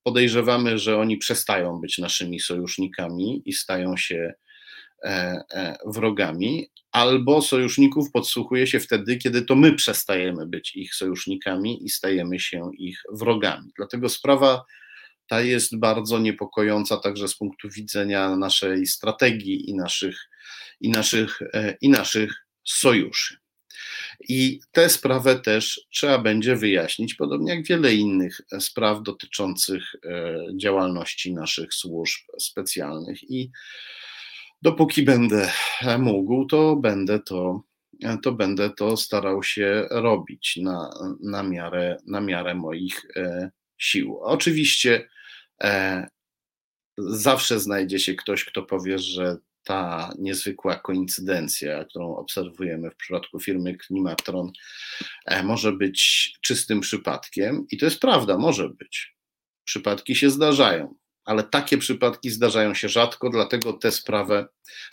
[0.03, 4.33] podejrzewamy, że oni przestają być naszymi sojusznikami i stają się
[5.85, 12.39] wrogami, albo sojuszników podsłuchuje się wtedy, kiedy to my przestajemy być ich sojusznikami i stajemy
[12.39, 13.71] się ich wrogami.
[13.77, 14.65] Dlatego sprawa
[15.27, 20.29] ta jest bardzo niepokojąca także z punktu widzenia naszej strategii i naszych,
[20.81, 23.37] i naszych, e, i naszych sojuszy.
[24.29, 31.33] I tę sprawę też trzeba będzie wyjaśnić, podobnie jak wiele innych spraw dotyczących e, działalności
[31.33, 33.31] naszych służb specjalnych.
[33.31, 33.51] I
[34.61, 35.51] dopóki będę
[35.99, 37.63] mógł, to będę to,
[38.23, 40.89] to będę to starał się robić na,
[41.21, 44.19] na, miarę, na miarę moich e, sił.
[44.21, 45.09] Oczywiście
[45.63, 46.07] e,
[46.97, 53.77] zawsze znajdzie się ktoś, kto powie, że ta niezwykła koincydencja, którą obserwujemy w przypadku firmy
[53.77, 54.51] Klimatron,
[55.25, 57.65] e, może być czystym przypadkiem.
[57.71, 59.15] I to jest prawda, może być.
[59.63, 60.95] Przypadki się zdarzają,
[61.29, 64.47] ale takie przypadki zdarzają się rzadko, dlatego tę sprawę,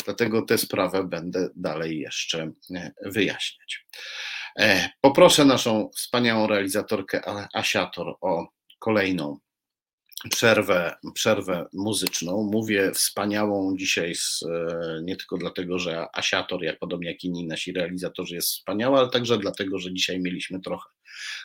[0.04, 3.86] dlatego tę sprawę będę dalej jeszcze e, wyjaśniać.
[4.58, 7.22] E, poproszę naszą wspaniałą realizatorkę
[7.54, 8.46] Asiator o
[8.78, 9.38] kolejną
[10.30, 12.48] przerwę, przerwę muzyczną.
[12.52, 17.72] Mówię wspaniałą dzisiaj z, e, nie tylko dlatego, że Asiator, jak podobnie jak inni nasi
[17.72, 20.95] realizatorzy, jest wspaniała, ale także dlatego, że dzisiaj mieliśmy trochę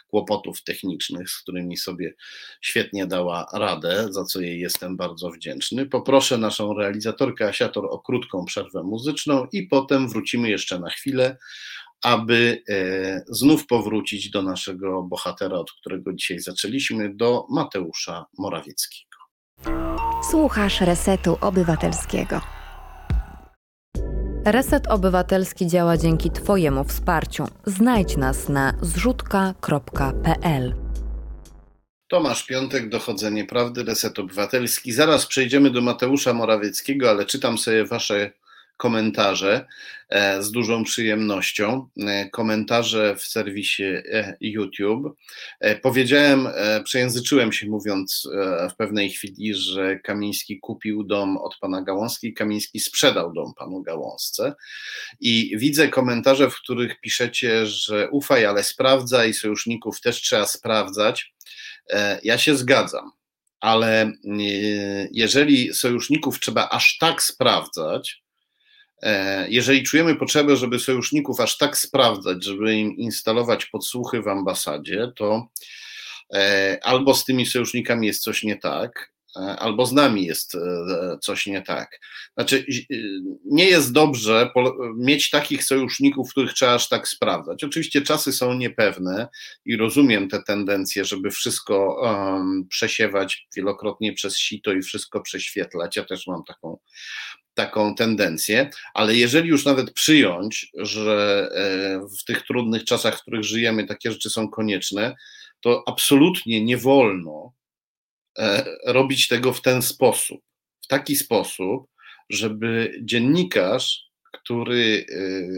[0.07, 2.13] kłopotów technicznych, z którymi sobie
[2.61, 5.85] świetnie dała radę, za co jej jestem bardzo wdzięczny.
[5.85, 11.37] Poproszę naszą realizatorkę Asiator o krótką przerwę muzyczną i potem wrócimy jeszcze na chwilę
[12.03, 19.17] aby e, znów powrócić do naszego bohatera, od którego dzisiaj zaczęliśmy, do Mateusza Morawieckiego.
[20.31, 22.60] Słuchasz Resetu Obywatelskiego.
[24.45, 27.45] Reset Obywatelski działa dzięki Twojemu wsparciu.
[27.65, 30.75] Znajdź nas na zrzutka.pl.
[32.07, 34.91] Tomasz Piątek, Dochodzenie Prawdy, Reset Obywatelski.
[34.91, 38.31] Zaraz przejdziemy do Mateusza Morawieckiego, ale czytam sobie Wasze
[38.81, 39.65] komentarze
[40.09, 41.89] e, z dużą przyjemnością.
[41.99, 45.17] E, komentarze w serwisie e, YouTube.
[45.81, 46.47] Powiedziałem,
[46.83, 48.29] przejęzyczyłem się mówiąc
[48.71, 54.53] w pewnej chwili, że Kamiński kupił dom od pana Gałązki, Kamiński sprzedał dom panu Gałązce.
[55.19, 61.33] I widzę komentarze, w których piszecie, że ufaj, ale sprawdzaj, sojuszników też trzeba sprawdzać.
[62.23, 63.11] Ja się zgadzam
[63.61, 64.11] ale
[65.11, 68.23] jeżeli sojuszników trzeba aż tak sprawdzać,
[69.49, 75.47] jeżeli czujemy potrzebę, żeby sojuszników aż tak sprawdzać, żeby im instalować podsłuchy w ambasadzie, to
[76.33, 80.57] e, albo z tymi sojusznikami jest coś nie tak, e, albo z nami jest
[81.21, 81.99] coś nie tak.
[82.33, 82.65] Znaczy,
[83.45, 84.51] nie jest dobrze
[84.97, 87.63] mieć takich sojuszników, których trzeba aż tak sprawdzać.
[87.63, 89.27] Oczywiście czasy są niepewne
[89.65, 95.95] i rozumiem te tendencje, żeby wszystko um, przesiewać wielokrotnie przez sito i wszystko prześwietlać.
[95.95, 96.77] Ja też mam taką
[97.53, 103.43] taką tendencję, ale jeżeli już nawet przyjąć, że e, w tych trudnych czasach, w których
[103.43, 105.15] żyjemy, takie rzeczy są konieczne,
[105.61, 107.53] to absolutnie nie wolno
[108.37, 110.41] e, robić tego w ten sposób.
[110.81, 111.87] W taki sposób,
[112.29, 115.05] żeby dziennikarz, który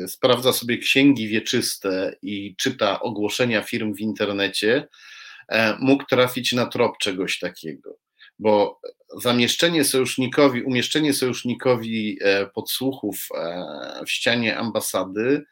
[0.03, 4.87] e, sprawdza sobie księgi wieczyste i czyta ogłoszenia firm w internecie,
[5.79, 8.02] mógł trafić na trop czegoś takiego
[8.39, 8.79] bo
[9.21, 15.43] zamieszczenie sojusznikowi, umieszczenie sojusznikowi e, podsłuchów e, w ścianie ambasady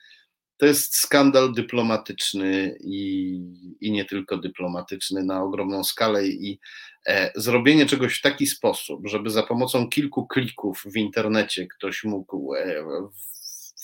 [0.57, 3.35] to jest skandal dyplomatyczny i,
[3.81, 6.59] i nie tylko dyplomatyczny na ogromną skalę i
[7.07, 12.53] e, zrobienie czegoś w taki sposób, żeby za pomocą kilku klików w internecie ktoś mógł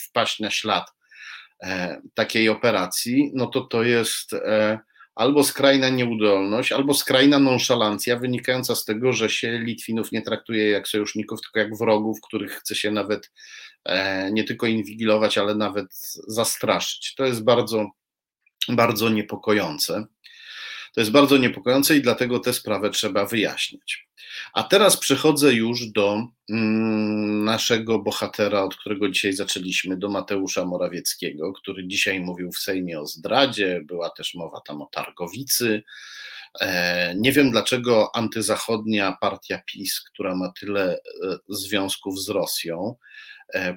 [0.10, 0.92] wpaść na ślad
[2.14, 4.36] takiej operacji, no to to jest
[5.18, 10.88] albo skrajna nieudolność, albo skrajna nonszalancja wynikająca z tego, że się Litwinów nie traktuje jak
[10.88, 13.32] sojuszników, tylko jak wrogów, których chce się nawet
[13.86, 15.88] e, nie tylko inwigilować, ale nawet
[16.28, 17.16] zastraszyć.
[17.16, 17.90] To jest bardzo,
[18.70, 20.06] bardzo niepokojące.
[20.98, 24.08] To jest bardzo niepokojące i dlatego tę sprawę trzeba wyjaśnić.
[24.54, 31.54] A teraz przechodzę już do mm, naszego bohatera, od którego dzisiaj zaczęliśmy, do Mateusza Morawieckiego,
[31.54, 35.84] który dzisiaj mówił w Sejmie o zdradzie, była też mowa tam o targowicy.
[36.62, 41.00] E, nie wiem dlaczego antyzachodnia partia PiS, która ma tyle e,
[41.50, 42.96] związków z Rosją,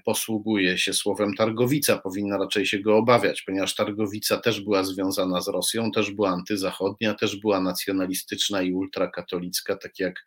[0.05, 5.49] posługuje się słowem Targowica, powinna raczej się go obawiać, ponieważ Targowica też była związana z
[5.49, 10.27] Rosją, też była antyzachodnia, też była nacjonalistyczna i ultrakatolicka, tak jak,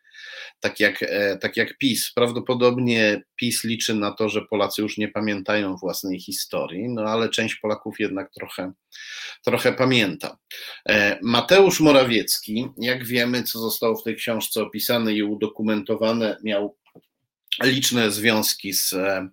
[0.60, 2.12] tak jak, e, tak jak PiS.
[2.16, 7.56] Prawdopodobnie PiS liczy na to, że Polacy już nie pamiętają własnej historii, no ale część
[7.56, 8.72] Polaków jednak trochę,
[9.46, 10.38] trochę pamięta.
[10.90, 16.78] E, Mateusz Morawiecki, jak wiemy, co zostało w tej książce opisane i udokumentowane, miał
[17.64, 19.30] liczne związki z e,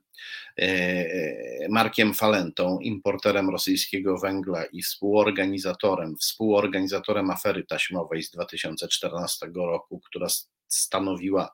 [0.59, 10.27] e, Markiem Falentą, importerem rosyjskiego węgla i współorganizatorem, współorganizatorem afery taśmowej z 2014 roku, która
[10.69, 11.53] stanowiła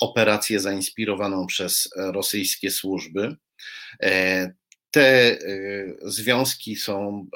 [0.00, 3.36] operację zainspirowaną przez rosyjskie służby.
[4.02, 4.52] E,
[4.90, 5.38] te
[6.02, 7.26] związki są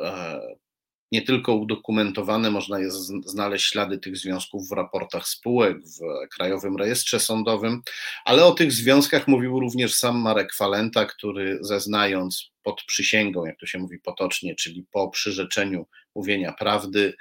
[1.13, 2.89] nie tylko udokumentowane, można je
[3.25, 7.83] znaleźć ślady tych związków w raportach spółek, w Krajowym Rejestrze Sądowym,
[8.25, 13.67] ale o tych związkach mówił również sam Marek Falenta, który zeznając pod przysięgą, jak to
[13.67, 17.15] się mówi potocznie, czyli po przyrzeczeniu mówienia prawdy,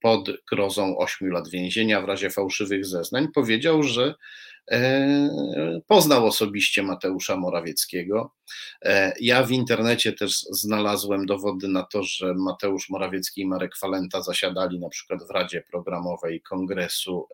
[0.00, 4.14] pod grozą 8 lat więzienia w razie fałszywych zeznań, powiedział, że
[5.86, 8.34] poznał osobiście Mateusza Morawieckiego.
[8.82, 14.22] E, ja w internecie też znalazłem dowody na to, że Mateusz Morawiecki i Marek Falenta
[14.22, 17.28] zasiadali na przykład w Radzie Programowej Kongresu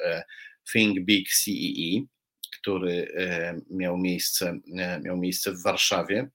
[0.72, 2.06] Think Big CEE
[2.62, 6.30] który e, miał miejsce, e, miał miejsce w Warszawie.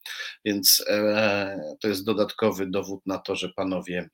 [0.45, 4.09] Więc e, to jest dodatkowy dowód na to, że panowie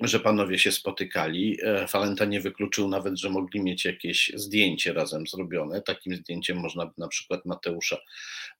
[0.00, 1.58] że panowie się spotykali.
[1.88, 5.82] Falenta nie wykluczył nawet, że mogli mieć jakieś zdjęcie razem zrobione.
[5.82, 7.96] Takim zdjęciem można by na przykład Mateusza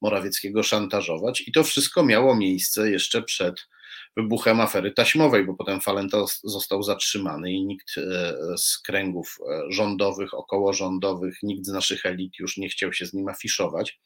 [0.01, 1.41] Morawieckiego szantażować.
[1.47, 3.67] I to wszystko miało miejsce jeszcze przed
[4.17, 10.35] wybuchem afery taśmowej, bo potem Falenta został zatrzymany i nikt e, z kręgów e, rządowych,
[10.35, 14.01] okołorządowych, nikt z naszych elit już nie chciał się z nim afiszować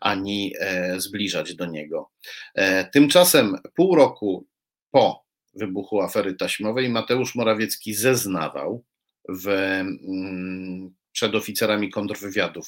[0.00, 2.10] ani e, zbliżać do niego.
[2.92, 4.46] Tymczasem pół roku
[4.90, 8.84] po wybuchu afery taśmowej Mateusz Morawiecki zeznawał
[9.28, 12.60] w, mm, przed oficerami kontrwywiadu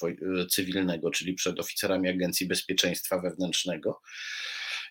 [0.51, 4.01] cywilnego, czyli przed oficerami Agencji Bezpieczeństwa Wewnętrznego,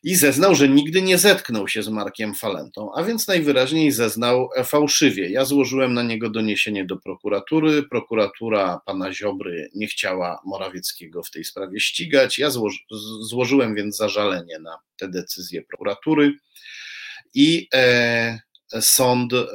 [0.04, 5.30] i zeznał, że nigdy nie zetknął się z Markiem Falentą, a więc najwyraźniej zeznał fałszywie.
[5.30, 7.84] Ja złożyłem na niego doniesienie do prokuratury.
[7.84, 12.40] Prokuratura pana Ziobry nie chciała Morawieckiego w tej sprawie ścigać.
[12.40, 12.80] Ja złoży,
[13.22, 16.34] złożyłem więc zażalenie na te decyzje prokuratury
[17.34, 18.40] i e,
[18.80, 19.46] sąd e,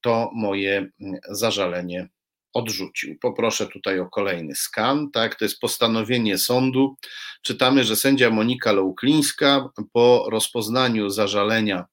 [0.00, 0.90] to moje
[1.30, 2.08] zażalenie
[2.52, 3.18] odrzucił.
[3.20, 6.96] Poproszę tutaj o kolejny skan, tak, to jest postanowienie sądu.
[7.42, 11.84] Czytamy, że sędzia Monika Louklińska po rozpoznaniu zażalenia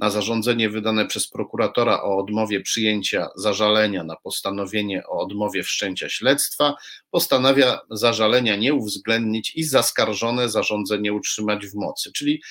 [0.00, 6.74] na zarządzenie wydane przez prokuratora o odmowie przyjęcia zażalenia na postanowienie o odmowie wszczęcia śledztwa,
[7.10, 12.12] postanawia zażalenia nie uwzględnić i zaskarżone zarządzenie utrzymać w mocy.
[12.12, 12.42] Czyli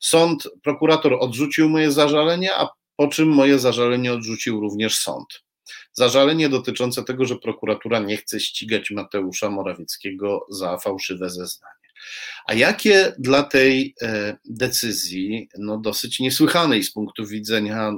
[0.00, 5.42] sąd, prokurator odrzucił moje zażalenie, a po czym moje zażalenie odrzucił również sąd.
[5.92, 11.77] Zażalenie dotyczące tego, że prokuratura nie chce ścigać Mateusza Morawieckiego za fałszywe zeznanie.
[12.46, 17.92] A jakie dla tej e, decyzji, no dosyć niesłychanej z punktu widzenia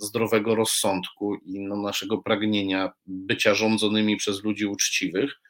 [0.00, 5.40] zdrowego rozsądku i no naszego pragnienia bycia rządzonymi przez ludzi uczciwych,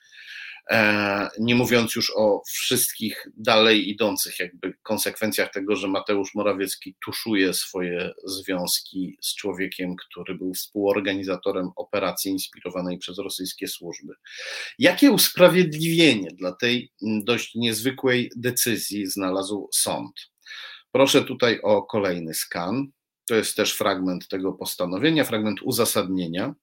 [1.40, 8.12] nie mówiąc już o wszystkich dalej idących jakby konsekwencjach tego, że Mateusz Morawiecki tuszuje swoje
[8.24, 14.14] związki z człowiekiem, który był współorganizatorem operacji inspirowanej przez rosyjskie służby.
[14.78, 20.12] Jakie usprawiedliwienie dla tej dość niezwykłej decyzji znalazł sąd?
[20.92, 22.86] Proszę tutaj o kolejny skan.
[23.26, 26.54] To jest też fragment tego postanowienia, fragment uzasadnienia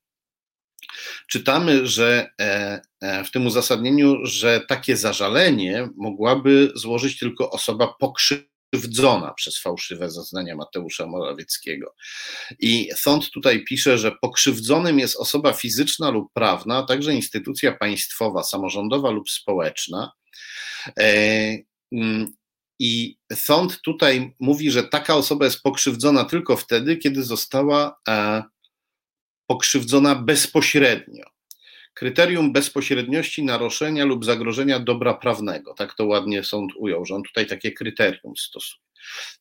[1.28, 9.34] czytamy, że e, e, w tym uzasadnieniu, że takie zażalenie mogłaby złożyć tylko osoba pokrzywdzona
[9.34, 11.96] przez fałszywe zeznania Mateusza Morawieckiego.
[12.60, 18.44] I sąd tutaj pisze, że pokrzywdzonym jest osoba fizyczna lub prawna, a także instytucja państwowa,
[18.44, 20.12] samorządowa lub społeczna.
[21.00, 21.58] E,
[21.92, 22.32] mm,
[22.80, 28.00] I sąd tutaj mówi, że taka osoba jest pokrzywdzona tylko wtedy, kiedy została
[29.52, 31.24] pokrzywdzona bezpośrednio.
[31.94, 35.74] Kryterium bezpośredniości naruszenia lub zagrożenia dobra prawnego.
[35.74, 38.82] Tak to ładnie sąd ujął, że on tutaj takie kryterium stosuje.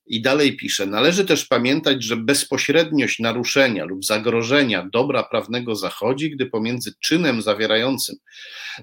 [0.07, 6.47] I dalej pisze: Należy też pamiętać, że bezpośredniość naruszenia lub zagrożenia dobra prawnego zachodzi, gdy
[6.47, 8.17] pomiędzy czynem zawierającym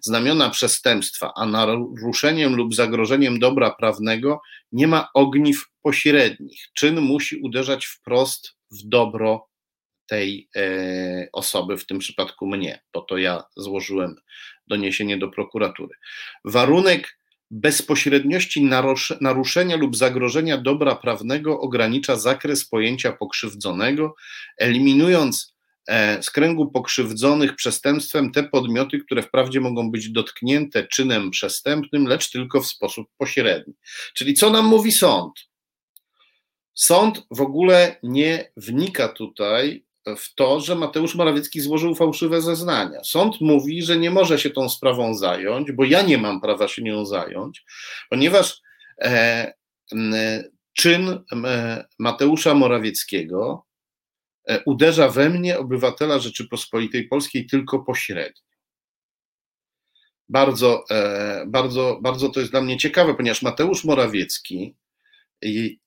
[0.01, 4.41] znamiona przestępstwa, a naruszeniem lub zagrożeniem dobra prawnego
[4.71, 6.61] nie ma ogniw pośrednich.
[6.73, 9.46] Czyn musi uderzać wprost w dobro
[10.07, 14.15] tej e, osoby, w tym przypadku mnie, bo to ja złożyłem
[14.67, 15.95] doniesienie do prokuratury.
[16.45, 17.17] Warunek
[17.51, 18.69] bezpośredniości
[19.21, 24.15] naruszenia lub zagrożenia dobra prawnego ogranicza zakres pojęcia pokrzywdzonego,
[24.57, 25.55] eliminując
[25.87, 32.31] e, z kręgu pokrzywdzonych przestępstwem te podmioty, które wprawdzie mogą być dotknięte czynem przestępnym, lecz
[32.31, 33.73] tylko w sposób pośredni.
[34.13, 35.33] Czyli co nam mówi sąd?
[36.73, 39.86] Sąd w ogóle nie wnika tutaj
[40.17, 42.99] w to, że Mateusz Morawiecki złożył fałszywe zeznania.
[43.03, 46.81] Sąd mówi, że nie może się tą sprawą zająć, bo ja nie mam prawa się
[46.81, 47.65] nią zająć,
[48.09, 48.61] ponieważ
[49.01, 49.53] e,
[50.73, 51.23] czyn
[51.99, 53.65] Mateusza Morawieckiego
[54.47, 58.47] e, uderza we mnie, obywatela Rzeczypospolitej Polskiej, tylko pośrednio.
[60.29, 64.75] Bardzo, e, bardzo, bardzo to jest dla mnie ciekawe, ponieważ Mateusz Morawiecki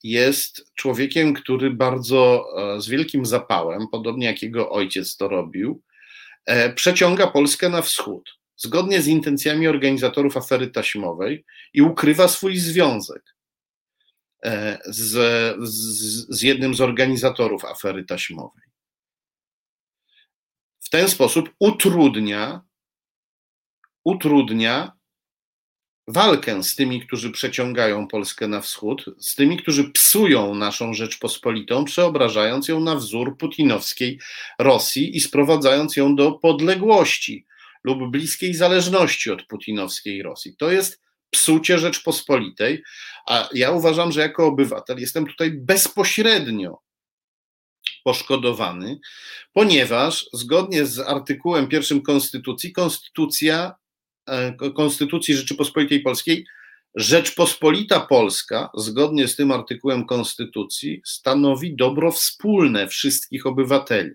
[0.03, 2.45] jest człowiekiem, który bardzo
[2.77, 5.83] e, z wielkim zapałem, podobnie jak jego ojciec to robił,
[6.47, 13.37] e, przeciąga Polskę na wschód, zgodnie z intencjami organizatorów afery taśmowej i ukrywa swój związek
[14.45, 15.11] e, z,
[15.69, 18.71] z, z jednym z organizatorów afery taśmowej.
[20.81, 22.61] w ten sposób utrudnia,
[24.05, 25.00] utrudnia
[26.09, 32.69] walkę z tymi, którzy przeciągają Polskę na wschód, z tymi, którzy psują naszą Rzeczpospolitą, przeobrażając
[32.69, 34.21] ją na wzór putinowskiej
[34.59, 37.47] Rosji i sprowadzając ją do podległości
[37.85, 40.57] lub bliskiej zależności od putinowskiej Rosji.
[40.57, 41.01] To jest
[41.31, 42.83] psucie Rzeczpospolitej,
[43.27, 46.79] a ja uważam, że jako obywatel jestem tutaj bezpośrednio
[48.05, 48.99] poszkodowany,
[49.53, 53.75] ponieważ zgodnie z artykułem pierwszym Konstytucji, Konstytucja,
[54.75, 56.47] Konstytucji Rzeczypospolitej Polskiej,
[56.95, 64.11] Rzeczpospolita Polska, zgodnie z tym artykułem Konstytucji, stanowi dobro wspólne wszystkich obywateli.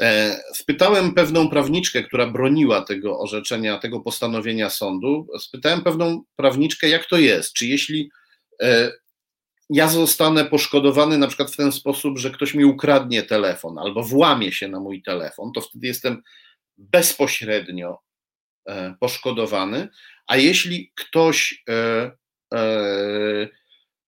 [0.00, 5.26] E, spytałem pewną prawniczkę, która broniła tego orzeczenia, tego postanowienia sądu.
[5.38, 7.52] Spytałem pewną prawniczkę, jak to jest.
[7.52, 8.10] Czy jeśli
[8.62, 8.92] e,
[9.70, 14.52] ja zostanę poszkodowany na przykład w ten sposób, że ktoś mi ukradnie telefon albo włamie
[14.52, 16.22] się na mój telefon, to wtedy jestem
[16.78, 18.09] bezpośrednio e,
[19.00, 19.88] poszkodowany.
[20.26, 21.64] A jeśli ktoś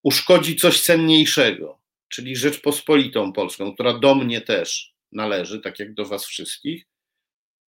[0.02, 6.26] uszkodzi coś cenniejszego, czyli Rzeczpospolitą Polską, która do mnie też należy, tak jak do Was
[6.26, 6.86] wszystkich,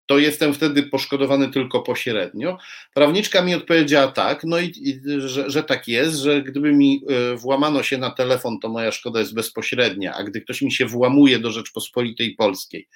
[0.07, 2.59] to jestem wtedy poszkodowany tylko pośrednio.
[2.95, 7.37] Prawniczka mi odpowiedziała tak, no i, i że, że, tak jest, że gdyby mi e,
[7.37, 11.39] włamano się na telefon, to moja szkoda jest bezpośrednia, a gdy ktoś mi się włamuje
[11.39, 12.89] do Rzeczpospolitej Polskiej,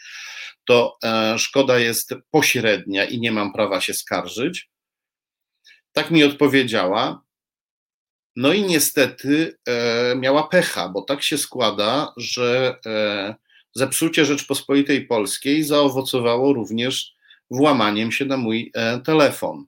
[0.65, 4.71] to e, szkoda jest pośrednia i nie mam prawa się skarżyć.
[5.93, 7.23] Tak mi odpowiedziała.
[8.37, 13.35] No i niestety e, miała pecha, bo tak się składa, że e,
[13.75, 17.15] zepsucie Rzeczpospolitej Polskiej zaowocowało również
[17.51, 19.65] włamaniem się na mój e, telefon.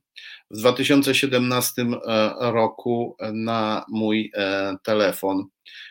[0.51, 5.47] W 2017 e, roku na mój e, telefon,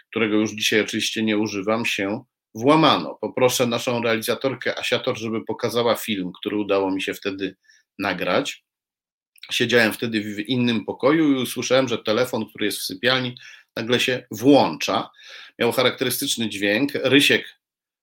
[0.09, 2.23] którego już dzisiaj oczywiście nie używam, się
[2.55, 3.17] włamano.
[3.21, 7.55] Poproszę naszą realizatorkę Asiator, żeby pokazała film, który udało mi się wtedy
[7.99, 8.63] nagrać.
[9.51, 13.35] Siedziałem wtedy w innym pokoju i usłyszałem, że telefon, który jest w sypialni,
[13.75, 15.09] nagle się włącza.
[15.59, 16.91] Miał charakterystyczny dźwięk.
[16.93, 17.58] Rysiek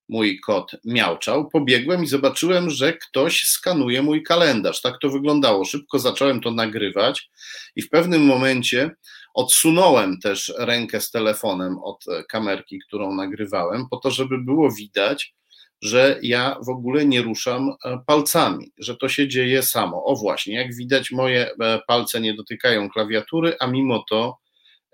[0.09, 4.81] mój kot miałczał, pobiegłem i zobaczyłem, że ktoś skanuje mój kalendarz.
[4.81, 5.65] Tak to wyglądało.
[5.65, 7.31] Szybko zacząłem to nagrywać
[7.77, 8.91] i w pewnym momencie
[9.35, 15.35] odsunąłem też rękę z telefonem od kamerki, którą nagrywałem, po to, żeby było widać,
[15.83, 20.05] że ja w ogóle nie ruszam e, palcami, że to się dzieje samo.
[20.05, 24.39] O właśnie, jak widać, moje e, palce nie dotykają klawiatury, a mimo to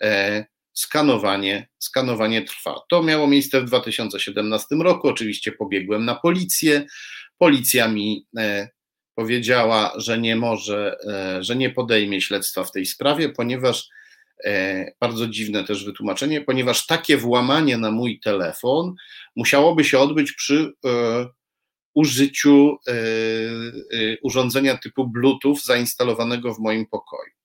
[0.03, 0.45] e,
[0.75, 2.81] skanowanie, skanowanie trwa.
[2.89, 5.09] To miało miejsce w 2017 roku.
[5.09, 6.87] Oczywiście pobiegłem na policję.
[7.39, 8.69] Policja mi e,
[9.15, 13.89] powiedziała, że nie może, e, że nie podejmie śledztwa w tej sprawie, ponieważ
[14.45, 18.95] e, bardzo dziwne też wytłumaczenie, ponieważ takie włamanie na mój telefon
[19.37, 20.73] musiałoby się odbyć przy
[21.95, 22.77] użyciu
[24.23, 27.42] urządzenia typu Bluetooth zainstalowanego w moim pokoju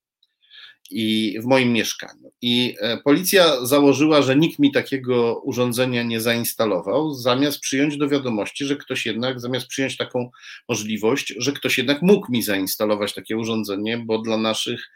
[0.91, 2.31] i w moim mieszkaniu.
[2.41, 8.65] I e, policja założyła, że nikt mi takiego urządzenia nie zainstalował, zamiast przyjąć do wiadomości,
[8.65, 10.29] że ktoś jednak, zamiast przyjąć taką
[10.69, 14.91] możliwość, że ktoś jednak mógł mi zainstalować takie urządzenie, bo dla naszych,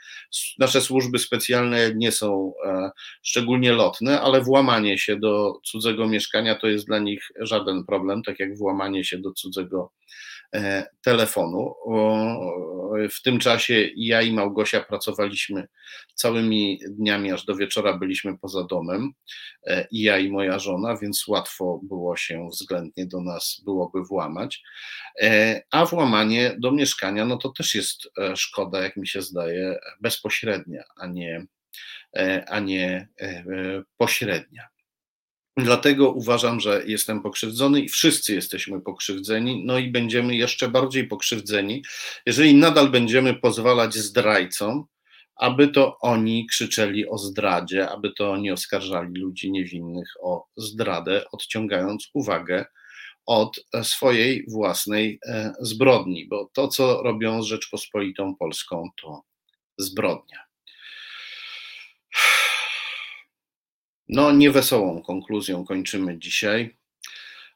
[0.60, 2.92] nasze służby specjalne nie są e,
[3.24, 8.40] szczególnie lotne, ale włamanie się do cudzego mieszkania to jest dla nich żaden problem, tak
[8.40, 9.92] jak włamanie się do cudzego
[10.56, 11.76] E, telefonu.
[13.12, 15.68] W tym czasie ja i Małgosia pracowaliśmy
[16.14, 19.12] całymi dniami, aż do wieczora byliśmy poza domem,
[19.68, 24.64] e, i ja i moja żona, więc łatwo było się względnie do nas byłoby włamać.
[25.22, 30.84] E, a włamanie do mieszkania, no to też jest szkoda, jak mi się zdaje, bezpośrednia,
[30.98, 31.46] a nie,
[32.48, 33.08] a nie
[33.98, 34.72] pośrednia.
[35.58, 41.84] Dlatego uważam, że jestem pokrzywdzony i wszyscy jesteśmy pokrzywdzeni, no i będziemy jeszcze bardziej pokrzywdzeni,
[42.26, 44.86] jeżeli nadal będziemy pozwalać zdrajcom,
[45.42, 52.10] aby to oni krzyczeli o zdradzie, aby to oni oskarżali ludzi niewinnych o zdradę, odciągając
[52.14, 52.66] uwagę
[53.26, 59.22] od swojej własnej e, zbrodni, bo to, co robią z Rzeczpospolitą Polską, to
[59.78, 60.40] zbrodnia.
[64.10, 66.78] No, niewesołą konkluzją kończymy dzisiaj,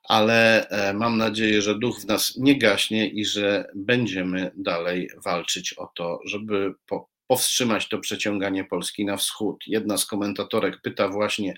[0.04, 5.74] ale e, mam nadzieję, że duch w nas nie gaśnie i że będziemy dalej walczyć
[5.74, 9.64] o to, żeby po, powstrzymać to przeciąganie Polski na wschód.
[9.68, 11.54] Jedna z komentatorek pyta właśnie,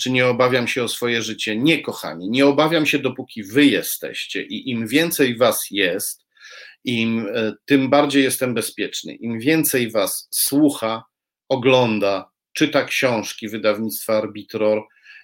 [0.00, 1.56] czy nie obawiam się o swoje życie.
[1.56, 6.26] Nie, kochani, nie obawiam się, dopóki wy jesteście i im więcej was jest,
[6.84, 9.14] im e, tym bardziej jestem bezpieczny.
[9.14, 11.04] Im więcej was słucha,
[11.48, 14.82] ogląda, czyta książki wydawnictwa Arbitror,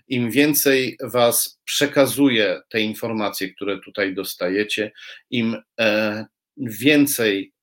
[0.08, 4.92] im więcej Was przekazuje te informacje, które tutaj dostajecie,
[5.30, 6.26] im e,
[6.56, 7.53] więcej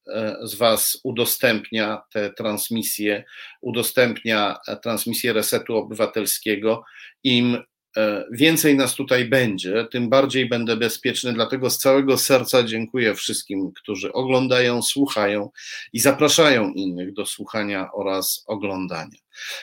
[0.41, 3.23] z Was udostępnia te transmisje,
[3.61, 6.83] udostępnia transmisję Resetu Obywatelskiego,
[7.23, 7.57] im
[7.97, 11.33] E, więcej nas tutaj będzie, tym bardziej będę bezpieczny.
[11.33, 15.49] Dlatego z całego serca dziękuję wszystkim, którzy oglądają, słuchają
[15.93, 19.20] i zapraszają innych do słuchania oraz oglądania.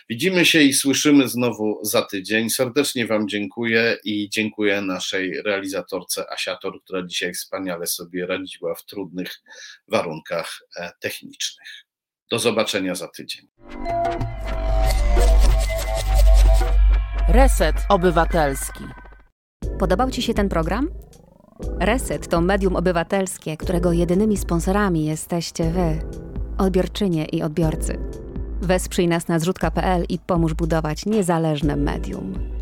[0.09, 2.51] Widzimy się i słyszymy znowu za tydzień.
[2.51, 9.41] Serdecznie Wam dziękuję i dziękuję naszej realizatorce Asiator, która dzisiaj wspaniale sobie radziła w trudnych
[9.89, 11.69] warunkach e, technicznych.
[12.31, 13.49] Do zobaczenia za tydzień.
[17.29, 18.85] Reset Obywatelski.
[19.79, 20.91] Podobał Ci się ten program?
[21.81, 25.99] Reset to medium obywatelskie, którego jedynymi sponsorami jesteście Wy,
[26.59, 27.99] odbiorczynie i odbiorcy.
[28.63, 32.58] Wesprzyj nas na zrzutka.pl i pomóż budować niezależne medium.